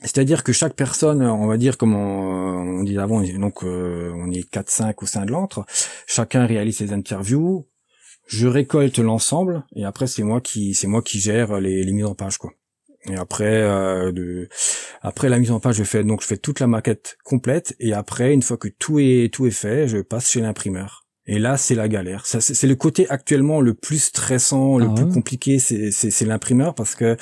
C'est-à-dire 0.00 0.44
que 0.44 0.52
chaque 0.52 0.74
personne, 0.74 1.22
on 1.22 1.46
va 1.46 1.56
dire 1.56 1.78
comme 1.78 1.94
on, 1.94 2.82
dit 2.82 2.98
avant, 2.98 3.22
donc 3.22 3.64
euh, 3.64 4.12
on 4.14 4.30
est 4.30 4.50
4-5 4.52 4.94
au 5.02 5.06
sein 5.06 5.24
de 5.24 5.32
l'antre, 5.32 5.64
chacun 6.06 6.44
réalise 6.44 6.78
ses 6.78 6.92
interviews, 6.92 7.66
je 8.26 8.46
récolte 8.46 8.98
l'ensemble 8.98 9.64
et 9.74 9.84
après 9.84 10.06
c'est 10.06 10.22
moi 10.22 10.40
qui 10.40 10.74
c'est 10.74 10.86
moi 10.86 11.00
qui 11.00 11.18
gère 11.18 11.60
les, 11.60 11.82
les, 11.82 11.92
mises 11.92 12.04
en 12.04 12.14
page 12.14 12.38
quoi. 12.38 12.52
Et 13.08 13.14
après, 13.14 13.62
euh, 13.62 14.10
de, 14.10 14.48
après 15.00 15.28
la 15.28 15.38
mise 15.38 15.52
en 15.52 15.60
page, 15.60 15.76
je 15.76 15.84
fais 15.84 16.02
donc 16.02 16.22
je 16.22 16.26
fais 16.26 16.36
toute 16.36 16.58
la 16.58 16.66
maquette 16.66 17.16
complète. 17.24 17.76
Et 17.78 17.92
après, 17.92 18.34
une 18.34 18.42
fois 18.42 18.56
que 18.56 18.68
tout 18.68 18.98
est 18.98 19.32
tout 19.32 19.46
est 19.46 19.52
fait, 19.52 19.86
je 19.86 19.98
passe 19.98 20.30
chez 20.30 20.40
l'imprimeur. 20.40 21.06
Et 21.26 21.38
là, 21.38 21.56
c'est 21.56 21.74
la 21.74 21.88
galère. 21.88 22.24
C'est 22.24 22.66
le 22.66 22.76
côté 22.76 23.08
actuellement 23.10 23.60
le 23.60 23.74
plus 23.74 23.98
stressant, 23.98 24.78
le 24.78 24.86
ah 24.88 24.94
plus 24.94 25.08
compliqué, 25.08 25.58
c'est 25.58 26.24
l'imprimeur 26.24 26.74
parce 26.74 26.94
que 26.94 27.16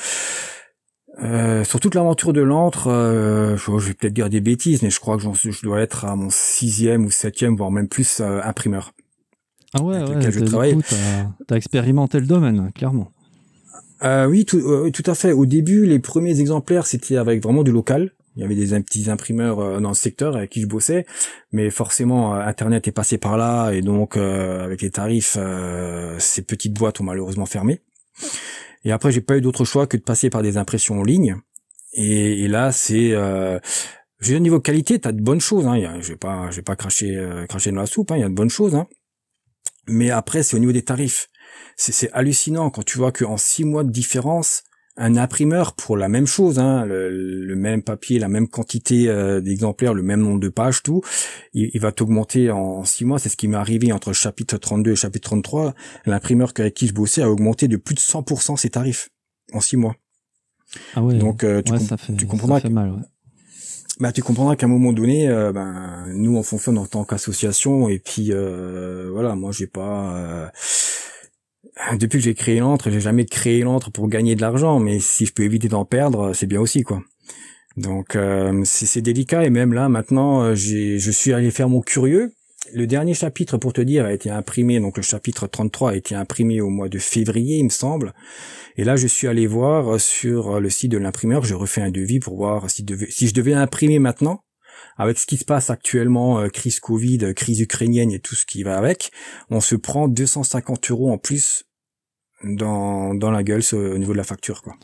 euh, 1.22 1.62
sur 1.64 1.80
toute 1.80 1.94
l'aventure 1.94 2.32
de 2.32 2.40
l'antre, 2.40 2.88
euh, 2.88 3.56
je, 3.56 3.70
vais 3.70 3.94
peut-être 3.94 4.12
dire 4.12 4.28
des 4.28 4.40
bêtises, 4.40 4.82
mais 4.82 4.90
je 4.90 4.98
crois 4.98 5.16
que 5.16 5.22
je 5.22 5.62
dois 5.62 5.80
être 5.80 6.04
à 6.04 6.16
mon 6.16 6.28
sixième 6.30 7.04
ou 7.04 7.10
septième, 7.10 7.56
voire 7.56 7.70
même 7.70 7.88
plus 7.88 8.20
euh, 8.20 8.40
imprimeur. 8.42 8.92
Ah 9.74 9.82
ouais, 9.82 10.02
ouais 10.02 10.30
je 10.30 10.40
travaille. 10.40 10.76
T'as 11.46 11.54
as 11.54 11.56
expérimenté 11.56 12.18
le 12.18 12.26
domaine, 12.26 12.72
clairement. 12.74 13.12
Euh, 14.02 14.26
oui, 14.26 14.44
tout, 14.44 14.90
tout 14.90 15.02
à 15.10 15.14
fait. 15.14 15.32
Au 15.32 15.46
début, 15.46 15.86
les 15.86 15.98
premiers 15.98 16.40
exemplaires, 16.40 16.86
c'était 16.86 17.16
avec 17.16 17.42
vraiment 17.42 17.62
du 17.62 17.72
local. 17.72 18.12
Il 18.36 18.42
y 18.42 18.44
avait 18.44 18.56
des 18.56 18.80
petits 18.80 19.08
imprimeurs 19.08 19.80
dans 19.80 19.90
le 19.90 19.94
secteur 19.94 20.36
avec 20.36 20.50
qui 20.50 20.60
je 20.60 20.66
bossais, 20.66 21.06
mais 21.52 21.70
forcément 21.70 22.34
Internet 22.34 22.88
est 22.88 22.92
passé 22.92 23.16
par 23.16 23.36
là 23.36 23.70
et 23.70 23.80
donc 23.80 24.16
avec 24.16 24.82
les 24.82 24.90
tarifs, 24.90 25.38
ces 26.18 26.42
petites 26.42 26.74
boîtes 26.74 27.00
ont 27.00 27.04
malheureusement 27.04 27.46
fermé. 27.46 27.80
Et 28.84 28.92
après, 28.92 29.12
j'ai 29.12 29.20
pas 29.20 29.36
eu 29.36 29.40
d'autre 29.40 29.64
choix 29.64 29.86
que 29.86 29.96
de 29.96 30.02
passer 30.02 30.30
par 30.30 30.42
des 30.42 30.56
impressions 30.56 31.00
en 31.00 31.02
ligne. 31.02 31.36
Et, 31.94 32.48
là, 32.48 32.72
c'est 32.72 33.12
euh, 33.12 33.58
au 34.28 34.38
niveau 34.38 34.60
qualité, 34.60 34.98
t'as 34.98 35.12
de 35.12 35.22
bonnes 35.22 35.40
choses. 35.40 35.66
Hein. 35.66 36.00
Je 36.00 36.08
vais 36.08 36.16
pas, 36.16 36.50
je 36.50 36.56
vais 36.56 36.62
pas 36.62 36.76
cracher, 36.76 37.16
euh, 37.16 37.46
cracher 37.46 37.70
dans 37.70 37.80
la 37.80 37.86
soupe. 37.86 38.10
Hein. 38.10 38.16
Il 38.16 38.20
y 38.20 38.24
a 38.24 38.28
de 38.28 38.34
bonnes 38.34 38.50
choses. 38.50 38.74
Hein. 38.74 38.86
Mais 39.86 40.10
après, 40.10 40.42
c'est 40.42 40.56
au 40.56 40.60
niveau 40.60 40.72
des 40.72 40.82
tarifs. 40.82 41.28
C'est 41.76 42.10
hallucinant 42.12 42.70
quand 42.70 42.84
tu 42.84 42.98
vois 42.98 43.12
qu'en 43.12 43.36
six 43.36 43.64
mois 43.64 43.84
de 43.84 43.90
différence, 43.90 44.64
un 44.96 45.16
imprimeur 45.16 45.74
pour 45.74 45.96
la 45.96 46.08
même 46.08 46.26
chose, 46.26 46.58
hein, 46.58 46.84
le, 46.86 47.54
même 47.56 47.82
papier, 47.82 48.18
la 48.18 48.28
même 48.28 48.46
quantité 48.46 49.08
euh, 49.08 49.40
d'exemplaires, 49.40 49.92
le 49.92 50.02
même 50.02 50.20
nombre 50.20 50.40
de 50.40 50.48
pages, 50.48 50.82
tout, 50.82 51.02
il, 51.52 51.78
va 51.80 51.90
t'augmenter 51.90 52.50
en, 52.50 52.84
six 52.84 53.04
mois. 53.04 53.18
C'est 53.18 53.28
ce 53.28 53.36
qui 53.36 53.48
m'est 53.48 53.56
arrivé 53.56 53.92
entre 53.92 54.12
chapitre 54.12 54.56
32 54.56 54.92
et 54.92 54.96
chapitre 54.96 55.28
33. 55.28 55.74
L'imprimeur 56.06 56.52
avec 56.56 56.74
qui 56.74 56.86
je 56.86 56.94
bossais 56.94 57.22
a 57.22 57.30
augmenté 57.30 57.66
de 57.66 57.76
plus 57.76 57.94
de 57.94 58.00
100% 58.00 58.56
ses 58.56 58.70
tarifs 58.70 59.10
en 59.52 59.60
six 59.60 59.76
mois. 59.76 59.96
Ah 60.94 61.02
ouais. 61.02 61.14
Donc 61.14 61.44
euh, 61.44 61.60
tu, 61.62 61.76
ça 61.78 61.96
fait, 61.96 62.14
tu 62.14 62.26
comprendras. 62.26 62.58
Ça 62.58 62.62
fait 62.62 62.74
mal, 62.74 62.90
ouais. 62.90 63.02
Bah, 64.00 64.10
tu 64.10 64.22
comprendras 64.22 64.56
qu'à 64.56 64.66
un 64.66 64.68
moment 64.68 64.92
donné, 64.92 65.28
euh, 65.28 65.52
ben, 65.52 66.06
nous 66.08 66.36
on 66.36 66.42
fonctionne 66.42 66.78
en 66.78 66.86
tant 66.86 67.04
qu'association 67.04 67.88
et 67.88 68.00
puis 68.00 68.32
voilà, 68.32 69.34
moi 69.36 69.52
j'ai 69.52 69.68
pas 69.68 70.50
depuis 71.98 72.18
que 72.18 72.24
j'ai 72.24 72.34
créé 72.34 72.60
l'antre, 72.60 72.90
j'ai 72.90 73.00
jamais 73.00 73.24
créé 73.24 73.62
l'antre 73.62 73.90
pour 73.90 74.08
gagner 74.08 74.36
de 74.36 74.40
l'argent, 74.40 74.78
mais 74.78 75.00
si 75.00 75.26
je 75.26 75.32
peux 75.32 75.42
éviter 75.42 75.68
d'en 75.68 75.84
perdre, 75.84 76.32
c'est 76.32 76.46
bien 76.46 76.60
aussi 76.60 76.82
quoi. 76.82 77.02
Donc 77.76 78.14
euh, 78.14 78.62
c'est 78.64 79.02
délicat 79.02 79.44
et 79.44 79.50
même 79.50 79.72
là 79.72 79.88
maintenant, 79.88 80.42
euh, 80.42 80.54
je 80.54 81.10
suis 81.10 81.32
allé 81.32 81.50
faire 81.50 81.68
mon 81.68 81.80
curieux. 81.80 82.32
Le 82.72 82.86
dernier 82.86 83.12
chapitre, 83.12 83.58
pour 83.58 83.74
te 83.74 83.82
dire, 83.82 84.06
a 84.06 84.12
été 84.12 84.30
imprimé, 84.30 84.80
donc 84.80 84.96
le 84.96 85.02
chapitre 85.02 85.46
33 85.46 85.90
a 85.90 85.96
été 85.96 86.14
imprimé 86.14 86.62
au 86.62 86.70
mois 86.70 86.88
de 86.88 86.98
février, 86.98 87.58
il 87.58 87.64
me 87.64 87.68
semble. 87.68 88.14
Et 88.76 88.84
là, 88.84 88.96
je 88.96 89.06
suis 89.06 89.26
allé 89.26 89.46
voir 89.46 90.00
sur 90.00 90.60
le 90.60 90.70
site 90.70 90.90
de 90.90 90.96
l'imprimeur, 90.96 91.44
je 91.44 91.54
refais 91.54 91.82
un 91.82 91.90
devis 91.90 92.20
pour 92.20 92.36
voir 92.36 92.70
si 92.70 92.86
je 92.88 93.34
devais 93.34 93.52
imprimer 93.52 93.98
maintenant, 93.98 94.40
avec 94.96 95.18
ce 95.18 95.26
qui 95.26 95.36
se 95.36 95.44
passe 95.44 95.70
actuellement, 95.70 96.40
euh, 96.40 96.48
crise 96.48 96.80
Covid, 96.80 97.34
crise 97.34 97.60
ukrainienne 97.60 98.10
et 98.10 98.20
tout 98.20 98.34
ce 98.34 98.46
qui 98.46 98.62
va 98.62 98.76
avec, 98.76 99.10
on 99.50 99.60
se 99.60 99.74
prend 99.74 100.08
250 100.08 100.90
euros 100.90 101.10
en 101.10 101.18
plus 101.18 101.64
dans, 102.42 103.14
dans 103.14 103.30
la 103.30 103.42
gueule 103.42 103.62
au 103.72 103.98
niveau 103.98 104.12
de 104.12 104.18
la 104.18 104.24
facture. 104.24 104.62
Quoi. 104.62 104.76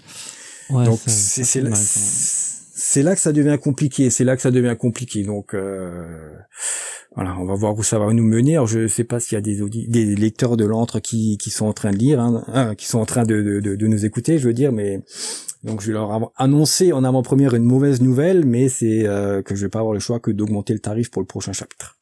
Donc 0.84 1.00
c'est 1.06 1.44
c'est 1.44 1.60
là, 3.02 3.10
là, 3.10 3.14
que 3.14 3.20
ça 3.20 3.32
devient 3.32 3.58
compliqué, 3.60 4.10
c'est 4.10 4.24
là 4.24 4.36
que 4.36 4.42
ça 4.42 4.50
devient 4.50 4.76
compliqué. 4.78 5.22
Donc 5.24 5.54
euh, 5.54 6.32
voilà, 7.14 7.36
on 7.38 7.44
va 7.44 7.54
voir 7.54 7.76
où 7.76 7.82
ça 7.82 7.98
va 7.98 8.12
nous 8.12 8.24
mener. 8.24 8.54
Alors, 8.54 8.66
je 8.66 8.86
sais 8.86 9.04
pas 9.04 9.20
s'il 9.20 9.34
y 9.34 9.38
a 9.38 9.40
des, 9.40 9.60
des 9.88 10.14
lecteurs 10.14 10.56
de 10.56 10.64
l'antre 10.64 11.00
qui, 11.00 11.36
qui 11.38 11.50
sont 11.50 11.66
en 11.66 11.72
train 11.72 11.90
de 11.90 11.96
lire, 11.96 12.20
hein, 12.20 12.44
hein, 12.48 12.74
qui 12.74 12.86
sont 12.86 13.00
en 13.00 13.06
train 13.06 13.24
de, 13.24 13.42
de, 13.42 13.74
de, 13.74 13.86
nous 13.86 14.04
écouter, 14.04 14.38
je 14.38 14.46
veux 14.46 14.54
dire, 14.54 14.72
mais 14.72 15.00
donc 15.62 15.82
je 15.82 15.88
vais 15.88 15.92
leur 15.92 16.32
annoncer 16.36 16.92
en 16.92 17.04
avant-première 17.04 17.54
une 17.54 17.64
mauvaise 17.64 18.00
nouvelle, 18.00 18.46
mais 18.46 18.68
c'est 18.68 19.06
euh, 19.06 19.42
que 19.42 19.54
je 19.54 19.66
vais 19.66 19.68
pas 19.68 19.80
avoir 19.80 19.94
le 19.94 20.00
choix 20.00 20.18
que 20.18 20.30
d'augmenter 20.30 20.72
le 20.72 20.78
tarif 20.78 21.10
pour 21.10 21.20
le 21.20 21.26
prochain 21.26 21.52
chapitre. 21.52 21.98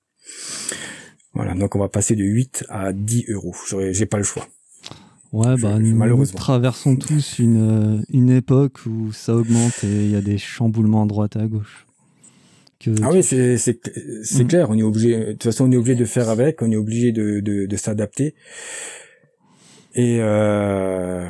Voilà, 1.35 1.55
donc 1.55 1.75
on 1.75 1.79
va 1.79 1.89
passer 1.89 2.15
de 2.15 2.25
8 2.25 2.65
à 2.69 2.93
10 2.93 3.27
euros. 3.31 3.55
J'ai 3.91 4.07
pas 4.07 4.19
le 4.19 4.25
choix. 4.25 4.47
Ouais, 5.33 5.57
bah, 5.61 5.79
nous, 5.79 6.27
traversons 6.27 6.97
tous 6.97 7.39
une, 7.39 7.99
euh, 7.99 8.03
une 8.09 8.31
époque 8.31 8.87
où 8.87 9.13
ça 9.13 9.35
augmente 9.35 9.85
et 9.85 10.05
il 10.05 10.11
y 10.11 10.17
a 10.17 10.23
des 10.23 10.39
chamboulements 10.39 11.03
à 11.03 11.07
droite 11.07 11.37
et 11.37 11.41
à 11.41 11.47
gauche. 11.47 11.87
ah 13.03 13.11
oui, 13.13 13.23
c'est 13.23 13.59
c'est 13.59 13.79
c'est 14.23 14.45
mm. 14.45 14.49
clair. 14.49 14.71
On 14.71 14.79
est 14.79 14.83
obligé. 14.83 15.19
De 15.19 15.33
toute 15.33 15.45
façon, 15.45 15.67
on 15.69 15.73
est 15.73 15.77
obligé 15.77 15.97
de 15.97 16.07
faire 16.07 16.31
avec. 16.31 16.63
On 16.63 16.71
est 16.71 16.77
obligé 16.77 17.13
de 17.13 17.41
de, 17.41 17.67
de 17.67 17.77
s'adapter. 17.77 18.35
Et 19.95 20.19
euh, 20.21 21.29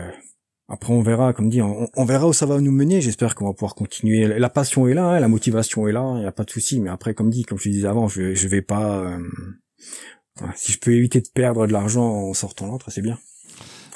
après, 0.68 0.92
on 0.92 1.00
verra. 1.00 1.32
Comme 1.32 1.48
dit, 1.48 1.62
on, 1.62 1.88
on, 1.96 2.04
verra 2.04 2.28
où 2.28 2.32
ça 2.32 2.44
va 2.44 2.60
nous 2.60 2.72
mener. 2.72 3.00
J'espère 3.00 3.34
qu'on 3.34 3.46
va 3.46 3.54
pouvoir 3.54 3.74
continuer. 3.74 4.26
La 4.38 4.50
passion 4.50 4.86
est 4.86 4.94
là, 4.94 5.04
hein, 5.04 5.20
la 5.20 5.28
motivation 5.28 5.88
est 5.88 5.92
là. 5.92 6.12
Il 6.16 6.20
n'y 6.20 6.26
a 6.26 6.32
pas 6.32 6.44
de 6.44 6.50
souci. 6.50 6.78
Mais 6.80 6.90
après, 6.90 7.14
comme 7.14 7.30
dit, 7.30 7.44
comme 7.44 7.58
je 7.58 7.70
disais 7.70 7.88
avant, 7.88 8.08
je 8.08 8.34
je 8.34 8.48
vais 8.48 8.62
pas. 8.62 8.98
Euh, 8.98 9.18
si 10.54 10.72
je 10.72 10.78
peux 10.78 10.92
éviter 10.92 11.20
de 11.20 11.28
perdre 11.32 11.66
de 11.66 11.72
l'argent 11.72 12.04
en 12.04 12.34
sortant 12.34 12.66
l'autre, 12.66 12.90
c'est 12.90 13.02
bien. 13.02 13.18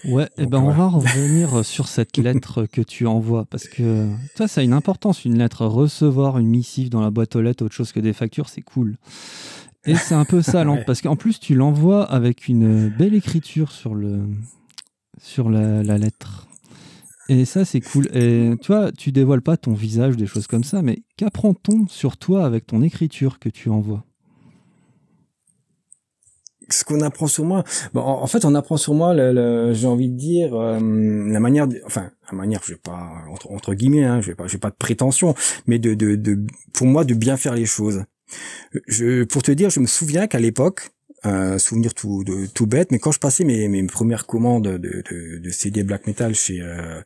Ouais, 0.05 0.25
et 0.37 0.43
eh 0.43 0.47
ben 0.47 0.59
on 0.59 0.73
va 0.73 0.89
revenir 0.89 1.65
sur 1.65 1.87
cette 1.87 2.17
lettre 2.19 2.67
que 2.67 2.81
tu 2.81 3.07
envoies 3.07 3.45
parce 3.45 3.69
que 3.69 4.09
toi 4.35 4.49
ça 4.49 4.61
a 4.61 4.65
une 4.65 4.73
importance 4.73 5.25
une 5.25 5.39
lettre 5.39 5.65
recevoir 5.65 6.39
une 6.39 6.49
missive 6.49 6.91
dans 6.91 7.01
la 7.01 7.13
boîte 7.13 7.37
aux 7.37 7.41
lettres 7.41 7.65
autre 7.65 7.75
chose 7.77 7.93
que 7.93 8.01
des 8.01 8.13
factures 8.13 8.49
c'est 8.49 8.63
cool. 8.63 8.97
Et 9.85 9.95
c'est 9.95 10.17
un 10.17 10.25
peu 10.25 10.43
ça 10.43 10.65
parce 10.87 11.03
qu'en 11.03 11.15
plus 11.15 11.39
tu 11.39 11.55
l'envoies 11.55 12.03
avec 12.03 12.49
une 12.49 12.89
belle 12.89 13.15
écriture 13.15 13.71
sur 13.71 13.95
le 13.95 14.25
sur 15.21 15.49
la, 15.51 15.85
la 15.85 15.99
lettre. 15.99 16.49
Et 17.33 17.47
ça 17.47 17.65
c'est 17.65 17.81
cool. 17.81 18.09
Et 18.15 18.53
tu 18.61 18.73
tu 18.99 19.11
dévoiles 19.11 19.41
pas 19.41 19.57
ton 19.57 19.73
visage 19.73 20.19
des 20.19 20.27
choses 20.27 20.47
comme 20.47 20.65
ça 20.65 20.83
mais 20.83 21.03
qu'apprend-on 21.17 21.87
sur 21.87 22.19
toi 22.19 22.45
avec 22.45 22.67
ton 22.67 22.83
écriture 22.83 23.39
que 23.39 23.49
tu 23.49 23.71
envoies? 23.71 24.05
Ce 26.69 26.85
qu'on 26.85 27.01
apprend 27.01 27.27
sur 27.27 27.45
moi 27.45 27.65
bon, 27.95 28.03
en, 28.03 28.27
fait 28.27 28.45
on 28.45 28.55
apprend 28.55 28.77
sur 28.77 28.93
moi 28.93 29.15
j'ai 29.73 29.87
envie 29.87 30.11
de 30.11 30.17
dire 30.17 30.55
euh, 30.55 30.79
la 30.79 31.41
manière 31.41 31.67
de, 31.67 31.81
enfin 31.87 32.11
la 32.31 32.37
manière 32.37 32.61
je 32.65 32.73
vais 32.73 32.79
pas 32.79 33.11
entre, 33.49 33.73
guillemets 33.73 34.05
hein, 34.05 34.21
je 34.21 34.29
vais 34.29 34.35
pas 34.35 34.47
pas 34.61 34.71
de 34.71 34.77
prétention 34.77 35.35
mais 35.67 35.79
de, 35.79 35.95
de, 35.95 36.17
de 36.17 36.39
pour 36.75 36.87
moi 36.87 37.05
de 37.05 37.15
bien 37.15 37.39
faire 37.39 37.55
les 37.55 37.67
choses 37.67 38.05
pour 39.31 39.43
te 39.43 39.53
dire 39.53 39.71
je 39.71 39.81
me 39.81 39.87
souviens 39.87 40.27
qu'à 40.27 40.39
l'époque 40.39 40.91
euh, 41.27 41.59
souvenir 41.59 41.95
tout 41.95 42.25
de, 42.25 42.47
tout 42.47 42.67
bête 42.67 42.91
mais 42.91 42.99
quand 42.99 43.13
je 43.13 43.19
passais 43.19 43.45
mes, 43.45 43.69
mes 43.69 43.83
premières 43.87 44.27
commandes 44.27 44.69
de, 44.69 44.77
de, 44.79 45.39
de 45.39 45.51
CD 45.51 45.85
black 45.85 46.07
metal 46.07 46.35
chez 46.35 46.61
euh, 46.61 47.01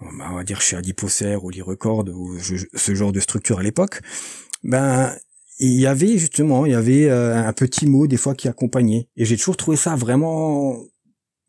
on 0.00 0.34
va 0.34 0.44
dire 0.44 0.60
chez 0.60 0.76
Adiposer 0.76 1.36
ou 1.36 1.50
Lee 1.50 1.62
Record 1.62 2.06
ou 2.08 2.36
ce 2.38 2.94
genre 2.94 3.12
de 3.12 3.20
structure 3.20 3.60
à 3.60 3.62
l'époque 3.62 4.00
ben 4.64 5.16
il 5.58 5.80
y 5.80 5.86
avait 5.86 6.18
justement, 6.18 6.66
il 6.66 6.72
y 6.72 6.74
avait 6.74 7.08
euh, 7.08 7.34
un 7.34 7.52
petit 7.52 7.86
mot 7.86 8.06
des 8.06 8.16
fois 8.16 8.34
qui 8.34 8.48
accompagnait. 8.48 9.08
Et 9.16 9.24
j'ai 9.24 9.36
toujours 9.36 9.56
trouvé 9.56 9.76
ça 9.76 9.96
vraiment 9.96 10.78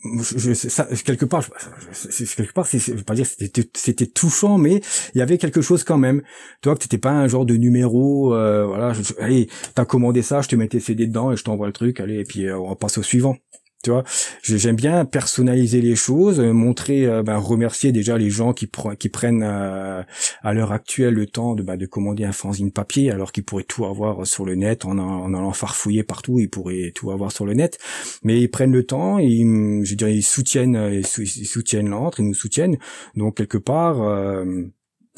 je, 0.04 0.54
ça, 0.54 0.88
quelque 1.04 1.26
part, 1.26 1.42
je, 1.42 2.36
quelque 2.36 2.54
part, 2.54 2.68
je 2.72 2.94
veux 2.94 3.04
pas 3.04 3.16
dire 3.16 3.26
c'était, 3.26 4.06
touchant, 4.06 4.58
mais 4.58 4.82
il 5.16 5.18
y 5.18 5.22
avait 5.22 5.38
quelque 5.38 5.62
chose 5.62 5.84
quand 5.84 5.98
même. 5.98 6.22
Toi, 6.62 6.76
que 6.76 6.80
t'étais 6.82 6.98
pas 6.98 7.12
un 7.12 7.28
genre 7.28 7.46
de 7.46 7.56
numéro, 7.56 8.34
euh, 8.34 8.66
voilà. 8.66 8.94
Je, 8.94 9.02
allez, 9.20 9.50
t'as 9.74 9.86
commandé 9.86 10.22
ça, 10.22 10.42
je 10.42 10.50
te 10.50 10.56
mettais 10.56 10.80
CD 10.80 11.08
dedans 11.08 11.32
et 11.32 11.38
je 11.38 11.44
t'envoie 11.44 11.68
le 11.68 11.74
truc, 11.74 12.00
allez, 12.00 12.20
et 12.20 12.24
puis 12.24 12.46
euh, 12.46 12.58
on 12.58 12.70
va 12.70 12.76
passer 12.76 13.00
au 13.00 13.04
suivant. 13.04 13.38
Tu 13.88 13.92
vois, 13.92 14.04
j'aime 14.44 14.76
bien 14.76 15.06
personnaliser 15.06 15.80
les 15.80 15.96
choses, 15.96 16.42
euh, 16.42 16.52
montrer, 16.52 17.06
euh, 17.06 17.24
ben, 17.24 17.38
remercier 17.38 17.94
déjà 17.94 18.18
les 18.18 18.30
gens 18.30 18.52
qui, 18.52 18.70
qui 19.00 19.08
prennent 19.08 19.44
euh, 19.44 20.04
à 20.42 20.54
l'heure 20.54 20.74
actuelle 20.74 21.14
le 21.14 21.26
temps 21.26 21.56
de, 21.56 21.64
ben, 21.64 21.78
de 21.78 21.86
commander 21.86 22.26
un 22.26 22.34
fanzine 22.34 22.74
papier, 22.74 23.12
alors 23.12 23.32
qu'ils 23.32 23.46
pourraient 23.46 23.64
tout 23.64 23.86
avoir 23.86 24.28
sur 24.28 24.44
le 24.44 24.56
net 24.56 24.84
en, 24.84 24.98
en 24.98 25.34
allant 25.34 25.54
farfouiller 25.54 26.04
partout, 26.04 26.38
ils 26.38 26.50
pourraient 26.50 26.92
tout 26.94 27.12
avoir 27.12 27.32
sur 27.32 27.46
le 27.46 27.54
net, 27.54 27.80
mais 28.24 28.42
ils 28.42 28.50
prennent 28.50 28.74
le 28.74 28.84
temps, 28.84 29.20
ils, 29.20 29.86
je 29.86 29.96
dirais, 29.96 30.16
ils 30.18 30.22
soutiennent, 30.22 30.90
ils, 30.92 31.08
soutiennent 31.08 31.88
l'entre, 31.88 32.20
ils 32.20 32.28
nous 32.28 32.34
soutiennent, 32.34 32.78
donc 33.16 33.38
quelque 33.38 33.58
part. 33.58 33.96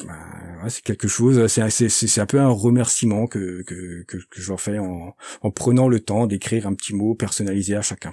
Ben, 0.06 0.68
c'est 0.68 0.84
quelque 0.84 1.08
chose, 1.08 1.44
c'est 1.48 2.20
un 2.20 2.26
peu 2.26 2.38
un 2.38 2.48
remerciement 2.48 3.26
que, 3.26 3.62
que, 3.62 4.04
que, 4.04 4.16
que 4.16 4.40
je 4.40 4.48
leur 4.48 4.60
fais 4.60 4.78
en, 4.78 5.14
en 5.42 5.50
prenant 5.50 5.88
le 5.88 5.98
temps 5.98 6.28
d'écrire 6.28 6.68
un 6.68 6.74
petit 6.74 6.94
mot 6.94 7.16
personnalisé 7.16 7.74
à 7.74 7.82
chacun. 7.82 8.12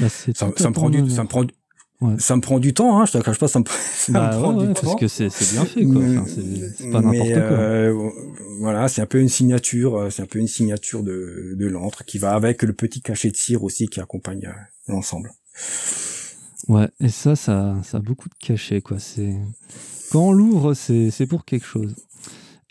Bah, 0.00 0.08
ça, 0.08 0.46
me 0.46 0.72
prend 0.72 0.90
du, 0.90 1.08
ça 1.10 1.22
me 1.22 1.28
prend, 1.28 1.44
ça 2.18 2.36
me 2.36 2.40
prend 2.40 2.60
du 2.60 2.74
temps, 2.74 3.00
hein, 3.00 3.06
je 3.06 3.12
te 3.12 3.18
cache 3.18 3.38
pas, 3.38 3.48
ça 3.48 3.58
me, 3.58 3.64
ça 3.96 4.12
bah, 4.12 4.30
me 4.32 4.40
prend 4.40 4.52
du 4.52 4.72
temps. 4.72 4.82
Parce 4.82 4.96
que 4.96 5.08
c'est 5.08 5.28
bien 5.52 5.64
fait, 5.64 5.84
quoi. 5.84 6.02
Enfin, 6.02 6.24
c'est 6.26 6.90
pas 6.90 7.00
n'importe 7.00 7.32
quoi. 7.32 7.58
Euh, 7.58 8.10
voilà, 8.60 8.88
c'est 8.88 9.02
un 9.02 9.06
peu 9.06 9.20
une 9.20 9.28
signature, 9.28 9.96
euh, 9.96 10.10
c'est 10.10 10.22
un 10.22 10.26
peu 10.26 10.38
une 10.38 10.48
signature 10.48 11.02
de, 11.02 11.54
de 11.56 11.66
l'antre 11.66 12.04
qui 12.04 12.18
va 12.18 12.34
avec 12.34 12.62
le 12.62 12.72
petit 12.72 13.00
cachet 13.00 13.30
de 13.30 13.36
cire 13.36 13.64
aussi 13.64 13.88
qui 13.88 14.00
accompagne 14.00 14.46
euh, 14.46 14.92
l'ensemble. 14.92 15.32
Ouais, 16.68 16.88
et 17.00 17.08
ça, 17.08 17.34
ça, 17.34 17.76
ça 17.82 17.96
a 17.96 18.00
beaucoup 18.00 18.28
de 18.28 18.34
cachet, 18.34 18.80
quoi. 18.80 18.98
C'est 18.98 19.34
quand 20.10 20.28
on 20.28 20.32
l'ouvre, 20.32 20.74
c'est 20.74 21.26
pour 21.26 21.44
quelque 21.44 21.66
chose. 21.66 21.94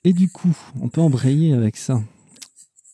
Et 0.03 0.13
du 0.13 0.29
coup, 0.29 0.55
on 0.81 0.87
peut 0.87 1.01
embrayer 1.01 1.53
avec 1.53 1.75
ça. 1.75 2.01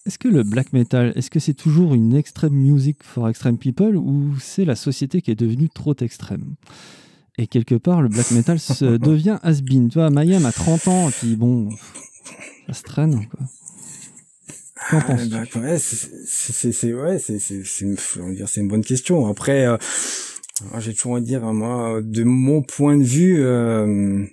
Est-ce 0.06 0.20
que 0.20 0.28
le 0.28 0.44
black 0.44 0.74
metal, 0.74 1.14
est-ce 1.16 1.30
que 1.30 1.40
c'est 1.40 1.54
toujours 1.54 1.94
une 1.94 2.14
extreme 2.14 2.54
music 2.54 3.04
for 3.04 3.30
extreme 3.30 3.58
people 3.58 3.96
ou 3.96 4.36
c'est 4.40 4.66
la 4.66 4.76
société 4.76 5.22
qui 5.22 5.32
est 5.32 5.36
devenue 5.36 5.70
trop 5.70 5.96
extrême? 6.02 6.56
Et 7.38 7.48
quelque 7.48 7.76
part, 7.76 8.02
le 8.02 8.10
black 8.10 8.32
metal 8.32 8.60
se 8.60 8.86
devient 8.98 9.40
has-been. 9.44 9.90
Tu 9.90 10.00
vois, 10.00 10.10
Mayhem 10.10 10.46
a 10.46 10.52
30 10.52 10.88
ans, 10.90 11.10
et 11.10 11.12
puis 11.12 11.36
bon, 11.36 11.70
ça 12.68 12.74
se 12.74 12.84
traîne, 12.84 13.28
quoi. 13.28 13.40
Qu'en 14.90 14.98
ah, 14.98 15.02
penses 15.02 15.30
bah, 15.30 15.44
ouais, 15.56 15.78
c'est 15.80 16.94
ouais, 16.94 17.18
c'est 17.18 17.40
c'est 17.40 17.86
dire 18.34 18.50
c'est 18.50 18.60
une 18.60 18.68
bonne 18.68 18.84
question. 18.84 19.26
Après, 19.28 19.66
euh, 19.66 19.78
j'ai 20.80 20.94
toujours 20.94 21.14
envie 21.14 21.22
de 21.22 21.28
dire 21.28 21.42
moi, 21.54 22.02
de 22.02 22.24
mon 22.24 22.62
point 22.62 22.98
de 22.98 23.04
vue. 23.04 23.42
Euh, 23.42 24.26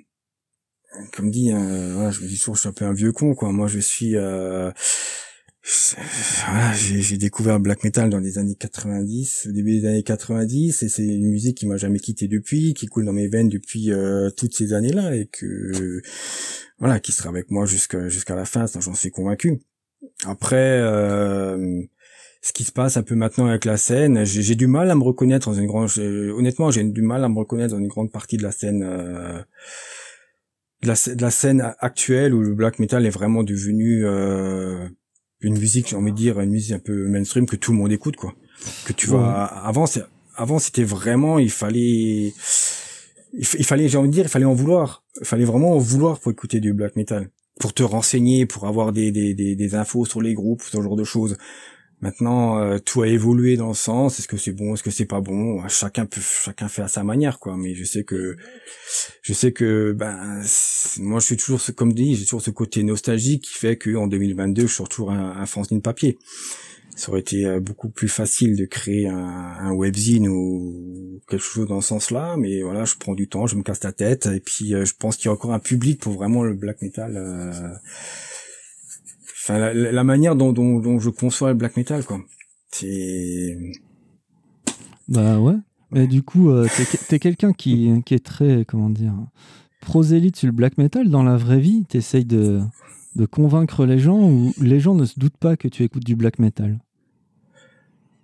comme 1.13 1.31
dit, 1.31 1.53
euh, 1.53 2.11
je 2.11 2.23
me 2.23 2.29
dis 2.29 2.39
toujours, 2.39 2.57
je 2.57 2.61
suis 2.61 2.69
un 2.69 2.73
peu 2.73 2.85
un 2.85 2.93
vieux 2.93 3.13
con, 3.13 3.35
quoi. 3.35 3.53
Moi, 3.53 3.69
je 3.69 3.79
suis, 3.79 4.17
euh, 4.17 4.71
voilà, 6.47 6.73
j'ai 6.75 7.17
découvert 7.17 7.61
black 7.61 7.85
metal 7.85 8.11
dans 8.11 8.19
les 8.19 8.39
années 8.39 8.55
90, 8.55 9.47
au 9.49 9.53
début 9.53 9.81
des 9.81 9.87
années 9.87 10.03
90, 10.03 10.83
et 10.83 10.89
c'est 10.89 11.05
une 11.05 11.29
musique 11.29 11.57
qui 11.59 11.67
m'a 11.67 11.77
jamais 11.77 11.99
quitté 11.99 12.29
depuis, 12.29 12.75
qui 12.75 12.87
coule 12.87 13.05
dans 13.05 13.13
mes 13.13 13.29
veines 13.29 13.49
depuis 13.49 13.93
euh, 13.93 14.31
toutes 14.31 14.55
ces 14.55 14.73
années-là, 14.73 15.15
et 15.15 15.27
que 15.27 16.03
voilà, 16.79 16.99
qui 17.01 17.13
sera 17.13 17.29
avec 17.29 17.51
moi 17.51 17.67
jusqu'à 17.67 18.09
jusqu'à 18.09 18.35
la 18.35 18.45
fin, 18.45 18.67
j'en 18.67 18.95
suis 18.95 19.11
convaincu. 19.11 19.61
Après, 20.25 20.57
euh, 20.81 21.83
ce 22.43 22.53
qui 22.53 22.65
se 22.65 22.73
passe 22.73 22.97
un 22.97 23.03
peu 23.03 23.15
maintenant 23.15 23.47
avec 23.47 23.65
la 23.65 23.77
scène, 23.77 24.25
j'ai 24.25 24.55
du 24.55 24.67
mal 24.67 24.91
à 24.91 24.95
me 24.95 25.03
reconnaître 25.03 25.51
dans 25.51 25.59
une 25.59 25.67
grande, 25.67 25.91
honnêtement, 25.99 26.71
j'ai 26.71 26.85
du 26.85 27.03
mal 27.03 27.23
à 27.23 27.29
me 27.29 27.39
reconnaître 27.39 27.75
dans 27.75 27.81
une 27.81 27.89
grande 27.89 28.11
partie 28.11 28.37
de 28.37 28.43
la 28.43 28.53
scène. 28.53 28.83
Euh, 28.83 29.41
de 30.83 31.23
la, 31.23 31.31
scène 31.31 31.75
actuelle 31.81 32.33
où 32.33 32.41
le 32.41 32.55
black 32.55 32.79
metal 32.79 33.05
est 33.05 33.11
vraiment 33.11 33.43
devenu 33.43 34.07
euh, 34.07 34.89
une 35.41 35.59
musique, 35.59 35.89
j'ai 35.89 35.97
envie 35.97 36.13
de 36.13 36.17
dire, 36.17 36.41
une 36.41 36.51
musique 36.51 36.73
un 36.73 36.79
peu 36.79 37.09
mainstream 37.09 37.47
que 37.47 37.57
tout 37.57 37.73
le 37.73 37.79
monde 37.79 37.93
écoute, 37.93 38.17
quoi. 38.17 38.35
Que 38.85 38.93
tu 38.93 39.07
vois, 39.07 39.45
avant, 39.45 39.87
avant 40.37 40.59
c'était 40.59 40.85
vraiment, 40.85 41.39
il 41.39 41.51
fallait, 41.51 42.33
il, 43.33 43.65
fallait, 43.65 43.89
j'ai 43.89 43.97
envie 43.97 44.09
de 44.09 44.15
dire, 44.15 44.25
il 44.25 44.31
fallait 44.31 44.45
en 44.45 44.55
vouloir. 44.55 45.03
Il 45.21 45.27
fallait 45.27 45.45
vraiment 45.45 45.73
en 45.73 45.79
vouloir 45.79 46.21
pour 46.21 46.31
écouter 46.31 46.61
du 46.61 46.73
black 46.73 46.97
metal, 46.97 47.31
pour 47.59 47.73
te 47.73 47.83
renseigner, 47.83 48.45
pour 48.47 48.67
avoir 48.67 48.93
des, 48.93 49.13
des, 49.13 49.35
des, 49.35 49.57
des 49.57 49.75
infos 49.75 50.05
sur 50.05 50.21
les 50.21 50.35
groupes, 50.35 50.63
ce 50.63 50.81
genre 50.81 50.97
de 50.97 51.05
choses. 51.05 51.37
Maintenant, 52.03 52.59
euh, 52.59 52.79
tout 52.79 53.03
a 53.03 53.09
évolué 53.09 53.57
dans 53.57 53.69
le 53.69 53.75
sens. 53.75 54.19
Est-ce 54.19 54.29
que 54.29 54.39
c'est 54.39 54.53
bon, 54.53 54.75
est-ce 54.75 54.83
que 54.83 54.91
c'est 54.91 55.05
pas 55.05 55.21
bon? 55.21 55.67
Chacun 55.69 56.07
peut, 56.07 56.21
chacun 56.21 56.69
fait 56.69 56.83
à 56.83 56.89
sa 56.89 57.05
manière, 57.05 57.39
quoi. 57.39 57.57
Mais 57.59 57.75
je 57.75 57.85
sais 57.85 58.05
que, 58.05 58.37
je 59.21 59.33
sais 59.35 59.53
que, 59.53 59.93
ben, 59.93 60.43
moi, 60.99 61.21
je 61.21 61.27
suis 61.27 61.37
toujours, 61.37 61.61
comme 61.77 61.93
dit, 61.93 62.15
j'ai 62.17 62.25
toujours 62.25 62.41
ce 62.41 62.51
côté 62.51 62.83
nostalgique 62.85 63.45
qui 63.45 63.55
fait 63.55 63.77
qu'en 63.77 64.07
2022, 64.07 64.67
je 64.67 64.75
suis 64.75 64.85
toujours 64.85 65.11
un, 65.11 65.37
un 65.37 65.47
fanzine 65.47 65.83
papier. 65.83 66.19
Ça 66.97 67.11
aurait 67.11 67.21
été 67.21 67.45
euh, 67.45 67.61
beaucoup 67.61 67.91
plus 67.91 68.09
facile 68.09 68.57
de 68.57 68.65
créer 68.65 69.07
un, 69.07 69.17
un 69.17 69.73
webzine 69.73 70.29
ou 70.29 71.21
quelque 71.29 71.43
chose 71.43 71.69
dans 71.69 71.81
ce 71.83 71.89
sens-là, 71.89 72.37
mais 72.39 72.63
voilà, 72.63 72.85
je 72.85 72.95
prends 72.99 73.15
du 73.15 73.29
temps, 73.29 73.47
je 73.47 73.57
me 73.57 73.63
casse 73.63 73.85
la 73.85 73.93
tête, 73.93 74.27
et 74.27 74.41
puis 74.41 74.75
euh, 74.75 74.85
je 74.85 74.95
pense 74.99 75.17
qu'il 75.17 75.27
y 75.27 75.29
a 75.29 75.33
encore 75.33 75.53
un 75.53 75.59
public 75.61 76.01
pour 76.01 76.15
vraiment 76.15 76.45
le 76.45 76.55
black 76.55 76.83
metal 76.83 77.79
la, 79.49 80.05
manière 80.05 80.37
dont, 80.37 80.53
dont, 80.53 80.99
je 80.99 81.11
conçois 81.11 81.49
le 81.51 81.55
black 81.55 81.77
metal, 81.77 82.05
quoi. 82.05 82.21
C'est. 82.71 83.57
Bah 85.09 85.39
ouais. 85.39 85.57
Mais 85.91 86.07
du 86.07 86.23
coup, 86.23 86.51
euh, 86.51 86.69
t'es, 87.09 87.19
quelqu'un 87.19 87.53
qui, 87.53 87.91
qui 88.07 88.15
est 88.15 88.25
très, 88.25 88.65
comment 88.65 88.91
dire, 88.91 89.15
prosélyte 89.81 90.37
sur 90.37 90.47
le 90.47 90.53
black 90.53 90.79
metal 90.79 91.11
dans 91.11 91.25
la 91.25 91.37
vraie 91.37 91.59
vie. 91.59 91.85
T'essayes 91.89 92.25
de, 92.25 92.61
de 93.17 93.27
convaincre 93.27 93.87
les 93.87 93.99
gens 93.99 94.21
ou 94.21 94.53
les 94.61 94.79
gens 94.79 94.95
ne 94.95 95.05
se 95.05 95.19
doutent 95.19 95.37
pas 95.37 95.57
que 95.57 95.69
tu 95.69 95.83
écoutes 95.83 96.05
du 96.05 96.15
black 96.15 96.39
metal? 96.39 96.79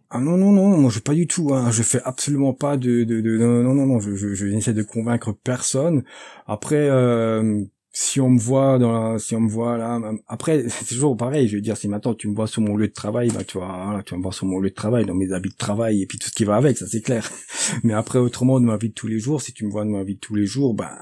Ah 0.08 0.20
non 0.20 0.36
non 0.36 0.52
non, 0.52 0.78
moi 0.78 0.90
je 0.90 1.00
pas 1.00 1.14
du 1.14 1.26
tout. 1.26 1.52
Hein. 1.52 1.72
Je 1.72 1.82
fais 1.82 2.00
absolument 2.04 2.52
pas 2.52 2.76
de, 2.76 3.02
de, 3.02 3.20
de 3.20 3.38
non 3.38 3.62
non 3.64 3.74
non 3.74 3.86
non. 3.86 4.00
Je, 4.00 4.14
je, 4.14 4.34
je 4.34 4.48
j'essaie 4.48 4.72
de 4.72 4.84
convaincre 4.84 5.32
personne. 5.32 6.04
Après, 6.46 6.88
euh, 6.88 7.64
si 7.98 8.20
on 8.20 8.28
me 8.28 8.38
voit 8.38 8.78
dans 8.78 8.92
la, 8.92 9.18
si 9.18 9.34
on 9.34 9.40
me 9.40 9.48
voit 9.48 9.78
là, 9.78 9.98
après 10.26 10.64
c'est 10.68 10.84
toujours 10.84 11.16
pareil. 11.16 11.48
Je 11.48 11.56
veux 11.56 11.62
dire, 11.62 11.78
si 11.78 11.88
maintenant 11.88 12.12
tu 12.12 12.28
me 12.28 12.34
vois 12.34 12.46
sur 12.46 12.60
mon 12.60 12.76
lieu 12.76 12.88
de 12.88 12.92
travail, 12.92 13.30
bah 13.30 13.42
tu 13.42 13.56
vois, 13.56 14.02
tu 14.04 14.10
vas 14.10 14.18
me 14.18 14.22
voir 14.22 14.34
sur 14.34 14.44
mon 14.44 14.60
lieu 14.60 14.68
de 14.68 14.74
travail, 14.74 15.06
dans 15.06 15.14
mes 15.14 15.32
habits 15.32 15.48
de 15.48 15.56
travail 15.56 16.02
et 16.02 16.06
puis 16.06 16.18
tout 16.18 16.28
ce 16.28 16.34
qui 16.34 16.44
va 16.44 16.56
avec, 16.56 16.76
ça 16.76 16.86
c'est 16.86 17.00
clair. 17.00 17.26
Mais 17.84 17.94
après 17.94 18.18
autrement 18.18 18.60
de 18.60 18.66
ma 18.66 18.76
vie 18.76 18.90
de 18.90 18.94
tous 18.94 19.06
les 19.06 19.18
jours, 19.18 19.40
si 19.40 19.54
tu 19.54 19.64
me 19.64 19.70
vois 19.70 19.86
de 19.86 19.88
ma 19.88 20.04
vie 20.04 20.16
de 20.16 20.20
tous 20.20 20.34
les 20.34 20.44
jours, 20.44 20.74
bah 20.74 20.94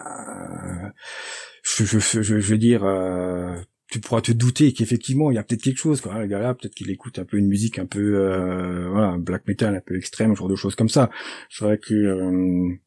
je, 1.64 1.84
je, 1.84 2.34
veux 2.34 2.58
dire, 2.58 2.84
euh, 2.84 3.56
tu 3.88 3.98
pourras 3.98 4.20
te 4.20 4.30
douter 4.30 4.72
qu'effectivement 4.72 5.32
il 5.32 5.34
y 5.34 5.38
a 5.38 5.42
peut-être 5.42 5.62
quelque 5.62 5.78
chose 5.78 6.00
quoi. 6.00 6.20
Le 6.20 6.28
gars 6.28 6.38
là, 6.38 6.54
peut-être 6.54 6.76
qu'il 6.76 6.90
écoute 6.90 7.18
un 7.18 7.24
peu 7.24 7.38
une 7.38 7.48
musique 7.48 7.80
un 7.80 7.86
peu, 7.86 8.18
euh, 8.20 9.18
black 9.18 9.48
metal 9.48 9.74
un 9.74 9.80
peu 9.84 9.96
extrême, 9.96 10.36
genre 10.36 10.48
de 10.48 10.54
choses 10.54 10.76
comme 10.76 10.88
ça. 10.88 11.10
C'est 11.50 11.64
vrai 11.64 11.78
que 11.78 11.92
euh, 11.92 12.78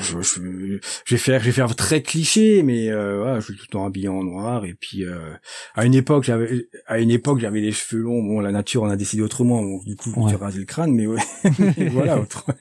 je, 0.00 0.20
je, 0.20 0.78
je, 1.04 1.14
vais 1.14 1.18
faire 1.18 1.40
je 1.40 1.46
vais 1.46 1.52
faire 1.52 1.74
très 1.76 2.02
cliché 2.02 2.62
mais 2.62 2.90
euh, 2.90 3.18
voilà, 3.18 3.40
je 3.40 3.46
suis 3.46 3.54
tout 3.54 3.64
le 3.68 3.72
temps 3.72 3.86
habillé 3.86 4.08
en 4.08 4.22
noir 4.24 4.64
et 4.64 4.74
puis 4.74 5.04
euh, 5.04 5.34
à 5.74 5.84
une 5.84 5.94
époque 5.94 6.24
j'avais 6.24 6.68
à 6.86 6.98
une 6.98 7.10
époque 7.10 7.40
j'avais 7.40 7.60
les 7.60 7.72
cheveux 7.72 8.02
longs. 8.02 8.22
Bon 8.22 8.40
la 8.40 8.52
nature 8.52 8.82
on 8.82 8.90
a 8.90 8.96
décidé 8.96 9.22
autrement 9.22 9.62
donc 9.62 9.84
du 9.84 9.96
coup 9.96 10.10
ouais. 10.16 10.30
j'ai 10.30 10.36
rasé 10.36 10.58
le 10.58 10.64
crâne 10.64 10.92
mais 10.92 11.06
ouais. 11.06 11.20
Voilà 11.92 12.18
autrement 12.20 12.54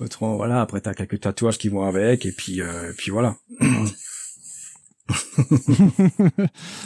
autrement 0.00 0.36
voilà 0.36 0.60
après 0.60 0.80
t'as 0.80 0.94
quelques 0.94 1.20
tatouages 1.20 1.58
qui 1.58 1.68
vont 1.68 1.84
avec 1.84 2.26
et 2.26 2.32
puis 2.32 2.60
euh, 2.60 2.92
puis 2.96 3.10
voilà. 3.10 3.36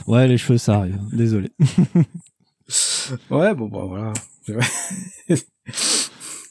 Ouais. 0.08 0.26
Les 0.26 0.38
cheveux 0.38 0.58
ça 0.58 0.78
arrive. 0.78 0.98
Désolé. 1.12 1.50
Ouais 3.30 3.54
bon 3.54 3.68
bah 3.68 3.84
voilà. 3.86 4.12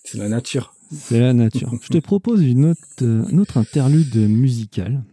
C'est 0.04 0.18
la 0.18 0.30
nature 0.30 0.74
c'est 0.92 1.20
la 1.20 1.34
nature. 1.34 1.72
Je 1.82 1.90
te 1.90 1.98
propose 1.98 2.44
une 2.44 2.66
autre, 2.66 2.82
euh, 3.02 3.24
autre 3.38 3.58
interlude 3.58 4.16
musicale. 4.16 5.04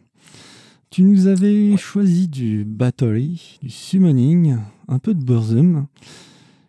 Tu 0.91 1.03
nous 1.03 1.27
avais 1.27 1.77
choisi 1.77 2.29
du 2.29 2.65
Battery, 2.65 3.59
du 3.63 3.71
Summoning, 3.71 4.59
un 4.87 4.99
peu 4.99 5.15
de 5.15 5.25
Burzum. 5.25 5.87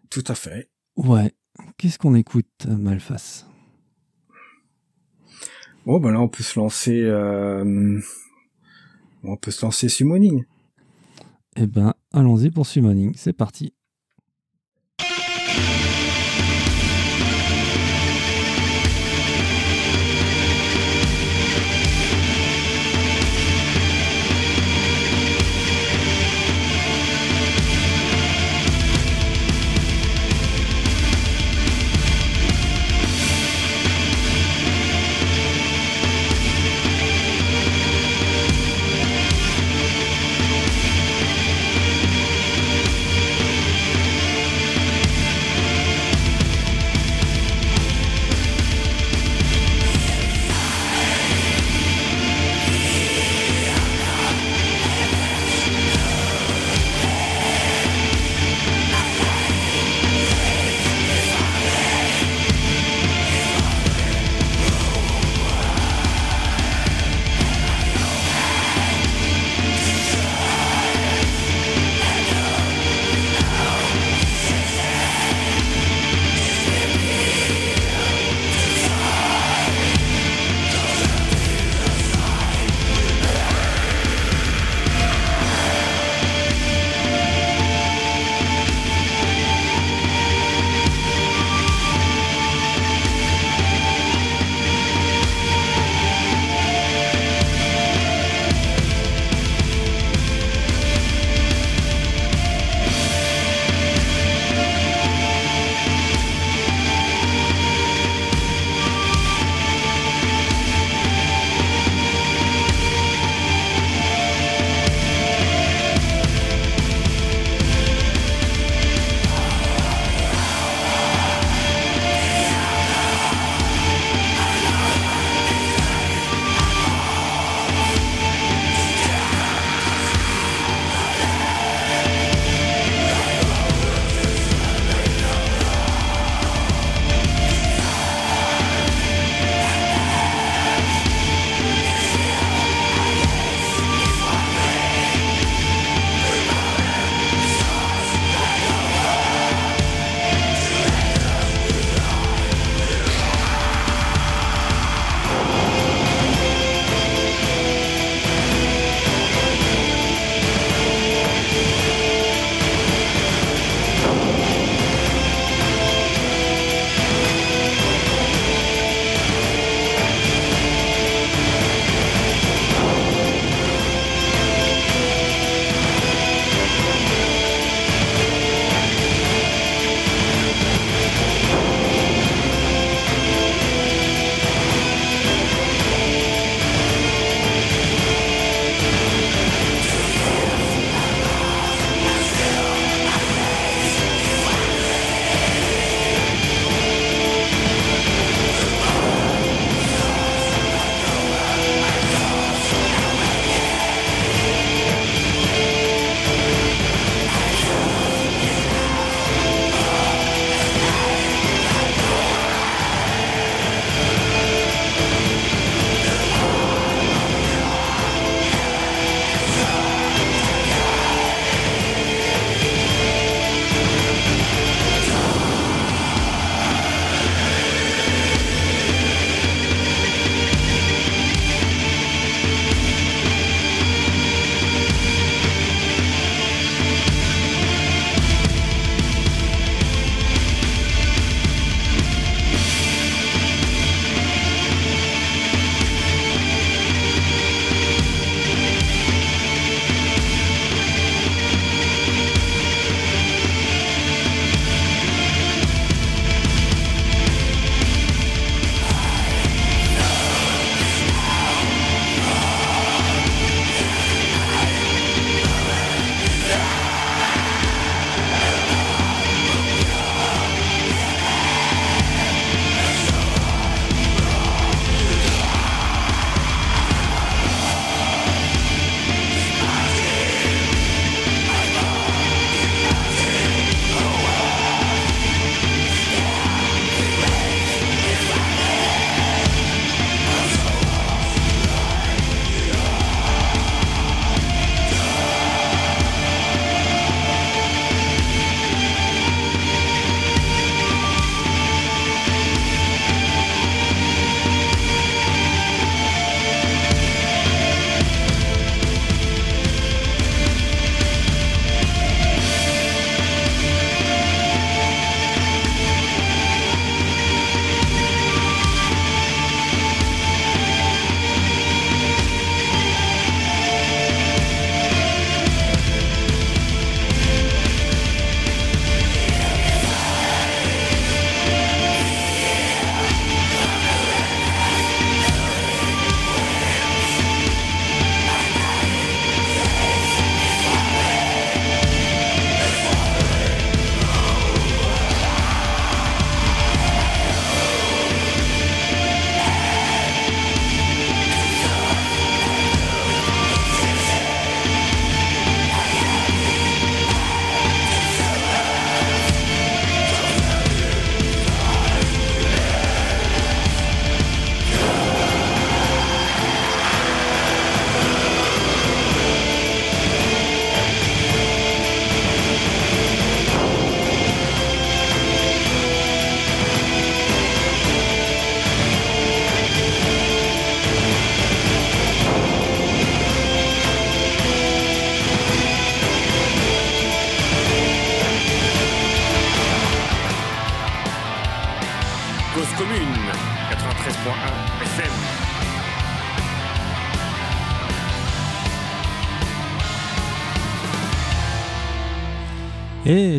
Tout 0.09 0.23
à 0.27 0.35
fait. 0.35 0.69
Ouais. 0.95 1.33
Qu'est-ce 1.77 1.99
qu'on 1.99 2.15
écoute, 2.15 2.65
Malface? 2.67 3.45
Bon, 5.85 5.99
ben 5.99 6.11
là, 6.11 6.21
on 6.21 6.27
peut 6.27 6.43
se 6.43 6.59
lancer. 6.59 7.03
Euh, 7.03 7.99
on 9.23 9.37
peut 9.37 9.51
se 9.51 9.63
lancer 9.63 9.89
Summoning. 9.89 10.43
Eh 11.55 11.67
ben, 11.67 11.93
allons-y 12.11 12.49
pour 12.49 12.65
Summoning. 12.65 13.13
C'est 13.15 13.33
parti. 13.33 13.73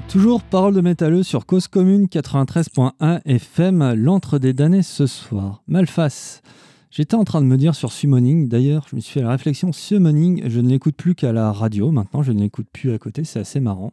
Toujours 0.09 0.43
parole 0.43 0.75
de 0.75 0.81
métalleux 0.81 1.23
sur 1.23 1.47
Cause 1.47 1.69
Commune 1.69 2.07
93.1 2.07 3.21
FM, 3.25 3.95
l'entre 3.95 4.39
des 4.39 4.53
damnés 4.53 4.83
ce 4.83 5.07
soir. 5.07 5.63
Malface. 5.67 6.43
J'étais 6.91 7.17
en 7.17 7.25
train 7.25 7.43
de 7.43 7.47
me 7.47 7.57
dire 7.57 7.75
sur 7.75 7.93
Summoning, 7.93 8.49
d'ailleurs, 8.49 8.87
je 8.89 8.97
me 8.97 9.01
suis 9.01 9.15
fait 9.15 9.23
la 9.23 9.31
réflexion, 9.31 9.73
Summoning, 9.73 10.49
je 10.49 10.61
ne 10.61 10.69
l'écoute 10.69 10.97
plus 10.97 11.15
qu'à 11.15 11.33
la 11.33 11.51
radio, 11.51 11.91
maintenant 11.91 12.23
je 12.23 12.33
ne 12.33 12.41
l'écoute 12.41 12.69
plus 12.73 12.93
à 12.93 12.99
côté, 12.99 13.25
c'est 13.25 13.41
assez 13.41 13.61
marrant. 13.61 13.93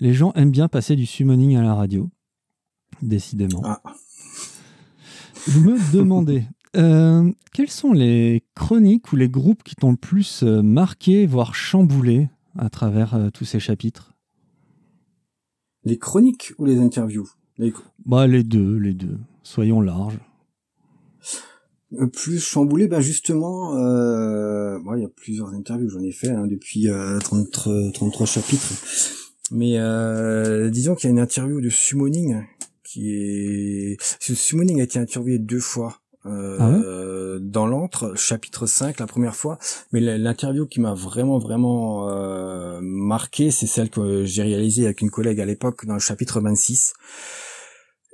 Les 0.00 0.12
gens 0.14 0.32
aiment 0.32 0.50
bien 0.50 0.68
passer 0.68 0.96
du 0.96 1.06
Summoning 1.06 1.56
à 1.56 1.62
la 1.62 1.74
radio, 1.74 2.10
décidément. 3.00 3.62
Ah. 3.64 3.80
Je 5.48 5.60
me 5.60 5.92
demandais, 5.92 6.44
euh, 6.76 7.30
quelles 7.52 7.70
sont 7.70 7.92
les 7.92 8.42
chroniques 8.54 9.12
ou 9.12 9.16
les 9.16 9.28
groupes 9.28 9.62
qui 9.62 9.76
t'ont 9.76 9.92
le 9.92 9.96
plus 9.96 10.42
euh, 10.42 10.62
marqué, 10.62 11.26
voire 11.26 11.54
chamboulé 11.54 12.28
à 12.58 12.68
travers 12.68 13.14
euh, 13.14 13.30
tous 13.30 13.44
ces 13.44 13.60
chapitres? 13.60 14.11
Les 15.84 15.98
chroniques 15.98 16.52
ou 16.58 16.64
les 16.64 16.78
interviews? 16.78 17.28
Les... 17.58 17.72
Bah 18.06 18.26
les 18.26 18.44
deux, 18.44 18.76
les 18.76 18.94
deux. 18.94 19.18
Soyons 19.42 19.80
larges. 19.80 20.18
Euh, 21.94 22.06
plus 22.06 22.38
chamboulé, 22.38 22.88
bah 22.88 23.00
justement, 23.00 23.76
euh, 23.76 24.78
il 24.96 25.02
y 25.02 25.04
a 25.04 25.08
plusieurs 25.08 25.48
interviews, 25.48 25.90
j'en 25.90 26.00
ai 26.00 26.12
fait 26.12 26.30
hein, 26.30 26.46
depuis 26.46 26.88
euh, 26.88 27.18
33, 27.18 28.26
chapitres. 28.26 28.72
Mais 29.50 29.78
euh, 29.78 30.70
disons 30.70 30.94
qu'il 30.94 31.08
y 31.08 31.10
a 31.10 31.12
une 31.12 31.20
interview 31.20 31.60
de 31.60 31.68
Summoning 31.68 32.42
qui 32.82 33.10
est... 33.10 33.96
Summoning 34.20 34.80
a 34.80 34.84
été 34.84 34.98
interviewé 34.98 35.38
deux 35.38 35.60
fois. 35.60 36.01
Euh, 36.24 36.56
ah 36.60 37.12
dans 37.40 37.66
l'antre, 37.66 38.14
chapitre 38.16 38.66
5, 38.66 39.00
la 39.00 39.06
première 39.06 39.34
fois. 39.34 39.58
Mais 39.92 40.00
l'interview 40.00 40.66
qui 40.66 40.80
m'a 40.80 40.94
vraiment, 40.94 41.38
vraiment 41.38 42.08
euh, 42.08 42.80
marqué, 42.82 43.50
c'est 43.50 43.66
celle 43.66 43.90
que 43.90 44.24
j'ai 44.24 44.42
réalisée 44.42 44.84
avec 44.84 45.00
une 45.00 45.10
collègue 45.10 45.40
à 45.40 45.44
l'époque 45.44 45.86
dans 45.86 45.94
le 45.94 46.00
chapitre 46.00 46.40
26. 46.40 46.94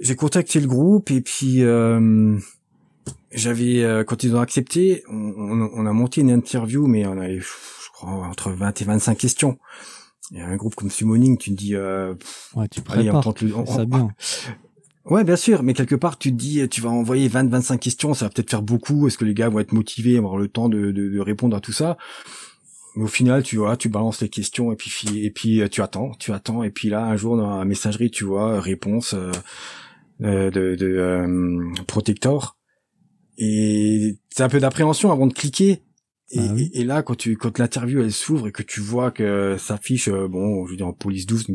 J'ai 0.01 0.17
contacté 0.17 0.61
le 0.61 0.67
groupe 0.67 1.11
et 1.11 1.21
puis 1.21 1.63
euh, 1.63 2.39
j'avais, 3.33 3.83
euh, 3.83 4.05
quand 4.05 4.23
ils 4.23 4.35
ont 4.35 4.41
accepté, 4.41 5.03
on, 5.09 5.71
on, 5.73 5.87
a 5.87 5.93
monté 5.93 6.21
une 6.21 6.31
interview, 6.31 6.87
mais 6.87 7.07
on 7.07 7.19
avait, 7.19 7.41
je 7.41 7.91
crois, 7.93 8.11
entre 8.11 8.51
20 8.51 8.81
et 8.81 8.85
25 8.85 9.19
questions. 9.19 9.59
Il 10.31 10.39
y 10.39 10.41
a 10.41 10.47
un 10.47 10.57
groupe 10.57 10.75
comme 10.75 10.91
Summoning, 10.91 11.39
tu 11.39 11.51
me 11.51 11.57
dis, 11.57 11.75
euh, 11.75 12.15
ouais, 12.55 12.69
tu 12.69 12.83
prépares, 12.83 13.27
allez, 13.27 13.53
on, 13.55 13.67
ça 13.67 13.85
bien. 13.87 14.11
Ouais, 15.09 15.25
bien 15.25 15.37
sûr, 15.37 15.63
mais 15.63 15.73
quelque 15.73 15.95
part, 15.95 16.19
tu 16.19 16.31
te 16.31 16.37
dis, 16.37 16.69
tu 16.69 16.83
vas 16.83 16.91
envoyer 16.91 17.29
20-25 17.29 17.79
questions, 17.79 18.13
ça 18.13 18.27
va 18.27 18.31
peut-être 18.31 18.51
faire 18.51 18.63
beaucoup. 18.63 19.07
Est-ce 19.07 19.17
que 19.17 19.25
les 19.25 19.33
gars 19.33 19.49
vont 19.49 19.59
être 19.59 19.73
motivés, 19.73 20.19
avoir 20.19 20.37
le 20.37 20.49
temps 20.49 20.69
de, 20.69 20.91
de, 20.93 21.09
de 21.09 21.21
répondre 21.21 21.57
à 21.57 21.61
tout 21.61 21.73
ça? 21.73 21.97
Mais 22.95 23.05
au 23.05 23.09
final, 23.09 23.43
tu 23.43 23.57
vois, 23.57 23.77
tu 23.77 23.89
balances 23.89 24.21
les 24.21 24.29
questions 24.29 24.73
et 24.73 24.77
puis 24.77 25.25
et 25.25 25.31
puis 25.31 25.61
euh, 25.61 25.69
tu 25.69 25.83
attends, 25.83 26.11
tu 26.19 26.33
attends, 26.33 26.63
et 26.63 26.71
puis 26.71 26.89
là, 26.89 27.05
un 27.05 27.17
jour 27.17 27.37
dans 27.37 27.59
la 27.59 27.65
messagerie, 27.65 28.11
tu 28.11 28.25
vois, 28.25 28.61
réponse 28.61 29.15
euh, 29.15 29.31
euh 30.23 30.51
de, 30.51 30.75
de 30.75 30.87
euh, 30.87 31.73
Protector, 31.87 32.57
et 33.39 34.19
c'est 34.31 34.43
un 34.43 34.49
peu 34.49 34.59
d'appréhension 34.59 35.13
avant 35.13 35.27
de 35.27 35.33
cliquer. 35.33 35.83
Bah 36.35 36.43
et, 36.59 36.81
et, 36.81 36.85
là, 36.85 37.03
quand 37.03 37.15
tu, 37.15 37.37
quand 37.37 37.59
l'interview 37.59 38.03
elle 38.03 38.13
s'ouvre 38.13 38.49
et 38.49 38.53
que 38.53 38.63
tu 38.63 38.81
vois 38.81 39.11
que 39.11 39.57
s'affiche, 39.59 40.09
euh, 40.09 40.29
bon, 40.29 40.67
je 40.67 40.73
veux 40.73 40.77
dire 40.77 40.87
en 40.87 40.93
police 40.93 41.25
12, 41.25 41.55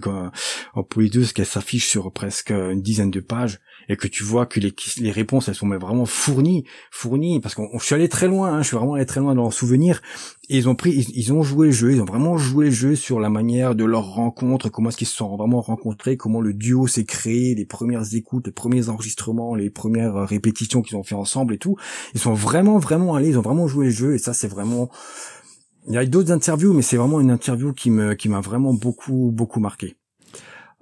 en 0.73 0.83
police 0.83 1.11
12, 1.11 1.33
qu'elle 1.33 1.45
s'affiche 1.45 1.87
sur 1.87 2.11
presque 2.11 2.49
une 2.49 2.81
dizaine 2.81 3.11
de 3.11 3.19
pages, 3.19 3.59
et 3.89 3.95
que 3.95 4.07
tu 4.07 4.23
vois 4.23 4.45
que 4.45 4.59
les, 4.59 4.73
les 4.99 5.11
réponses 5.11 5.47
elles 5.47 5.55
sont 5.55 5.67
vraiment 5.67 6.05
fournies, 6.05 6.65
fournies, 6.91 7.39
parce 7.39 7.55
qu'on 7.55 7.69
je 7.77 7.85
suis 7.85 7.95
allé 7.95 8.09
très 8.09 8.27
loin, 8.27 8.53
hein, 8.53 8.61
je 8.61 8.67
suis 8.67 8.77
vraiment 8.77 8.95
allé 8.95 9.05
très 9.05 9.19
loin 9.19 9.35
dans 9.35 9.43
leur 9.43 9.53
souvenir, 9.53 10.01
et 10.49 10.57
ils 10.57 10.67
ont 10.67 10.75
pris, 10.75 10.91
ils, 11.13 11.33
ont 11.33 11.41
joué 11.41 11.67
le 11.67 11.71
jeu, 11.73 11.93
ils 11.93 12.01
ont 12.01 12.05
vraiment 12.05 12.37
joué 12.37 12.65
le 12.65 12.71
jeu 12.71 12.95
sur 12.95 13.19
la 13.19 13.29
manière 13.29 13.75
de 13.75 13.85
leur 13.85 14.13
rencontre, 14.13 14.69
comment 14.69 14.89
est-ce 14.89 14.97
qu'ils 14.97 15.07
se 15.07 15.15
sont 15.15 15.35
vraiment 15.35 15.61
rencontrés, 15.61 16.17
comment 16.17 16.41
le 16.41 16.53
duo 16.53 16.87
s'est 16.87 17.05
créé, 17.05 17.55
les 17.55 17.65
premières 17.65 18.13
écoutes, 18.13 18.47
les 18.47 18.51
premiers 18.51 18.89
enregistrements, 18.89 19.55
les 19.55 19.69
premières 19.69 20.27
répétitions 20.27 20.81
qu'ils 20.81 20.97
ont 20.97 21.03
fait 21.03 21.15
ensemble 21.15 21.53
et 21.53 21.57
tout. 21.57 21.77
Ils 22.13 22.19
sont 22.19 22.33
vraiment, 22.33 22.77
vraiment 22.77 23.15
allés, 23.15 23.29
ils 23.29 23.37
ont 23.37 23.41
vraiment 23.41 23.67
joué 23.67 23.85
le 23.85 23.91
jeu, 23.91 24.15
et 24.15 24.17
ça 24.17 24.33
c'est 24.33 24.47
vraiment, 24.47 24.89
il 25.87 25.93
y 25.93 25.97
a 25.97 26.05
d'autres 26.05 26.31
interviews, 26.31 26.73
mais 26.73 26.81
c'est 26.81 26.97
vraiment 26.97 27.21
une 27.21 27.31
interview 27.31 27.73
qui 27.73 27.89
me, 27.89 28.13
qui 28.13 28.29
m'a 28.29 28.41
vraiment 28.41 28.73
beaucoup, 28.73 29.31
beaucoup 29.33 29.59
marqué. 29.59 29.95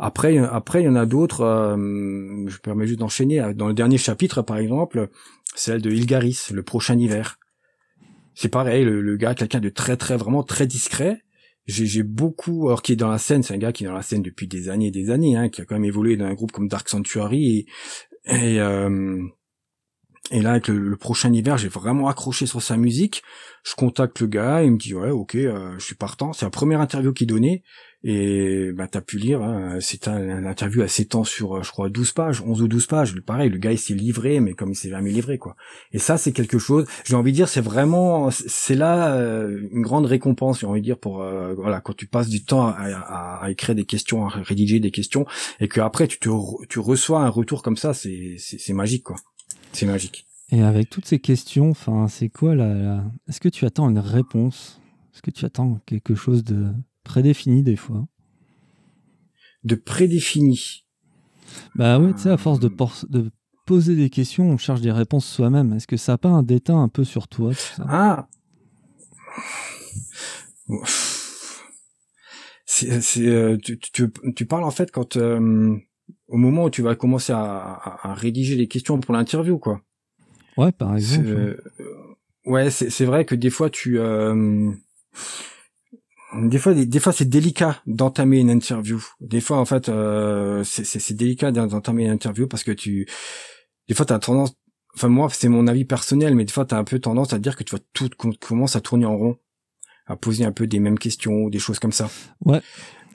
Après, 0.03 0.35
après, 0.39 0.81
il 0.81 0.85
y 0.85 0.89
en 0.89 0.95
a 0.95 1.05
d'autres. 1.05 1.41
Euh, 1.41 2.47
je 2.47 2.57
permets 2.57 2.87
juste 2.87 2.99
d'enchaîner. 2.99 3.53
Dans 3.53 3.67
le 3.67 3.75
dernier 3.75 3.99
chapitre, 3.99 4.41
par 4.41 4.57
exemple, 4.57 5.09
celle 5.53 5.79
de 5.79 5.91
Ilgaris, 5.91 6.47
le 6.51 6.63
prochain 6.63 6.97
hiver. 6.97 7.37
C'est 8.33 8.49
pareil, 8.49 8.83
le, 8.83 9.15
gars, 9.15 9.35
quelqu'un 9.35 9.59
de 9.59 9.69
très, 9.69 9.97
très, 9.97 10.17
vraiment 10.17 10.41
très 10.41 10.65
discret. 10.65 11.21
J'ai 11.67 12.01
beaucoup, 12.01 12.67
alors 12.67 12.81
qui 12.81 12.93
est 12.93 12.95
dans 12.95 13.11
la 13.11 13.19
scène, 13.19 13.43
c'est 13.43 13.53
un 13.53 13.59
gars 13.59 13.71
qui 13.71 13.83
est 13.83 13.87
dans 13.87 13.93
la 13.93 14.01
scène 14.01 14.23
depuis 14.23 14.47
des 14.47 14.69
années 14.69 14.87
et 14.87 14.91
des 14.91 15.11
années, 15.11 15.37
hein, 15.37 15.49
qui 15.49 15.61
a 15.61 15.65
quand 15.65 15.75
même 15.75 15.85
évolué 15.85 16.17
dans 16.17 16.25
un 16.25 16.33
groupe 16.33 16.51
comme 16.51 16.67
Dark 16.67 16.89
Sanctuary 16.89 17.67
et, 18.25 18.59
euh, 18.59 19.21
et 20.31 20.41
là, 20.41 20.51
avec 20.51 20.69
le, 20.69 20.95
prochain 20.95 21.31
hiver, 21.33 21.57
j'ai 21.57 21.67
vraiment 21.67 22.07
accroché 22.07 22.45
sur 22.45 22.61
sa 22.61 22.77
musique. 22.77 23.21
Je 23.63 23.75
contacte 23.75 24.21
le 24.21 24.27
gars, 24.27 24.63
il 24.63 24.71
me 24.71 24.77
dit 24.77 24.95
ouais, 24.95 25.09
ok, 25.09 25.35
euh, 25.35 25.73
je 25.77 25.83
suis 25.83 25.95
partant. 25.95 26.31
C'est 26.31 26.45
la 26.45 26.49
première 26.49 26.79
interview 26.79 27.11
qu'il 27.11 27.27
donnait. 27.27 27.63
Et 28.03 28.71
bah 28.73 28.87
t'as 28.87 29.01
pu 29.01 29.19
lire, 29.19 29.43
hein, 29.43 29.77
c'est 29.79 30.07
un, 30.07 30.43
interview 30.47 30.81
à 30.81 30.87
s'étend 30.87 31.23
sur, 31.23 31.57
euh, 31.57 31.61
je 31.61 31.69
crois, 31.69 31.87
12 31.87 32.13
pages, 32.13 32.41
11 32.41 32.63
ou 32.63 32.67
12 32.67 32.87
pages. 32.87 33.21
Pareil, 33.21 33.51
le 33.51 33.59
gars 33.59 33.73
il 33.73 33.77
s'est 33.77 33.93
livré, 33.93 34.39
mais 34.39 34.53
comme 34.53 34.71
il 34.71 34.75
s'est 34.75 34.89
jamais 34.89 35.11
livré, 35.11 35.37
quoi. 35.37 35.55
Et 35.91 35.99
ça, 35.99 36.17
c'est 36.17 36.31
quelque 36.31 36.57
chose. 36.57 36.87
J'ai 37.05 37.15
envie 37.15 37.31
de 37.31 37.35
dire, 37.35 37.47
c'est 37.47 37.61
vraiment, 37.61 38.31
c'est 38.31 38.73
là 38.73 39.15
euh, 39.17 39.67
une 39.71 39.83
grande 39.83 40.07
récompense, 40.07 40.61
j'ai 40.61 40.65
envie 40.65 40.81
de 40.81 40.85
dire, 40.85 40.97
pour 40.97 41.17
voilà, 41.17 41.79
quand 41.81 41.93
tu 41.93 42.07
passes 42.07 42.29
du 42.29 42.43
temps 42.43 42.65
à, 42.69 43.41
à, 43.43 43.51
écrire 43.51 43.75
des 43.75 43.85
questions, 43.85 44.25
à 44.25 44.29
rédiger 44.29 44.79
des 44.79 44.91
questions, 44.91 45.27
et 45.59 45.67
que 45.67 45.79
après 45.81 46.07
tu 46.07 46.17
te, 46.17 46.29
tu 46.69 46.79
reçois 46.79 47.19
un 47.21 47.29
retour 47.29 47.61
comme 47.61 47.77
ça, 47.77 47.93
c'est 47.93 48.37
c'est 48.39 48.73
magique, 48.73 49.03
quoi. 49.03 49.17
C'est 49.71 49.85
magique. 49.85 50.25
Et 50.51 50.61
avec 50.61 50.89
toutes 50.89 51.05
ces 51.05 51.19
questions, 51.19 51.69
enfin, 51.69 52.07
c'est 52.07 52.29
quoi 52.29 52.55
la, 52.55 53.03
Est-ce 53.29 53.39
que 53.39 53.49
tu 53.49 53.65
attends 53.65 53.89
une 53.89 53.99
réponse? 53.99 54.81
Est-ce 55.13 55.21
que 55.21 55.31
tu 55.31 55.45
attends 55.45 55.79
quelque 55.85 56.13
chose 56.15 56.43
de 56.43 56.67
prédéfini 57.03 57.63
des 57.63 57.77
fois? 57.77 58.05
De 59.63 59.75
prédéfini. 59.75 60.85
Bah 61.75 61.99
oui, 61.99 62.13
tu 62.13 62.21
sais, 62.21 62.29
à 62.29 62.37
force 62.37 62.59
de, 62.59 62.71
de, 63.09 63.31
poser 63.65 63.95
des 63.95 64.09
questions, 64.09 64.49
on 64.49 64.57
cherche 64.57 64.81
des 64.81 64.91
réponses 64.91 65.25
soi-même. 65.25 65.73
Est-ce 65.73 65.87
que 65.87 65.97
ça 65.97 66.13
n'a 66.13 66.17
pas 66.17 66.29
un 66.29 66.43
déteint 66.43 66.81
un 66.81 66.89
peu 66.89 67.03
sur 67.03 67.27
toi 67.27 67.51
Ah! 67.87 68.27
C'est, 72.65 73.27
euh, 73.27 73.57
tu, 73.57 73.77
tu, 73.79 74.09
tu, 74.35 74.45
parles 74.45 74.63
en 74.63 74.71
fait 74.71 74.91
quand 74.91 75.17
euh, 75.17 75.75
au 76.31 76.37
moment 76.37 76.65
où 76.65 76.69
tu 76.69 76.81
vas 76.81 76.95
commencer 76.95 77.33
à, 77.33 77.99
à 78.01 78.13
rédiger 78.13 78.55
les 78.55 78.67
questions 78.67 78.99
pour 78.99 79.13
l'interview, 79.13 79.59
quoi. 79.59 79.81
Ouais, 80.57 80.71
par 80.71 80.95
exemple. 80.95 81.61
ouais, 82.45 82.69
c'est 82.69 83.05
vrai 83.05 83.25
que 83.25 83.35
des 83.35 83.49
fois 83.49 83.69
tu 83.69 83.99
euh, 83.99 84.71
des 86.33 86.57
fois 86.57 86.73
des, 86.73 86.99
fois 86.99 87.13
c'est 87.13 87.25
délicat 87.25 87.81
d'entamer 87.85 88.39
une 88.39 88.49
interview. 88.49 89.03
Des 89.19 89.41
fois 89.41 89.57
en 89.57 89.65
fait 89.65 89.89
euh, 89.89 90.63
c'est 90.63 91.13
délicat 91.13 91.51
d'entamer 91.51 92.05
une 92.05 92.11
interview 92.11 92.47
parce 92.47 92.63
que 92.63 92.71
tu 92.71 93.07
des 93.87 93.93
fois 93.93 94.05
tu 94.05 94.13
as 94.13 94.19
tendance 94.19 94.53
enfin 94.95 95.07
moi 95.07 95.29
c'est 95.31 95.49
mon 95.49 95.67
avis 95.67 95.85
personnel 95.85 96.35
mais 96.35 96.45
des 96.45 96.51
fois 96.51 96.65
tu 96.65 96.75
as 96.75 96.77
un 96.77 96.83
peu 96.83 96.99
tendance 96.99 97.33
à 97.33 97.39
dire 97.39 97.55
que 97.55 97.63
tu 97.63 97.71
vois 97.71 97.83
tout 97.93 98.09
commence 98.39 98.75
à 98.75 98.81
tourner 98.81 99.05
en 99.05 99.17
rond 99.17 99.37
à 100.07 100.17
poser 100.17 100.43
un 100.43 100.51
peu 100.51 100.67
des 100.67 100.79
mêmes 100.79 100.99
questions 100.99 101.43
ou 101.43 101.49
des 101.49 101.59
choses 101.59 101.79
comme 101.79 101.93
ça. 101.93 102.09
Ouais. 102.43 102.61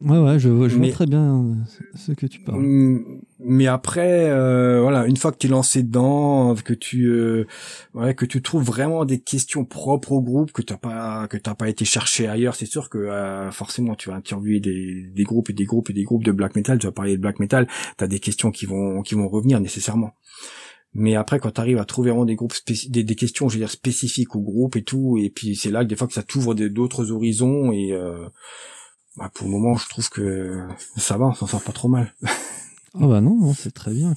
Ouais, 0.03 0.19
ouais, 0.19 0.39
je, 0.39 0.49
vois, 0.49 0.69
je 0.69 0.77
vois 0.77 0.91
très 0.91 1.07
bien 1.07 1.57
ce 1.95 2.13
que 2.13 2.27
tu 2.27 2.41
parles. 2.41 2.61
Mm, 2.61 3.23
mais 3.41 3.67
après, 3.67 4.29
euh, 4.29 4.81
voilà, 4.83 5.07
une 5.07 5.17
fois 5.17 5.33
que 5.33 5.39
tu 5.39 5.47
es 5.47 5.51
lancé 5.51 5.83
dedans, 5.83 6.55
que 6.55 6.75
tu, 6.75 7.07
euh, 7.07 7.47
ouais, 7.95 8.15
que 8.15 8.27
tu 8.27 8.43
trouves 8.43 8.63
vraiment 8.63 9.05
des 9.05 9.21
questions 9.21 9.65
propres 9.65 10.13
au 10.13 10.21
groupe, 10.21 10.53
que 10.53 10.63
t'as 10.63 10.77
pas, 10.77 11.29
que 11.29 11.39
t'as 11.39 11.55
pas 11.55 11.69
été 11.69 11.85
chercher 11.85 12.29
ailleurs, 12.29 12.55
c'est 12.55 12.67
sûr 12.67 12.91
que 12.91 12.99
euh, 12.99 13.51
forcément 13.51 13.95
tu 13.95 14.11
vas 14.11 14.17
interviewer 14.17 14.61
des, 14.61 15.07
des 15.15 15.25
groupes 15.25 15.49
et 15.51 15.55
des 15.55 15.65
groupes 15.65 15.89
et 15.89 15.95
des 15.95 16.05
groupes 16.05 16.25
de 16.25 16.33
black 16.33 16.57
metal. 16.57 16.79
Tu 16.79 16.87
vas 16.87 16.93
parler 16.93 17.17
de 17.17 17.23
black 17.23 17.39
metal, 17.41 17.67
t'as 17.97 18.07
des 18.07 18.21
questions 18.21 18.51
qui 18.51 18.67
vont, 18.67 19.03
qui 19.03 19.15
vont 19.15 19.29
revenir 19.29 19.61
nécessairement. 19.61 20.13
Mais 20.99 21.15
après, 21.15 21.39
quand 21.39 21.51
tu 21.51 21.61
arrives 21.61 21.79
à 21.79 21.85
trouver 21.85 22.11
vraiment 22.11 22.25
des 22.25 22.37
groupes 22.37 22.55
des, 22.89 23.05
des, 23.05 23.15
questions, 23.15 23.51
je 23.51 23.55
veux 23.55 23.61
dire 23.61 23.71
spécifiques 23.71 24.35
au 24.35 24.41
groupe 24.41 24.77
et 24.77 24.83
tout, 24.83 25.19
et 25.19 25.29
puis 25.29 25.55
c'est 25.55 25.71
là 25.71 25.85
que 25.85 25.89
des 25.89 25.97
fois 25.97 26.07
que 26.07 26.15
ça 26.15 26.23
t'ouvre 26.23 26.55
d'autres 26.55 27.13
horizons 27.13 27.71
et 27.71 27.93
euh, 27.93 28.29
bah, 29.17 29.31
pour 29.35 29.47
le 29.47 29.53
moment, 29.53 29.77
je 29.77 29.89
trouve 29.89 30.09
que 30.11 30.67
ça 30.97 31.17
va, 31.17 31.27
on 31.27 31.35
s'en 31.35 31.47
sort 31.47 31.63
pas 31.63 31.73
trop 31.73 31.89
mal. 31.89 32.13
oh 32.95 33.09
bah 33.09 33.21
non, 33.21 33.37
non 33.37 33.55
c'est 33.55 33.73
très 33.73 33.93
bien. 33.93 34.15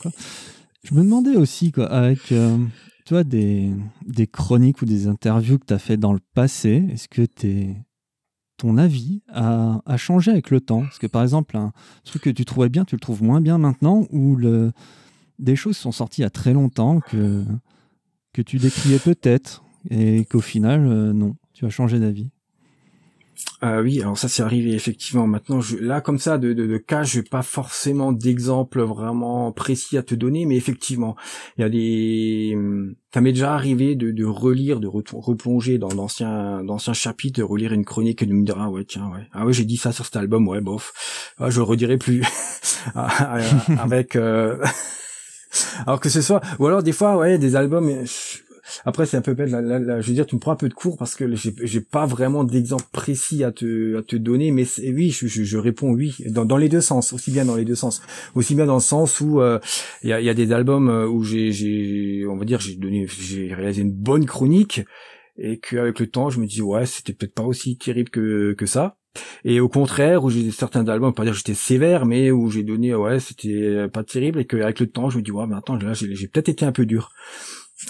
Je 0.84 0.94
me 0.94 1.04
demandais 1.04 1.36
aussi, 1.36 1.72
quoi, 1.72 1.92
avec 1.92 2.32
euh, 2.32 2.58
toi, 3.06 3.24
des, 3.24 3.72
des 4.06 4.28
chroniques 4.28 4.82
ou 4.82 4.86
des 4.86 5.08
interviews 5.08 5.58
que 5.58 5.66
tu 5.66 5.74
as 5.74 5.80
fait 5.80 5.98
dans 5.98 6.14
le 6.14 6.20
passé, 6.34 6.86
est-ce 6.92 7.08
que 7.08 7.26
ton 8.58 8.78
avis 8.78 9.22
a, 9.30 9.82
a, 9.86 9.98
changé 9.98 10.32
avec 10.32 10.52
le 10.52 10.60
temps? 10.60 10.82
Parce 10.82 11.00
que 11.00 11.08
par 11.08 11.24
exemple, 11.24 11.56
un 11.56 11.72
truc 12.04 12.24
que 12.24 12.30
tu 12.30 12.46
trouvais 12.46 12.70
bien, 12.70 12.86
tu 12.86 12.96
le 12.96 13.00
trouves 13.00 13.24
moins 13.24 13.42
bien 13.42 13.58
maintenant, 13.58 14.06
ou 14.12 14.38
des 15.40 15.56
choses 15.56 15.78
sont 15.78 15.94
sorties 15.94 16.22
il 16.22 16.24
y 16.24 16.28
a 16.28 16.30
très 16.30 16.54
longtemps 16.54 17.00
que, 17.00 17.46
que 18.34 18.42
tu 18.42 18.58
décriais 18.58 19.00
peut-être, 19.00 19.64
et 19.90 20.26
qu'au 20.26 20.42
final, 20.42 20.86
euh, 20.86 21.14
non, 21.14 21.36
tu 21.54 21.66
as 21.66 21.70
changé 21.70 22.00
d'avis? 22.00 22.32
Euh, 23.62 23.82
oui, 23.82 24.02
alors 24.02 24.18
ça 24.18 24.30
c'est 24.30 24.42
arrivé 24.42 24.74
effectivement. 24.74 25.28
Maintenant, 25.28 25.60
là 25.82 26.00
comme 26.00 26.18
ça 26.18 26.38
de, 26.38 26.54
de, 26.54 26.78
cas, 26.78 27.04
je 27.04 27.18
n'ai 27.20 27.24
pas 27.24 27.42
forcément 27.42 28.14
d'exemple 28.14 28.82
vraiment 28.82 29.52
précis 29.52 29.98
à 29.98 30.04
te 30.04 30.16
donner, 30.16 30.46
mais 30.46 30.56
effectivement, 30.56 31.16
il 31.58 31.62
y 31.62 31.64
a 31.66 31.70
des. 31.70 32.58
Ça 33.14 33.22
m'est 33.22 33.34
déjà 33.34 33.54
arrivé 33.54 33.96
de, 33.96 34.12
de 34.12 34.24
relire, 34.24 34.80
de 34.80 34.88
replonger 34.88 35.78
dans 35.78 35.90
d'anciens 35.90 36.64
d'anciens 36.64 36.94
chapitres, 36.94 37.40
de 37.40 37.44
relire 37.44 37.74
une 37.74 37.84
chronique 37.84 38.22
et 38.22 38.26
de 38.26 38.34
me 38.34 38.46
dire 38.46 38.58
ah 38.60 38.70
ouais 38.70 38.86
tiens 38.86 39.10
ouais 39.10 39.28
ah 39.34 39.46
ouais 39.46 39.52
j'ai 39.52 39.66
dit 39.66 39.78
ça 39.78 39.92
sur 39.92 40.06
cet 40.06 40.16
album 40.16 40.48
ouais 40.48 40.62
bof, 40.62 40.94
ah, 41.38 41.50
je 41.50 41.60
redirai 41.60 41.98
plus 41.98 42.24
avec. 42.96 44.16
Euh... 44.16 44.64
alors 45.86 46.00
que 46.00 46.10
ce 46.10 46.22
soit 46.22 46.42
ou 46.60 46.68
alors 46.68 46.84
des 46.84 46.92
fois 46.92 47.18
ouais 47.18 47.38
des 47.38 47.56
albums 47.56 47.90
après, 48.86 49.06
c'est 49.06 49.18
un 49.18 49.22
peu 49.22 49.34
bête. 49.34 49.50
je 49.50 50.08
veux 50.08 50.14
dire, 50.14 50.26
tu 50.26 50.36
me 50.36 50.40
prends 50.40 50.52
un 50.52 50.56
peu 50.58 50.70
de 50.70 50.74
cours 50.74 50.98
parce 50.98 51.16
que 51.16 51.36
j'ai 51.36 51.82
pas 51.82 52.06
vraiment 52.06 52.44
d'exemple 52.44 52.86
précis 52.92 53.44
à 53.44 53.52
te, 53.52 53.98
à 53.98 54.04
te 54.04 54.16
donner. 54.16 54.52
Mais 54.52 54.66
oui, 54.80 55.10
je, 55.12 55.28
je, 55.28 55.58
réponds 55.58 55.92
oui 55.92 56.16
dans, 56.28 56.46
dans 56.46 56.58
les 56.58 56.70
deux 56.70 56.82
sens, 56.82 57.14
aussi 57.14 57.32
bien 57.32 57.46
dans 57.46 57.56
les 57.56 57.66
deux 57.66 57.76
sens, 57.76 58.02
aussi 58.36 58.56
bien 58.56 58.66
dans 58.66 58.76
le 58.76 58.80
sens 58.82 59.22
où 59.22 59.42
euh, 59.42 59.60
il 60.04 60.10
y, 60.10 60.14
a, 60.14 60.22
y, 60.22 60.30
a, 60.30 60.34
des 60.34 60.52
albums 60.52 60.90
euh, 60.90 61.08
où 61.08 61.24
j'ai, 61.24 62.26
on 62.28 62.38
va 62.38 62.46
dire, 62.46 62.60
j'ai 62.60 62.76
donné, 62.76 63.08
j'ai 63.08 63.54
réalisé 63.54 63.82
une 63.82 63.92
bonne 63.92 64.26
chronique 64.26 64.82
et 65.38 65.60
qu'avec 65.60 66.00
le 66.00 66.08
temps, 66.08 66.30
je 66.30 66.40
me 66.40 66.46
dis 66.46 66.62
ouais, 66.62 66.86
c'était 66.86 67.14
peut-être 67.14 67.34
pas 67.34 67.44
aussi 67.44 67.78
terrible 67.78 68.10
que 68.10 68.54
que 68.58 68.66
ça. 68.66 68.98
Et 69.44 69.60
au 69.60 69.70
contraire, 69.70 70.24
où 70.24 70.30
j'ai 70.30 70.52
certains 70.52 70.88
albums, 70.88 71.14
pas 71.14 71.24
dire 71.24 71.34
j'étais 71.34 71.54
sévère, 71.54 72.06
mais 72.06 72.32
où 72.32 72.50
j'ai 72.50 72.64
donné 72.64 72.94
ouais, 72.94 73.20
c'était 73.20 73.88
pas 73.92 74.04
terrible 74.04 74.40
et 74.40 74.46
qu'avec 74.46 74.80
le 74.80 74.88
temps, 74.88 75.10
je 75.10 75.18
me 75.18 75.24
dis 75.24 75.32
ouais, 75.32 75.46
mais 75.48 75.56
attends, 75.56 75.76
là 75.76 75.94
j'ai 75.94 76.28
peut-être 76.28 76.50
été 76.50 76.66
un 76.66 76.72
peu 76.72 76.86
dur. 76.86 77.12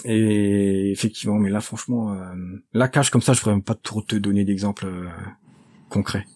Et 0.04 0.90
effectivement, 0.92 1.38
mais 1.38 1.50
là, 1.50 1.60
franchement, 1.60 2.12
euh, 2.12 2.34
la 2.72 2.88
cache 2.88 3.10
comme 3.10 3.22
ça, 3.22 3.32
je 3.32 3.40
pourrais 3.40 3.54
même 3.54 3.62
pas 3.62 3.74
trop 3.74 4.02
te 4.02 4.16
donner 4.16 4.44
d'exemples 4.44 4.86
euh, 4.86 5.08
concrets. 5.88 6.26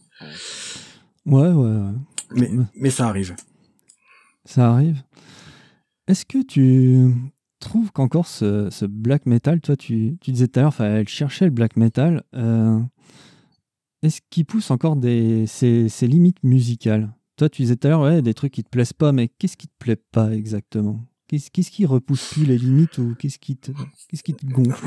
Ouais, 1.26 1.50
ouais, 1.50 1.92
Mais, 2.32 2.50
mais 2.76 2.90
ça 2.90 3.08
arrive. 3.08 3.34
Ça 4.44 4.72
arrive. 4.72 5.02
Est-ce 6.06 6.26
que 6.26 6.42
tu 6.42 7.14
trouves 7.60 7.92
qu'encore 7.92 8.26
ce, 8.26 8.84
black 8.86 9.26
metal, 9.26 9.60
toi, 9.60 9.76
tu, 9.76 10.18
tu 10.20 10.32
disais 10.32 10.48
tout 10.48 10.60
à 10.60 10.62
l'heure, 10.64 10.80
elle 10.80 11.08
cherchait 11.08 11.46
le 11.46 11.50
black 11.50 11.76
metal. 11.76 12.22
Euh, 12.34 12.78
est-ce 14.02 14.20
qu'il 14.28 14.44
pousse 14.44 14.70
encore 14.70 14.96
des, 14.96 15.46
ses, 15.46 15.88
ses, 15.88 16.06
limites 16.06 16.42
musicales? 16.42 17.14
Toi, 17.36 17.48
tu 17.48 17.62
disais 17.62 17.76
tout 17.76 17.86
à 17.86 17.90
l'heure, 17.90 18.02
ouais, 18.02 18.22
des 18.22 18.34
trucs 18.34 18.52
qui 18.52 18.62
te 18.62 18.68
plaisent 18.68 18.92
pas, 18.92 19.12
mais 19.12 19.28
qu'est-ce 19.28 19.56
qui 19.56 19.66
te 19.66 19.72
plaît 19.78 19.96
pas 19.96 20.30
exactement? 20.32 21.00
Qu'est-ce 21.28 21.70
qui 21.70 21.86
repousse 21.86 22.32
plus 22.32 22.44
les 22.44 22.58
limites 22.58 22.98
ou 22.98 23.14
qu'est-ce 23.18 23.38
qui 23.38 23.56
te, 23.56 23.72
qu'est-ce 24.08 24.22
gonfle? 24.44 24.86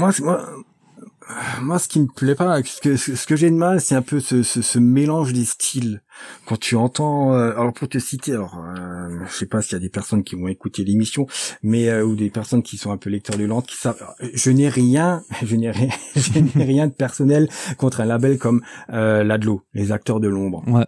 Moi, 1.61 1.79
ce 1.79 1.87
qui 1.87 1.99
me 1.99 2.07
plaît 2.07 2.35
pas, 2.35 2.61
ce 2.63 2.81
que, 2.81 2.95
ce 2.95 3.27
que 3.27 3.35
j'ai 3.35 3.49
de 3.49 3.55
mal, 3.55 3.81
c'est 3.81 3.95
un 3.95 4.01
peu 4.01 4.19
ce, 4.19 4.43
ce, 4.43 4.61
ce, 4.61 4.79
mélange 4.79 5.33
des 5.33 5.45
styles. 5.45 6.01
Quand 6.45 6.57
tu 6.57 6.75
entends, 6.75 7.33
euh, 7.33 7.51
alors 7.51 7.73
pour 7.73 7.89
te 7.89 7.99
citer, 7.99 8.33
alors 8.33 8.57
euh, 8.59 9.09
je 9.27 9.33
sais 9.33 9.45
pas 9.45 9.61
s'il 9.61 9.73
y 9.73 9.75
a 9.75 9.79
des 9.79 9.89
personnes 9.89 10.23
qui 10.23 10.35
vont 10.35 10.47
écouter 10.47 10.83
l'émission, 10.83 11.27
mais 11.63 11.89
euh, 11.89 12.05
ou 12.05 12.15
des 12.15 12.29
personnes 12.29 12.63
qui 12.63 12.77
sont 12.77 12.91
un 12.91 12.97
peu 12.97 13.09
lecteurs 13.09 13.37
de 13.37 13.45
langue, 13.45 13.65
qui 13.65 13.75
savent. 13.75 14.03
Je 14.33 14.51
n'ai 14.51 14.69
rien, 14.69 15.23
je 15.43 15.55
n'ai 15.55 15.71
rien, 15.71 15.89
je 16.15 16.39
n'ai 16.39 16.63
rien 16.63 16.87
de 16.87 16.93
personnel 16.93 17.49
contre 17.77 18.01
un 18.01 18.05
label 18.05 18.37
comme 18.37 18.61
euh, 18.91 19.23
l'Adlo, 19.23 19.63
les 19.73 19.91
acteurs 19.91 20.19
de 20.19 20.27
l'ombre. 20.27 20.63
Ouais. 20.67 20.85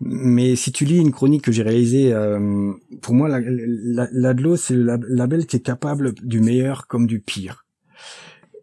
Mais 0.00 0.54
si 0.54 0.70
tu 0.70 0.84
lis 0.84 0.98
une 0.98 1.12
chronique 1.12 1.42
que 1.42 1.52
j'ai 1.52 1.62
réalisée, 1.62 2.12
euh, 2.12 2.72
pour 3.02 3.14
moi, 3.14 3.28
l'Adlo, 3.28 4.56
c'est 4.56 4.74
le 4.74 4.98
label 5.08 5.46
qui 5.46 5.56
est 5.56 5.60
capable 5.60 6.14
du 6.22 6.40
meilleur 6.40 6.86
comme 6.86 7.06
du 7.06 7.20
pire. 7.20 7.64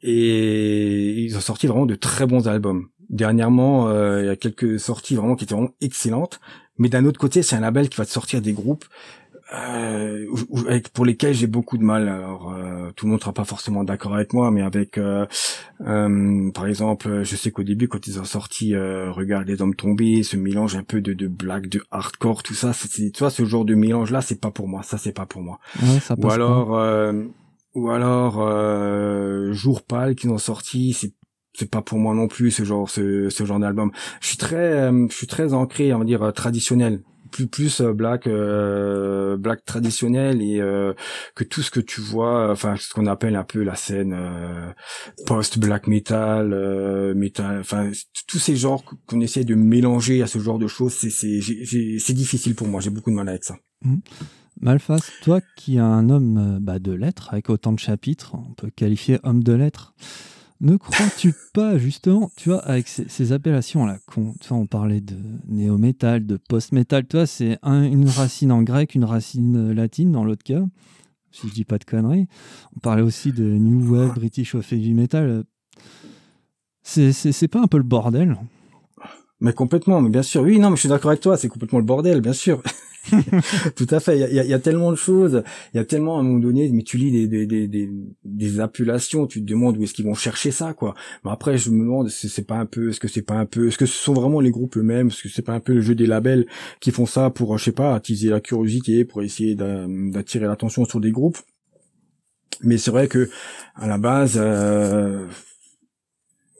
Et 0.07 1.23
ils 1.23 1.35
ont 1.35 1.41
sorti 1.41 1.65
vraiment 1.65 1.87
de 1.87 1.95
très 1.95 2.27
bons 2.27 2.47
albums. 2.47 2.89
Dernièrement, 3.09 3.87
euh, 3.87 4.21
il 4.21 4.27
y 4.27 4.29
a 4.29 4.35
quelques 4.35 4.79
sorties 4.79 5.15
vraiment 5.15 5.35
qui 5.35 5.45
étaient 5.45 5.55
vraiment 5.55 5.73
excellentes. 5.81 6.39
Mais 6.77 6.89
d'un 6.89 7.05
autre 7.05 7.19
côté, 7.19 7.41
c'est 7.41 7.55
un 7.55 7.61
label 7.61 7.89
qui 7.89 7.97
va 7.97 8.05
te 8.05 8.11
sortir 8.11 8.41
des 8.41 8.53
groupes 8.53 8.85
euh, 9.53 10.27
pour 10.93 11.05
lesquels 11.05 11.33
j'ai 11.33 11.47
beaucoup 11.47 11.77
de 11.77 11.83
mal. 11.83 12.07
Alors, 12.07 12.53
euh, 12.53 12.91
tout 12.95 13.05
le 13.05 13.11
monde 13.11 13.21
sera 13.21 13.33
pas 13.33 13.45
forcément 13.45 13.83
d'accord 13.83 14.13
avec 14.13 14.33
moi, 14.33 14.51
mais 14.51 14.61
avec, 14.61 14.97
euh, 14.97 15.25
euh, 15.87 16.51
par 16.51 16.67
exemple, 16.67 17.23
je 17.23 17.35
sais 17.35 17.51
qu'au 17.51 17.63
début, 17.63 17.87
quand 17.87 18.05
ils 18.07 18.19
ont 18.19 18.25
sorti 18.25 18.75
Regarde 18.75 19.47
les 19.47 19.61
hommes 19.61 19.75
tombés, 19.75 20.23
ce 20.23 20.37
mélange 20.37 20.75
un 20.75 20.83
peu 20.83 21.01
de, 21.01 21.13
de 21.13 21.27
black, 21.27 21.67
de 21.67 21.83
hardcore, 21.91 22.43
tout 22.43 22.53
ça, 22.53 22.73
c'est, 22.73 23.11
tu 23.11 23.19
vois, 23.19 23.29
ce 23.29 23.45
genre 23.45 23.65
de 23.65 23.75
mélange-là, 23.75 24.21
c'est 24.21 24.39
pas 24.39 24.51
pour 24.51 24.67
moi. 24.67 24.83
Ça, 24.83 24.97
c'est 24.97 25.13
pas 25.13 25.25
pour 25.25 25.41
moi. 25.41 25.59
ça 26.01 26.15
ou 26.17 26.29
alors, 26.29 26.75
ou 27.75 27.89
alors 27.89 29.53
Jour 29.53 29.83
pâle 29.83 30.15
qu'ils 30.15 30.31
ont 30.31 30.37
sorti, 30.37 30.93
c'est 30.93 31.13
c'est 31.57 31.69
pas 31.69 31.81
pour 31.81 31.99
moi 31.99 32.13
non 32.13 32.27
plus 32.27 32.51
ce 32.51 32.63
genre 32.63 32.89
ce, 32.89 33.29
ce 33.29 33.45
genre 33.45 33.59
d'album. 33.59 33.91
Je 34.21 34.27
suis 34.27 34.37
très 34.37 34.89
je 34.89 35.15
suis 35.15 35.27
très 35.27 35.53
ancré 35.53 35.93
on 35.93 35.99
va 35.99 36.05
dire 36.05 36.33
traditionnel 36.33 37.01
plus 37.35 37.47
plus 37.47 37.81
euh, 37.81 37.93
black 37.93 38.27
euh, 38.27 39.35
black 39.37 39.65
traditionnel 39.65 40.41
et 40.41 40.61
euh, 40.61 40.93
que 41.35 41.43
tout 41.43 41.61
ce 41.61 41.69
que 41.69 41.81
tu 41.81 41.99
vois 41.99 42.49
enfin 42.51 42.75
ce 42.77 42.93
qu'on 42.93 43.07
appelle 43.07 43.35
un 43.35 43.43
peu 43.43 43.61
la 43.63 43.75
scène 43.75 44.15
post 45.25 45.59
black 45.59 45.87
metal 45.87 47.13
metal 47.15 47.59
enfin 47.59 47.91
tous 48.27 48.39
ces 48.39 48.55
genres 48.55 48.83
qu'on 49.07 49.19
essaie 49.19 49.43
de 49.43 49.55
mélanger 49.55 50.21
à 50.21 50.27
ce 50.27 50.39
genre 50.39 50.59
de 50.59 50.67
choses 50.67 50.93
c'est 50.93 51.09
c'est 51.09 51.41
c'est 51.99 52.13
difficile 52.13 52.55
pour 52.55 52.67
moi 52.67 52.79
j'ai 52.79 52.89
beaucoup 52.89 53.11
de 53.11 53.15
mal 53.15 53.27
avec 53.27 53.43
ça 53.43 53.57
mmh. 53.83 53.95
Malfas, 54.61 55.11
toi 55.21 55.41
qui 55.55 55.75
es 55.75 55.79
un 55.79 56.09
homme 56.09 56.59
bah, 56.61 56.79
de 56.79 56.91
lettres 56.91 57.29
avec 57.31 57.49
autant 57.49 57.73
de 57.73 57.79
chapitres, 57.79 58.35
on 58.35 58.53
peut 58.53 58.69
qualifier 58.69 59.19
homme 59.23 59.43
de 59.43 59.53
lettres. 59.53 59.93
Ne 60.61 60.77
crois-tu 60.77 61.33
pas, 61.53 61.77
justement, 61.77 62.31
tu 62.37 62.49
vois, 62.49 62.59
avec 62.65 62.87
ces, 62.87 63.31
appellations-là, 63.33 63.99
on 64.51 64.65
parlait 64.65 65.01
de 65.01 65.17
néo-métal, 65.47 66.25
de 66.25 66.37
post-métal, 66.37 67.05
toi, 67.05 67.25
c'est 67.25 67.59
une 67.63 68.07
racine 68.07 68.51
en 68.51 68.63
grec, 68.63 68.95
une 68.95 69.03
racine 69.03 69.73
latine 69.73 70.11
dans 70.11 70.23
l'autre 70.23 70.43
cas, 70.43 70.63
si 71.31 71.49
je 71.49 71.53
dis 71.53 71.65
pas 71.65 71.77
de 71.77 71.83
conneries. 71.83 72.27
On 72.75 72.79
parlait 72.79 73.01
aussi 73.01 73.33
de 73.33 73.43
New 73.43 73.93
Wave, 73.93 74.15
British 74.15 74.55
Heavy 74.55 74.93
Metal. 74.93 75.43
C'est 76.83 77.47
pas 77.49 77.61
un 77.61 77.67
peu 77.67 77.77
le 77.77 77.83
bordel? 77.83 78.37
Mais 79.41 79.53
complètement, 79.53 80.01
mais 80.01 80.09
bien 80.09 80.23
sûr. 80.23 80.41
Oui, 80.41 80.59
non, 80.59 80.69
mais 80.69 80.75
je 80.75 80.81
suis 80.81 80.89
d'accord 80.89 81.11
avec 81.11 81.21
toi, 81.21 81.37
c'est 81.37 81.49
complètement 81.49 81.79
le 81.79 81.85
bordel, 81.85 82.21
bien 82.21 82.33
sûr. 82.33 82.61
Tout 83.75 83.87
à 83.91 83.99
fait. 83.99 84.17
Il 84.17 84.33
y 84.33 84.39
a, 84.39 84.43
y 84.43 84.53
a, 84.53 84.59
tellement 84.59 84.91
de 84.91 84.95
choses. 84.95 85.43
Il 85.73 85.77
y 85.77 85.79
a 85.79 85.85
tellement 85.85 86.17
à 86.17 86.19
un 86.21 86.23
moment 86.23 86.39
donné, 86.39 86.69
mais 86.71 86.83
tu 86.83 86.97
lis 86.97 87.11
des, 87.11 87.27
des, 87.27 87.45
des, 87.45 87.67
des, 87.67 87.89
des 88.23 88.59
appelations, 88.59 89.27
tu 89.27 89.41
te 89.41 89.45
demandes 89.45 89.77
où 89.77 89.83
est-ce 89.83 89.93
qu'ils 89.93 90.05
vont 90.05 90.15
chercher 90.15 90.51
ça, 90.51 90.73
quoi. 90.73 90.95
Mais 91.23 91.31
après, 91.31 91.57
je 91.57 91.69
me 91.69 91.79
demande, 91.79 92.09
c'est 92.09 92.47
pas 92.47 92.55
un 92.55 92.65
peu, 92.65 92.89
est-ce 92.89 92.99
que 92.99 93.07
c'est 93.07 93.21
pas 93.21 93.35
un 93.35 93.45
peu, 93.45 93.67
est-ce 93.67 93.77
que 93.77 93.85
ce 93.85 93.97
sont 93.97 94.13
vraiment 94.13 94.39
les 94.39 94.51
groupes 94.51 94.77
eux-mêmes, 94.77 95.07
est-ce 95.07 95.23
que 95.23 95.29
c'est 95.29 95.41
pas 95.41 95.53
un 95.53 95.59
peu 95.59 95.73
le 95.73 95.81
jeu 95.81 95.95
des 95.95 96.07
labels 96.07 96.47
qui 96.79 96.91
font 96.91 97.05
ça 97.05 97.29
pour, 97.29 97.57
je 97.57 97.65
sais 97.65 97.71
pas, 97.71 97.93
attiser 97.93 98.29
la 98.29 98.39
curiosité, 98.39 99.05
pour 99.05 99.21
essayer 99.21 99.55
d'attirer 99.55 100.47
l'attention 100.47 100.85
sur 100.85 100.99
des 100.99 101.11
groupes. 101.11 101.37
Mais 102.61 102.77
c'est 102.77 102.91
vrai 102.91 103.07
que 103.07 103.29
à 103.75 103.87
la 103.87 103.97
base. 103.97 104.37
Euh, 104.37 105.27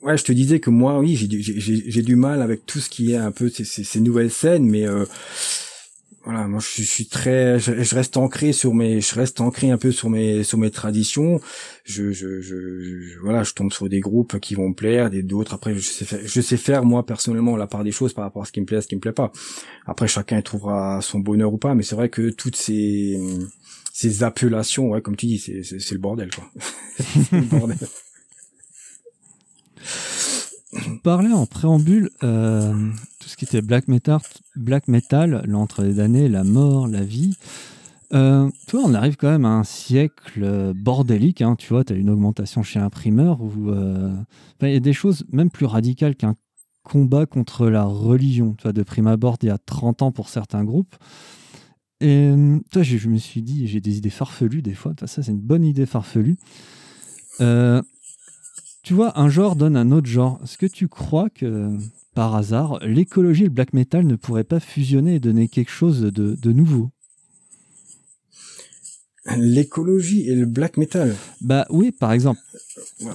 ouais, 0.06 0.16
je 0.16 0.24
te 0.24 0.32
disais 0.32 0.60
que 0.60 0.70
moi, 0.70 0.98
oui, 1.00 1.16
j'ai 1.16 2.02
du 2.02 2.16
mal 2.16 2.40
avec 2.40 2.64
tout 2.64 2.78
ce 2.78 2.88
qui 2.88 3.12
est 3.12 3.16
un 3.16 3.32
peu 3.32 3.50
ces, 3.50 4.00
nouvelles 4.00 4.30
scènes, 4.30 4.64
mais 4.64 4.86
euh, 4.86 5.04
voilà, 6.24 6.46
moi 6.46 6.60
je, 6.60 6.82
suis 6.82 7.06
très, 7.06 7.58
je, 7.58 7.94
reste 7.94 8.16
ancré 8.16 8.52
sur 8.52 8.72
mes, 8.72 9.00
je 9.00 9.14
reste 9.16 9.40
ancré 9.40 9.70
un 9.70 9.78
peu 9.78 9.90
sur 9.90 10.08
mes, 10.08 10.44
sur 10.44 10.58
mes 10.58 10.70
traditions. 10.70 11.40
Je, 11.84 12.12
je, 12.12 12.40
je, 12.40 13.18
voilà, 13.20 13.42
je 13.42 13.52
tombe 13.52 13.72
sur 13.72 13.88
des 13.88 14.00
groupes 14.00 14.38
qui 14.38 14.54
vont 14.54 14.68
me 14.68 14.74
plaire, 14.74 15.10
des 15.10 15.22
d'autres. 15.24 15.54
Après, 15.54 15.74
je 15.74 15.80
sais 15.80 16.04
faire, 16.04 16.20
je 16.24 16.40
sais 16.40 16.56
faire 16.56 16.84
moi 16.84 17.04
personnellement 17.04 17.56
la 17.56 17.66
part 17.66 17.82
des 17.82 17.92
choses 17.92 18.12
par 18.12 18.24
rapport 18.24 18.42
à 18.42 18.44
ce 18.44 18.52
qui 18.52 18.60
me 18.60 18.66
plaît, 18.66 18.78
à 18.78 18.82
ce 18.82 18.88
qui 18.88 18.94
me 18.94 19.00
plaît 19.00 19.12
pas. 19.12 19.32
Après, 19.86 20.06
chacun 20.06 20.40
trouvera 20.40 21.00
son 21.02 21.18
bonheur 21.18 21.52
ou 21.52 21.58
pas, 21.58 21.74
mais 21.74 21.82
c'est 21.82 21.96
vrai 21.96 22.10
que 22.10 22.30
toutes 22.30 22.56
ces, 22.56 23.20
ces 23.92 24.22
appellations, 24.22 24.90
ouais, 24.90 25.02
comme 25.02 25.16
tu 25.16 25.26
dis, 25.26 25.38
c'est, 25.38 25.62
c'est, 25.62 25.92
le 25.92 26.00
bordel 26.00 26.30
quoi. 26.32 26.44
le 27.32 27.40
bordel. 27.40 27.78
Parlais 31.02 31.32
en 31.32 31.46
préambule 31.46 32.10
euh, 32.22 32.72
tout 33.20 33.28
ce 33.28 33.36
qui 33.36 33.44
était 33.44 33.62
black 33.62 33.88
metal, 33.88 34.20
black 34.56 34.88
metal, 34.88 35.42
l'entre 35.46 35.82
les 35.82 36.00
années, 36.00 36.28
la 36.28 36.44
mort, 36.44 36.88
la 36.88 37.02
vie. 37.02 37.36
Euh, 38.12 38.48
toi, 38.68 38.82
on 38.84 38.94
arrive 38.94 39.16
quand 39.16 39.30
même 39.30 39.44
à 39.44 39.50
un 39.50 39.64
siècle 39.64 40.72
bordélique. 40.74 41.42
Hein, 41.42 41.56
tu 41.56 41.68
vois, 41.68 41.84
tu 41.84 41.92
as 41.92 41.96
une 41.96 42.10
augmentation 42.10 42.62
chez 42.62 42.78
l'imprimeur 42.78 43.40
où 43.40 43.70
euh, 43.70 44.12
il 44.62 44.72
y 44.72 44.76
a 44.76 44.80
des 44.80 44.92
choses 44.92 45.24
même 45.32 45.50
plus 45.50 45.66
radicales 45.66 46.14
qu'un 46.14 46.36
combat 46.84 47.26
contre 47.26 47.68
la 47.68 47.84
religion. 47.84 48.54
Tu 48.54 48.62
vois, 48.62 48.72
de 48.72 48.82
prime 48.82 49.08
abord, 49.08 49.38
il 49.42 49.46
y 49.46 49.50
a 49.50 49.58
30 49.58 50.02
ans 50.02 50.12
pour 50.12 50.28
certains 50.28 50.64
groupes. 50.64 50.94
Et 52.00 52.32
toi, 52.70 52.82
je, 52.82 53.08
me 53.08 53.16
suis 53.16 53.42
dit, 53.42 53.66
j'ai 53.66 53.80
des 53.80 53.96
idées 53.96 54.10
farfelues 54.10 54.62
des 54.62 54.74
fois. 54.74 54.92
ça, 55.00 55.22
c'est 55.22 55.32
une 55.32 55.40
bonne 55.40 55.64
idée 55.64 55.86
farfelue. 55.86 56.36
Euh, 57.40 57.82
tu 58.86 58.94
vois, 58.94 59.18
un 59.18 59.28
genre 59.28 59.56
donne 59.56 59.76
un 59.76 59.90
autre 59.90 60.06
genre. 60.06 60.38
Est-ce 60.44 60.56
que 60.56 60.66
tu 60.66 60.86
crois 60.86 61.28
que, 61.28 61.76
par 62.14 62.36
hasard, 62.36 62.78
l'écologie 62.84 63.42
et 63.42 63.46
le 63.46 63.50
black 63.50 63.72
metal 63.72 64.06
ne 64.06 64.14
pourraient 64.14 64.44
pas 64.44 64.60
fusionner 64.60 65.16
et 65.16 65.18
donner 65.18 65.48
quelque 65.48 65.72
chose 65.72 66.02
de, 66.02 66.52
nouveau? 66.52 66.90
L'écologie 69.36 70.30
et 70.30 70.36
le 70.36 70.46
black 70.46 70.76
metal. 70.76 71.16
Bah 71.40 71.66
oui, 71.68 71.90
par 71.90 72.12
exemple. 72.12 72.38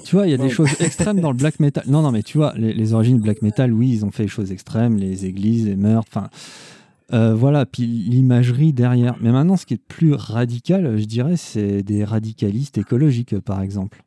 Tu 0.03 0.17
vois, 0.17 0.27
il 0.27 0.31
y 0.31 0.33
a 0.33 0.37
des 0.37 0.49
choses 0.49 0.71
extrêmes 0.81 1.21
dans 1.21 1.31
le 1.31 1.37
black 1.37 1.61
metal. 1.61 1.85
Non, 1.87 2.01
non, 2.01 2.11
mais 2.11 2.21
tu 2.21 2.37
vois, 2.37 2.53
les, 2.57 2.93
origines 2.93 3.21
black 3.21 3.41
metal, 3.41 3.71
oui, 3.71 3.91
ils 3.93 4.03
ont 4.03 4.11
fait 4.11 4.23
des 4.23 4.29
choses 4.29 4.51
extrêmes, 4.51 4.97
les 4.97 5.25
églises, 5.25 5.67
les 5.67 5.77
meurtres, 5.77 6.09
enfin. 6.13 6.29
Euh, 7.13 7.33
voilà, 7.33 7.65
puis 7.65 7.85
l'imagerie 7.85 8.73
derrière. 8.73 9.15
Mais 9.21 9.31
maintenant, 9.31 9.55
ce 9.55 9.65
qui 9.65 9.75
est 9.75 9.81
plus 9.87 10.15
radical, 10.15 10.97
je 10.97 11.05
dirais, 11.05 11.37
c'est 11.37 11.81
des 11.81 12.03
radicalistes 12.03 12.77
écologiques, 12.77 13.39
par 13.39 13.61
exemple. 13.61 14.03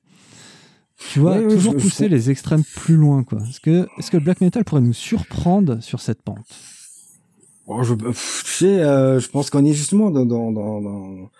Tu 1.10 1.20
vois, 1.20 1.40
toujours 1.42 1.76
pousser 1.76 2.08
les 2.08 2.30
extrêmes 2.30 2.64
plus 2.76 2.96
loin, 2.96 3.24
quoi. 3.24 3.38
Est-ce 3.48 3.60
que, 3.60 3.86
est-ce 3.98 4.10
que 4.10 4.16
le 4.16 4.24
black 4.24 4.40
metal 4.40 4.64
pourrait 4.64 4.80
nous 4.80 4.92
surprendre 4.92 5.80
sur 5.82 6.00
cette 6.00 6.22
pente? 6.22 6.46
Oh, 7.66 7.82
je, 7.82 7.94
sais, 8.44 8.80
euh, 8.80 9.20
je 9.20 9.28
pense 9.28 9.48
qu'on 9.50 9.64
est 9.64 9.72
justement 9.72 10.10
dans, 10.10 10.26
dans, 10.26 10.52
dans, 10.52 11.30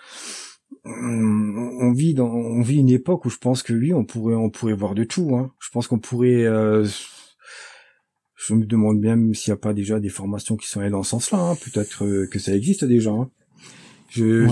on 0.85 1.93
vit 1.93 2.15
dans, 2.15 2.31
on 2.31 2.63
vit 2.63 2.79
une 2.79 2.91
époque 2.91 3.25
où 3.25 3.31
je 3.31 3.39
pense 3.39 3.63
que 3.63 3.73
oui, 3.73 3.93
on 3.93 4.05
pourrait, 4.05 4.35
on 4.35 4.51
pourrait 4.51 4.75
voir 4.75 4.95
de 4.95 5.05
tout. 5.05 5.35
Hein. 5.37 5.51
Je 5.61 5.69
pense 5.71 5.87
qu'on 5.87 5.99
pourrait. 5.99 6.45
Euh, 6.45 6.87
je 8.37 8.55
me 8.55 8.67
demande 8.67 9.01
bien 9.01 9.17
s'il 9.33 9.53
n'y 9.53 9.55
a 9.55 9.61
pas 9.61 9.73
déjà 9.73 10.01
des 10.01 10.11
formations 10.11 10.57
qui 10.57 10.69
sont 10.69 10.81
allées 10.81 10.91
dans 10.91 11.03
ce 11.03 11.11
sens-là. 11.11 11.39
Hein. 11.39 11.57
Peut-être 11.57 12.05
euh, 12.05 12.27
que 12.27 12.39
ça 12.39 12.55
existe 12.55 12.85
déjà. 12.85 13.11
Hein. 13.11 13.31
Je, 14.11 14.47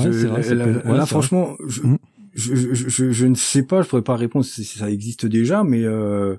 là, 0.90 1.06
franchement, 1.06 1.56
mm. 1.60 1.96
Je, 2.34 2.54
je, 2.54 2.74
je, 2.74 3.12
je, 3.12 3.26
ne 3.26 3.34
sais 3.34 3.62
pas. 3.62 3.82
Je 3.82 3.88
pourrais 3.88 4.02
pas 4.02 4.16
répondre 4.16 4.44
si 4.44 4.64
ça 4.64 4.90
existe 4.90 5.26
déjà, 5.26 5.64
mais 5.64 5.82
euh, 5.82 6.36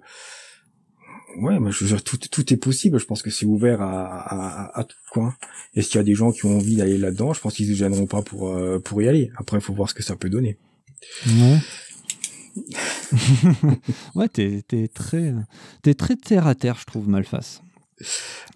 ouais, 1.37 1.59
mais 1.59 1.71
je 1.71 1.83
veux 1.83 1.89
dire, 1.89 2.03
tout, 2.03 2.17
tout 2.17 2.53
est 2.53 2.57
possible. 2.57 2.99
Je 2.99 3.05
pense 3.05 3.21
que 3.21 3.29
c'est 3.29 3.45
ouvert 3.45 3.81
à, 3.81 4.05
à, 4.05 4.79
à, 4.79 4.83
tout 4.83 4.97
quoi. 5.11 5.35
Est-ce 5.75 5.89
qu'il 5.89 5.97
y 5.97 6.01
a 6.01 6.03
des 6.03 6.15
gens 6.15 6.31
qui 6.31 6.45
ont 6.45 6.57
envie 6.57 6.75
d'aller 6.75 6.97
là-dedans? 6.97 7.33
Je 7.33 7.41
pense 7.41 7.55
qu'ils 7.55 7.69
ne 7.69 7.75
gêneront 7.75 8.07
pas 8.07 8.21
pour 8.21 8.49
euh, 8.49 8.79
pour 8.79 9.01
y 9.01 9.07
aller. 9.07 9.31
Après, 9.37 9.57
il 9.57 9.61
faut 9.61 9.73
voir 9.73 9.89
ce 9.89 9.93
que 9.93 10.03
ça 10.03 10.15
peut 10.15 10.29
donner. 10.29 10.57
Ouais. 11.27 11.57
ouais, 14.15 14.29
t'es 14.29 14.63
es 14.71 14.87
très 14.87 15.33
t'es 15.81 15.93
très 15.95 16.15
terre 16.15 16.47
à 16.47 16.55
terre, 16.55 16.77
je 16.79 16.85
trouve, 16.85 17.09
Malface. 17.09 17.62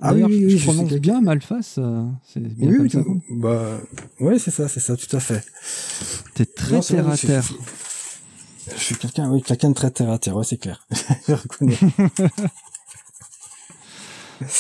Ah 0.02 0.14
oui, 0.14 0.24
oui, 0.24 0.58
je, 0.58 0.64
prononce 0.64 0.94
bien 0.94 1.22
Malface. 1.22 1.76
Euh, 1.78 2.04
c'est 2.24 2.42
bien 2.42 2.70
oui, 2.70 2.90
ça. 2.90 3.00
bah 3.30 3.80
ouais, 4.20 4.40
c'est 4.40 4.52
ça, 4.52 4.68
c'est 4.68 4.80
ça, 4.80 4.96
tout 4.96 5.16
à 5.16 5.20
fait. 5.20 5.44
T'es 6.34 6.46
très 6.46 6.80
terre 6.82 7.08
à 7.10 7.18
terre. 7.18 7.44
Je 8.76 8.82
suis 8.82 8.96
quelqu'un, 8.96 9.32
oui, 9.32 9.42
quelqu'un 9.42 9.70
de 9.70 9.76
très 9.76 9.92
terre 9.92 10.12
à 10.12 10.20
terre, 10.20 10.36
ouais, 10.36 10.44
c'est 10.44 10.58
clair. 10.58 10.86
je 11.28 11.34
reconnais. 11.34 11.78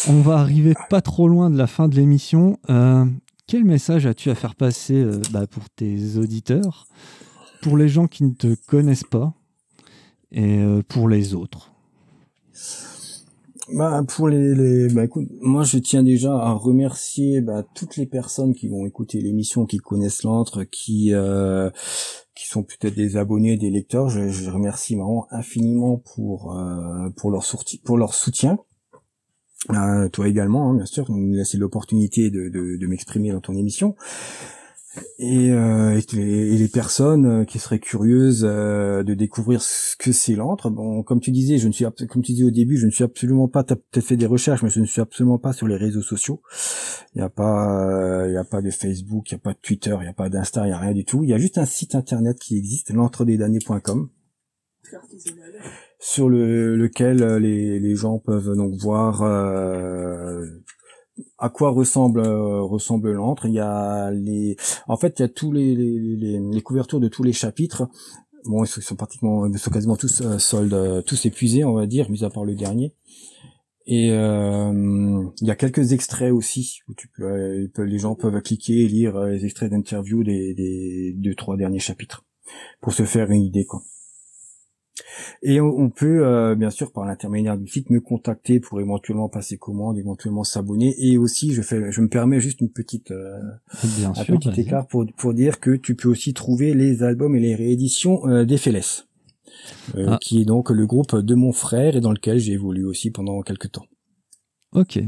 On 0.08 0.22
va 0.22 0.38
arriver 0.38 0.74
pas 0.90 1.02
trop 1.02 1.28
loin 1.28 1.50
de 1.50 1.58
la 1.58 1.68
fin 1.68 1.88
de 1.88 1.96
l'émission. 1.96 2.60
Euh, 2.70 3.06
quel 3.46 3.64
message 3.64 4.06
as-tu 4.06 4.30
à 4.30 4.36
faire 4.36 4.56
passer 4.56 4.96
euh, 4.96 5.22
bah, 5.32 5.46
pour 5.48 5.70
tes 5.70 6.18
auditeurs, 6.18 6.88
pour 7.62 7.78
les 7.78 7.88
gens 7.88 8.08
qui 8.08 8.24
ne 8.24 8.32
te 8.32 8.56
connaissent 8.68 9.04
pas 9.04 9.34
et 10.32 10.60
euh, 10.60 10.82
pour 10.88 11.08
les 11.08 11.34
autres? 11.34 11.72
Bah 13.74 14.03
pour 14.07 14.30
les, 14.30 14.55
les 14.55 14.88
bah 14.88 15.03
écoute, 15.03 15.28
moi 15.41 15.63
je 15.63 15.78
tiens 15.78 16.03
déjà 16.03 16.34
à 16.34 16.51
remercier 16.53 17.41
bah, 17.41 17.63
toutes 17.76 17.97
les 17.97 18.05
personnes 18.05 18.53
qui 18.53 18.70
vont 18.70 18.86
écouter 18.86 19.20
l'émission, 19.20 19.65
qui 19.65 19.78
connaissent 19.78 20.24
l'antre, 20.24 20.63
qui 20.63 21.11
qui 22.36 22.47
sont 22.47 22.63
peut-être 22.63 22.95
des 22.95 23.18
abonnés, 23.18 23.57
des 23.57 23.70
lecteurs. 23.70 24.09
Je, 24.09 24.30
je 24.30 24.49
remercie 24.49 24.95
vraiment 24.95 25.28
infiniment 25.32 25.97
pour 26.15 26.57
pour 27.15 27.32
leur 27.32 27.43
sortie, 27.43 27.80
pour 27.80 27.97
leur 27.97 28.13
soutien. 28.13 28.57
Euh, 29.72 30.07
toi 30.09 30.28
également, 30.28 30.70
hein, 30.70 30.76
bien 30.76 30.86
sûr, 30.86 31.09
nous 31.09 31.34
laisser 31.34 31.57
l'opportunité 31.57 32.30
de, 32.30 32.47
de, 32.47 32.78
de 32.78 32.88
m'exprimer 32.88 33.32
dans 33.32 33.41
ton 33.41 33.55
émission. 33.55 33.95
Et, 35.20 35.52
euh, 35.52 36.00
et, 36.14 36.58
les, 36.58 36.68
personnes 36.68 37.26
euh, 37.42 37.46
qui 37.46 37.60
seraient 37.60 37.80
curieuses 37.80 38.46
euh, 38.48 39.04
de 39.04 39.14
découvrir 39.14 39.62
ce 39.62 39.96
que 39.96 40.12
c'est 40.12 40.36
l'antre. 40.36 40.70
Bon, 40.70 41.04
comme 41.04 41.20
tu 41.20 41.32
disais, 41.32 41.58
je 41.58 41.68
ne 41.68 41.74
suis 41.74 41.86
comme 42.10 42.24
tu 42.24 42.32
disais 42.32 42.46
au 42.46 42.52
début, 42.52 42.78
je 42.78 42.86
ne 42.86 42.92
suis 42.92 43.04
absolument 43.04 43.48
pas. 43.48 43.64
T'as 43.64 43.76
peut-être 43.76 44.06
fait 44.06 44.18
des 44.18 44.26
recherches, 44.26 44.64
mais 44.64 44.70
je 44.70 44.80
ne 44.80 44.86
suis 44.86 45.02
absolument 45.02 45.38
pas 45.38 45.54
sur 45.54 45.68
les 45.68 45.76
réseaux 45.76 46.02
sociaux. 46.02 46.42
Il 47.14 47.20
n'y 47.20 47.24
a 47.24 47.30
pas, 47.30 48.26
il 48.28 48.34
y 48.34 48.38
a 48.38 48.44
pas 48.44 48.62
de 48.62 48.72
Facebook, 48.72 49.30
il 49.30 49.36
n'y 49.36 49.40
a 49.40 49.44
pas 49.44 49.54
de 49.54 49.60
Twitter, 49.62 49.96
il 50.00 50.04
n'y 50.04 50.10
a 50.10 50.14
pas 50.14 50.30
d'Insta, 50.30 50.66
il 50.66 50.70
n'y 50.70 50.74
a 50.74 50.80
rien 50.80 50.94
du 50.94 51.06
tout. 51.06 51.24
Il 51.24 51.30
y 51.30 51.34
a 51.34 51.38
juste 51.38 51.58
un 51.58 51.66
site 51.66 51.94
internet 51.94 52.40
qui 52.40 52.58
existe, 52.58 52.92
l'entredesdamnés.com 52.92 54.10
sur 56.00 56.30
le, 56.30 56.76
lequel 56.76 57.24
euh, 57.24 57.40
les, 57.40 57.80
les 57.80 57.96
gens 57.96 58.20
peuvent 58.20 58.56
donc 58.56 58.76
voir 58.76 59.24
euh, 59.24 60.46
à 61.38 61.49
quoi 61.49 61.72
ressemble 61.72 62.22
euh, 62.22 62.61
ressemble 62.61 63.11
l'antre. 63.11 63.45
Il 63.45 63.53
y 63.53 63.59
a 63.59 64.11
les, 64.11 64.57
en 64.88 64.97
fait, 64.97 65.20
il 65.20 65.22
y 65.22 65.26
a 65.26 65.30
tous 65.30 65.51
les, 65.51 65.76
les, 65.76 66.39
les, 66.39 66.61
couvertures 66.61 66.99
de 66.99 67.07
tous 67.07 67.24
les 67.24 67.34
chapitres. 67.34 67.88
Bon, 68.45 68.63
ils 68.63 68.68
sont 68.68 68.95
pratiquement, 68.95 69.45
ils 69.45 69.57
sont 69.57 69.72
quasiment 69.72 69.97
tous 69.97 70.24
soldes, 70.38 71.03
tous 71.05 71.26
épuisés, 71.26 71.63
on 71.63 71.74
va 71.74 71.86
dire, 71.86 72.09
mis 72.09 72.24
à 72.24 72.30
part 72.30 72.45
le 72.45 72.55
dernier. 72.55 72.93
Et 73.86 74.07
il 74.07 75.47
y 75.47 75.51
a 75.51 75.55
quelques 75.55 75.93
extraits 75.93 76.32
aussi 76.32 76.80
où 76.88 76.93
tu 76.93 77.09
peux, 77.09 77.68
les 77.84 77.99
gens 77.99 78.15
peuvent 78.15 78.41
cliquer 78.41 78.84
et 78.84 78.88
lire 78.88 79.20
les 79.22 79.45
extraits 79.45 79.72
d'interview 79.72 80.24
des, 80.24 80.53
des 80.53 81.13
deux 81.18 81.36
trois 81.36 81.57
derniers 81.57 81.80
chapitres 81.80 82.26
pour 82.82 82.93
se 82.93 83.03
faire 83.03 83.32
une 83.32 83.43
idée 83.43 83.65
quoi. 83.65 83.82
Et 85.41 85.62
on, 85.62 85.89
peut, 85.89 86.26
euh, 86.26 86.56
bien 86.56 86.70
sûr, 86.70 86.91
par 86.91 87.06
l'intermédiaire 87.06 87.58
du 87.58 87.68
site, 87.68 87.89
me 87.89 88.00
contacter 88.00 88.60
pour 88.60 88.80
éventuellement 88.82 89.30
passer 89.30 89.58
commande, 89.58 89.98
éventuellement 89.98 90.43
s'abonner. 90.43 90.95
Et 90.98 91.18
aussi, 91.18 91.54
je 91.54 91.62
fais, 91.62 91.91
je 91.91 92.02
me 92.02 92.08
permets 92.08 92.39
juste 92.39 92.62
une 92.62 92.72
petite, 92.72 93.12
euh, 93.12 93.39
un 94.04 94.14
petit 94.14 94.62
écart 94.62 94.88
pour, 94.88 95.06
pour 95.18 95.34
dire 95.34 95.60
que 95.60 95.76
tu 95.76 95.95
peux 95.95 96.10
aussi 96.10 96.34
trouver 96.34 96.74
les 96.74 97.04
albums 97.04 97.36
et 97.36 97.39
les 97.39 97.56
rééditions 97.56 98.28
euh, 98.28 98.45
des 98.45 98.58
euh, 99.95 100.08
ah. 100.10 100.18
qui 100.22 100.41
est 100.41 100.45
donc 100.45 100.70
le 100.70 100.86
groupe 100.86 101.16
de 101.16 101.36
mon 101.36 101.52
frère 101.52 101.95
et 101.95 102.02
dans 102.02 102.12
lequel 102.12 102.39
j'ai 102.39 102.54
évolué 102.54 102.84
aussi 102.84 103.12
pendant 103.12 103.41
quelques 103.41 103.72
temps. 103.72 103.86
Ok. 104.74 105.00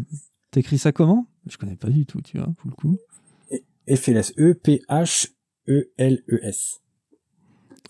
T'écris 0.52 0.78
ça 0.78 0.92
comment? 0.92 1.28
Je 1.46 1.58
connais 1.58 1.76
pas 1.76 1.90
du 1.90 2.06
tout, 2.06 2.22
tu 2.22 2.38
vois, 2.38 2.54
pour 2.58 2.70
le 2.70 2.76
coup. 2.76 2.98
FLS, 3.88 4.34
E-P-H-E-L-E-S. 4.38 5.30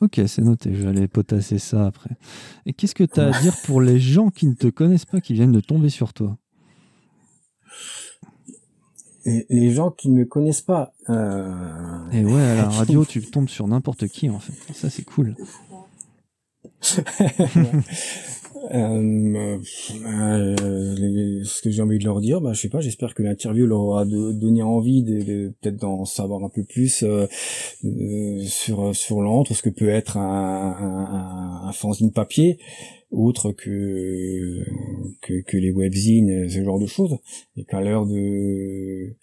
Ok, 0.02 0.22
c'est 0.28 0.42
noté, 0.42 0.74
je 0.74 0.84
vais 0.84 0.90
aller 0.90 1.08
potasser 1.08 1.60
ça 1.60 1.86
après. 1.86 2.12
Et 2.66 2.74
qu'est-ce 2.74 2.96
que 2.96 3.04
tu 3.04 3.20
as 3.20 3.28
à 3.28 3.42
dire 3.42 3.56
pour 3.66 3.82
les 3.82 4.00
gens 4.00 4.30
qui 4.30 4.48
ne 4.48 4.54
te 4.54 4.68
connaissent 4.68 5.06
pas, 5.06 5.20
qui 5.20 5.34
viennent 5.34 5.52
de 5.52 5.60
tomber 5.60 5.90
sur 5.90 6.14
toi? 6.14 6.38
Et 9.26 9.46
les 9.50 9.72
gens 9.72 9.92
qui 9.92 10.10
ne 10.10 10.20
me 10.20 10.26
connaissent 10.26 10.62
pas. 10.62 10.94
Euh... 11.10 12.10
Et 12.12 12.24
ouais, 12.24 12.42
à 12.42 12.56
la 12.56 12.70
radio, 12.70 13.04
tu 13.04 13.22
tombes 13.22 13.50
sur 13.50 13.68
n'importe 13.68 14.08
qui 14.08 14.30
en 14.30 14.40
fait. 14.40 14.54
Ça, 14.74 14.90
c'est 14.90 15.04
cool. 15.04 15.36
Euh, 18.72 19.58
euh, 20.06 21.44
ce 21.44 21.62
que 21.62 21.70
j'ai 21.70 21.82
envie 21.82 21.98
de 21.98 22.04
leur 22.04 22.20
dire, 22.20 22.42
bah, 22.42 22.54
je 22.54 22.62
sais 22.62 22.70
pas, 22.70 22.82
j'espère 22.82 23.14
que 23.14 23.24
l'interview 23.24 23.66
leur 23.66 23.80
aura 23.80 24.06
donné 24.06 24.62
envie 24.62 25.04
de, 25.04 25.54
peut-être 25.62 25.78
d'en 25.78 26.06
savoir 26.06 26.44
un 26.44 26.50
peu 26.50 26.64
plus 26.64 27.04
euh, 27.04 27.26
sur 28.46 28.96
sur 28.96 29.22
l'antre, 29.22 29.54
ce 29.54 29.62
que 29.62 29.70
peut 29.70 29.90
être 29.90 30.18
un, 30.18 30.76
un, 31.64 31.68
un 31.68 31.72
fanzine 31.72 32.12
papier, 32.12 32.60
autre 33.12 33.52
que, 33.52 34.64
que, 35.22 35.42
que 35.42 35.58
les 35.58 35.72
webzines, 35.72 36.50
ce 36.50 36.64
genre 36.64 36.80
de 36.80 36.86
choses, 36.86 37.18
et 37.58 37.64
qu'à 37.64 37.82
l'heure 37.82 38.06
de 38.06 39.16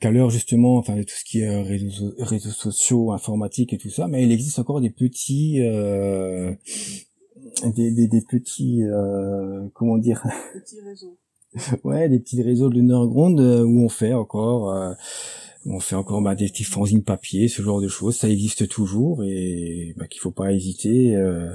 qu'à 0.00 0.10
l'heure 0.10 0.30
justement, 0.30 0.76
enfin 0.76 0.96
de 0.96 1.02
tout 1.02 1.14
ce 1.14 1.24
qui 1.24 1.40
est 1.40 1.62
réseaux, 1.62 2.12
réseaux 2.18 2.50
sociaux, 2.50 3.12
informatique 3.12 3.72
et 3.72 3.78
tout 3.78 3.90
ça, 3.90 4.08
mais 4.08 4.24
il 4.24 4.32
existe 4.32 4.58
encore 4.58 4.80
des 4.80 4.90
petits 4.90 5.62
euh, 5.62 6.52
des, 7.70 7.90
des, 7.90 8.08
des 8.08 8.20
petits 8.20 8.82
euh, 8.84 9.66
comment 9.74 9.98
dire 9.98 10.22
petits 10.52 10.80
réseaux. 10.80 11.18
Ouais 11.84 12.08
des 12.08 12.18
petits 12.18 12.42
réseaux 12.42 12.68
de 12.68 12.80
underground 12.80 13.38
euh, 13.40 13.62
où 13.64 13.84
on 13.84 13.88
fait 13.88 14.12
encore 14.12 14.72
euh, 14.72 14.92
on 15.66 15.80
fait 15.80 15.96
encore 15.96 16.20
bah, 16.20 16.34
des 16.34 16.48
petits 16.48 16.64
fanzines 16.64 17.04
papier 17.04 17.48
ce 17.48 17.62
genre 17.62 17.80
de 17.80 17.88
choses. 17.88 18.16
Ça 18.16 18.28
existe 18.28 18.68
toujours 18.68 19.24
et 19.24 19.94
bah, 19.96 20.06
qu'il 20.06 20.20
faut 20.20 20.30
pas 20.30 20.52
hésiter 20.52 21.16
euh, 21.16 21.48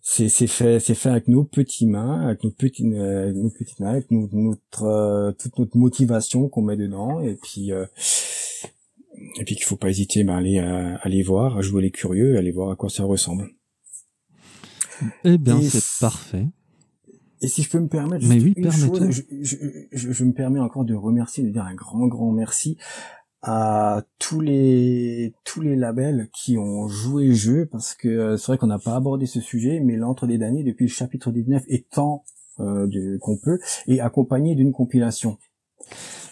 c'est 0.00 0.28
c'est 0.28 0.46
fait 0.46 0.78
c'est 0.78 0.94
fait 0.94 1.08
avec 1.08 1.28
nos 1.28 1.44
petits 1.44 1.86
mains 1.86 2.26
avec 2.26 2.44
nos 2.44 2.50
petites 2.50 2.86
euh, 2.86 3.32
nos 3.32 3.50
petites 3.50 3.80
mains 3.80 3.90
avec 3.90 4.10
notre 4.10 5.34
toute 5.38 5.58
notre 5.58 5.76
motivation 5.76 6.48
qu'on 6.48 6.62
met 6.62 6.76
dedans. 6.76 7.20
Et 7.20 7.34
puis 7.34 7.70
et 7.70 9.44
puis 9.44 9.56
qu'il 9.56 9.64
faut 9.64 9.76
pas 9.76 9.90
hésiter 9.90 10.22
bah, 10.24 10.34
à 10.34 10.38
aller 10.38 10.58
à 10.58 10.96
aller 10.96 11.22
voir 11.22 11.58
à 11.58 11.62
jouer 11.62 11.82
les 11.82 11.90
curieux 11.90 12.36
à 12.36 12.38
aller 12.38 12.52
voir 12.52 12.70
à 12.70 12.76
quoi 12.76 12.88
ça 12.88 13.04
ressemble 13.04 13.50
eh 15.24 15.38
bien, 15.38 15.60
c'est 15.60 16.00
parfait. 16.00 16.46
Et 17.42 17.48
si 17.48 17.62
je 17.62 17.70
peux 17.70 17.80
me 17.80 17.88
permettre, 17.88 18.24
juste 18.24 18.56
une 18.56 18.70
chose, 18.70 19.10
je, 19.10 19.22
je, 19.42 19.56
je, 19.92 20.12
je, 20.12 20.24
me 20.24 20.32
permets 20.32 20.58
encore 20.58 20.84
de 20.84 20.94
remercier, 20.94 21.44
de 21.44 21.50
dire 21.50 21.64
un 21.64 21.74
grand, 21.74 22.06
grand 22.06 22.32
merci 22.32 22.78
à 23.42 24.02
tous 24.18 24.40
les 24.40 25.34
tous 25.44 25.60
les 25.60 25.76
labels 25.76 26.28
qui 26.32 26.58
ont 26.58 26.88
joué 26.88 27.28
le 27.28 27.34
jeu, 27.34 27.66
parce 27.70 27.94
que 27.94 28.08
euh, 28.08 28.36
c'est 28.36 28.46
vrai 28.46 28.58
qu'on 28.58 28.66
n'a 28.66 28.78
pas 28.78 28.96
abordé 28.96 29.26
ce 29.26 29.40
sujet, 29.40 29.80
mais 29.80 29.96
l'entre 29.96 30.26
des 30.26 30.38
damnés 30.38 30.64
depuis 30.64 30.86
le 30.86 30.90
chapitre 30.90 31.30
19 31.30 31.62
est 31.68 31.88
tant 31.90 32.24
euh, 32.58 33.18
qu'on 33.20 33.36
peut, 33.36 33.58
et 33.86 34.00
accompagné 34.00 34.54
d'une 34.54 34.72
compilation. 34.72 35.38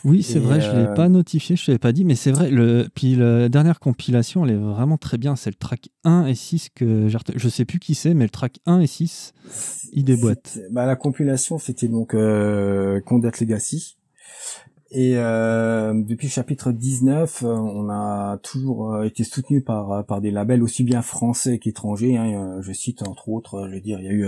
Oui, 0.05 0.23
c'est 0.23 0.39
vrai, 0.39 0.61
je 0.61 0.71
ne 0.71 0.81
l'ai 0.81 0.95
pas 0.95 1.09
notifié, 1.09 1.57
je 1.57 1.63
ne 1.63 1.67
l'avais 1.69 1.79
pas 1.79 1.93
dit, 1.93 2.05
mais 2.05 2.15
c'est 2.15 2.31
vrai. 2.31 2.51
Le... 2.51 2.87
Puis 2.95 3.17
la 3.17 3.49
dernière 3.49 3.81
compilation, 3.81 4.45
elle 4.45 4.53
est 4.53 4.57
vraiment 4.57 4.99
très 4.99 5.17
bien. 5.17 5.35
C'est 5.35 5.51
le 5.51 5.57
track 5.57 5.89
1 6.05 6.27
et 6.27 6.35
6 6.35 6.69
que 6.75 7.09
j'ai 7.09 7.19
Je 7.37 7.49
sais 7.49 7.65
plus 7.65 7.79
qui 7.79 7.95
c'est, 7.95 8.13
mais 8.13 8.25
le 8.25 8.31
track 8.31 8.61
1 8.67 8.81
et 8.81 8.87
6, 8.87 9.33
il 9.93 10.05
déboîte. 10.05 10.59
Bah, 10.71 10.87
la 10.87 10.97
compilation, 10.97 11.59
c'était 11.59 11.89
donc 11.89 12.15
euh, 12.15 13.01
Condat 13.01 13.31
Legacy. 13.41 13.97
Et 14.97 15.15
euh, 15.17 15.93
depuis 15.93 16.29
le 16.29 16.33
chapitre 16.33 16.71
19, 16.71 17.43
euh, 17.43 17.49
on 17.49 17.91
a 17.91 18.39
toujours 18.45 18.95
euh, 18.95 19.03
été 19.03 19.25
soutenu 19.25 19.61
par 19.61 20.07
par 20.07 20.21
des 20.21 20.31
labels 20.31 20.63
aussi 20.63 20.85
bien 20.85 21.03
français 21.03 21.59
qu'étrangers. 21.59 22.17
Hein. 22.17 22.61
Je 22.61 22.73
cite 22.73 23.03
entre 23.03 23.29
autres, 23.29 23.67
je 23.69 23.75
veux 23.75 23.81
dire, 23.81 23.99
il 23.99 24.05
y 24.05 24.09
a 24.09 24.13
eu 24.13 24.25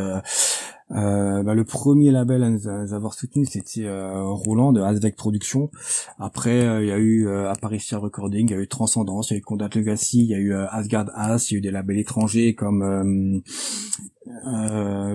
bah, 0.91 1.55
le 1.55 1.65
premier 1.65 2.11
label 2.11 2.43
à 2.43 2.51
nous, 2.51 2.67
avoir 2.67 3.15
soutenu, 3.15 3.45
c'était 3.45 3.87
Roland 3.89 4.73
de 4.73 4.81
Azvec 4.81 5.15
Productions. 5.15 5.71
Après, 6.19 6.59
il 6.83 6.89
y 6.89 6.93
a 6.93 6.99
eu 6.99 7.29
Apparition 7.29 8.01
Recording, 8.01 8.49
il 8.49 8.53
y 8.53 8.59
a 8.59 8.61
eu 8.61 8.67
Transcendance, 8.67 9.31
il 9.31 9.35
y 9.35 9.37
a 9.37 9.39
eu 9.39 9.43
Condat 9.43 9.69
Legacy, 9.73 10.23
il 10.23 10.31
y 10.31 10.35
a 10.35 10.39
eu 10.39 10.53
Asgard 10.53 11.11
As, 11.15 11.51
il 11.51 11.55
y 11.55 11.57
a 11.57 11.59
eu 11.59 11.61
des 11.61 11.71
labels 11.71 11.99
étrangers 11.99 12.55
comme 12.55 13.43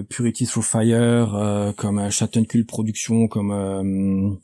Purity 0.09 0.45
Through 0.45 0.63
Fire, 0.63 1.73
comme 1.75 2.09
Chattenkul 2.09 2.65
Productions, 2.65 3.27
comme 3.27 4.39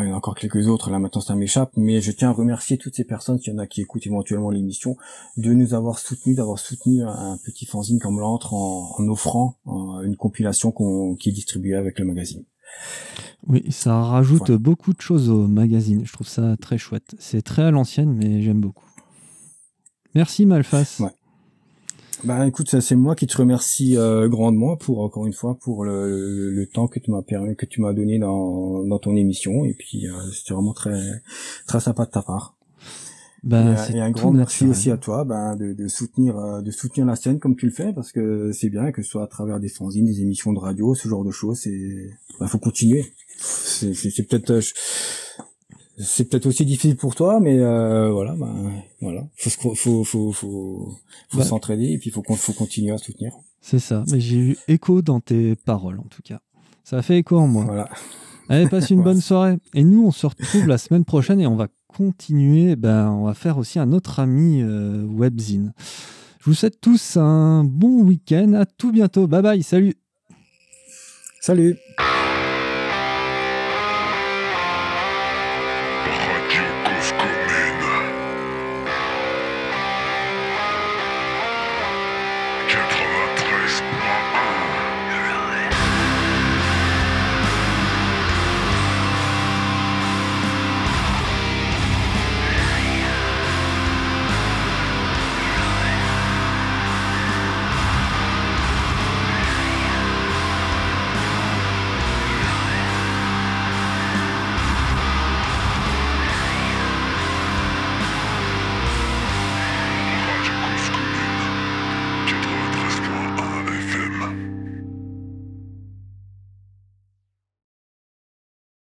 il 0.00 0.08
y 0.08 0.10
en 0.10 0.14
a 0.14 0.16
encore 0.16 0.34
quelques 0.34 0.66
autres, 0.66 0.90
là 0.90 0.98
maintenant 0.98 1.20
ça 1.20 1.34
m'échappe, 1.34 1.72
mais 1.76 2.00
je 2.00 2.10
tiens 2.10 2.30
à 2.30 2.32
remercier 2.32 2.78
toutes 2.78 2.94
ces 2.94 3.04
personnes, 3.04 3.38
s'il 3.38 3.52
y 3.52 3.56
en 3.56 3.58
a 3.58 3.66
qui 3.66 3.82
écoutent 3.82 4.06
éventuellement 4.06 4.50
l'émission, 4.50 4.96
de 5.36 5.52
nous 5.52 5.74
avoir 5.74 5.98
soutenus, 5.98 6.36
d'avoir 6.36 6.58
soutenu 6.58 7.02
un 7.02 7.38
petit 7.44 7.66
fanzine 7.66 7.98
comme 7.98 8.18
l'entre 8.18 8.54
en, 8.54 9.08
offrant 9.08 9.56
une 10.02 10.16
compilation 10.16 10.72
qui 11.18 11.28
est 11.28 11.32
distribuée 11.32 11.74
avec 11.74 11.98
le 11.98 12.06
magazine. 12.06 12.44
Oui, 13.46 13.64
ça 13.70 14.00
rajoute 14.02 14.52
beaucoup 14.52 14.94
de 14.94 15.00
choses 15.00 15.28
au 15.28 15.46
magazine, 15.46 16.04
je 16.06 16.12
trouve 16.12 16.28
ça 16.28 16.56
très 16.56 16.78
chouette. 16.78 17.14
C'est 17.18 17.42
très 17.42 17.62
à 17.62 17.70
l'ancienne, 17.70 18.12
mais 18.12 18.40
j'aime 18.40 18.60
beaucoup. 18.60 18.86
Merci 20.14 20.46
Malfas. 20.46 21.02
Bah 22.24 22.46
écoute, 22.46 22.80
c'est 22.80 22.96
moi 22.96 23.14
qui 23.14 23.26
te 23.26 23.36
remercie 23.36 23.98
euh, 23.98 24.28
grandement 24.28 24.76
pour 24.76 25.00
encore 25.00 25.26
une 25.26 25.34
fois 25.34 25.58
pour 25.60 25.84
le, 25.84 26.50
le, 26.50 26.66
temps 26.66 26.88
que 26.88 26.98
tu 26.98 27.10
m'as 27.10 27.20
permis, 27.20 27.54
que 27.54 27.66
tu 27.66 27.82
m'as 27.82 27.92
donné 27.92 28.18
dans, 28.18 28.82
dans 28.82 28.98
ton 28.98 29.14
émission 29.14 29.66
et 29.66 29.74
puis 29.74 30.06
euh, 30.06 30.12
c'était 30.32 30.54
vraiment 30.54 30.72
très 30.72 30.98
très 31.66 31.80
sympa 31.80 32.06
de 32.06 32.10
ta 32.10 32.22
part. 32.22 32.56
Ben, 33.42 33.76
et, 33.92 34.00
un 34.00 34.10
grand 34.10 34.32
merci 34.32 34.66
aussi 34.66 34.90
à 34.90 34.96
toi 34.96 35.24
ben, 35.24 35.54
de, 35.54 35.74
de 35.74 35.86
soutenir 35.86 36.38
euh, 36.38 36.62
de 36.62 36.70
soutenir 36.70 37.06
la 37.06 37.14
scène 37.14 37.38
comme 37.38 37.56
tu 37.56 37.66
le 37.66 37.72
fais 37.72 37.92
parce 37.92 38.10
que 38.10 38.52
c'est 38.52 38.70
bien 38.70 38.90
que 38.90 39.02
ce 39.02 39.10
soit 39.10 39.24
à 39.24 39.26
travers 39.26 39.60
des 39.60 39.68
fanzines, 39.68 40.06
des 40.06 40.22
émissions 40.22 40.54
de 40.54 40.58
radio, 40.58 40.94
ce 40.94 41.08
genre 41.08 41.24
de 41.24 41.30
choses. 41.30 41.58
C'est 41.58 42.08
ben, 42.40 42.46
faut 42.46 42.58
continuer. 42.58 43.04
C'est 43.36 44.26
peut-être 44.26 44.60
c'est 45.98 46.28
peut-être 46.28 46.46
aussi 46.46 46.64
difficile 46.64 46.96
pour 46.96 47.14
toi, 47.14 47.40
mais 47.40 47.58
euh, 47.58 48.10
voilà, 48.10 48.34
ben, 48.34 48.72
voilà, 49.00 49.26
faut 49.36 49.50
faut 49.50 50.04
faut 50.04 50.04
faut, 50.04 50.32
faut 50.32 50.98
bah. 51.38 51.44
s'entraider 51.44 51.86
et 51.92 51.98
puis 51.98 52.10
faut 52.10 52.22
faut 52.22 52.52
continuer 52.52 52.92
à 52.92 52.98
soutenir. 52.98 53.32
C'est 53.60 53.78
ça. 53.78 54.04
Mais 54.10 54.20
j'ai 54.20 54.36
eu 54.36 54.56
écho 54.68 55.02
dans 55.02 55.20
tes 55.20 55.56
paroles 55.56 56.00
en 56.00 56.06
tout 56.10 56.22
cas. 56.22 56.40
Ça 56.82 56.98
a 56.98 57.02
fait 57.02 57.18
écho 57.18 57.38
en 57.38 57.46
moi. 57.46 57.64
Voilà. 57.64 57.88
Allez, 58.48 58.68
passe 58.68 58.90
une 58.90 59.02
bonne 59.04 59.20
soirée. 59.20 59.56
Et 59.72 59.84
nous, 59.84 60.04
on 60.04 60.10
se 60.10 60.26
retrouve 60.26 60.66
la 60.66 60.78
semaine 60.78 61.04
prochaine 61.04 61.40
et 61.40 61.46
on 61.46 61.56
va 61.56 61.68
continuer. 61.88 62.76
Ben, 62.76 63.08
on 63.10 63.24
va 63.24 63.34
faire 63.34 63.56
aussi 63.56 63.78
un 63.78 63.92
autre 63.92 64.20
ami 64.20 64.60
euh, 64.62 65.02
webzine. 65.06 65.72
Je 66.40 66.50
vous 66.50 66.54
souhaite 66.54 66.78
tous 66.80 67.16
un 67.16 67.64
bon 67.64 68.02
week-end. 68.02 68.52
À 68.52 68.66
tout 68.66 68.92
bientôt. 68.92 69.26
Bye 69.26 69.42
bye. 69.42 69.62
Salut. 69.62 69.94
Salut. 71.40 71.78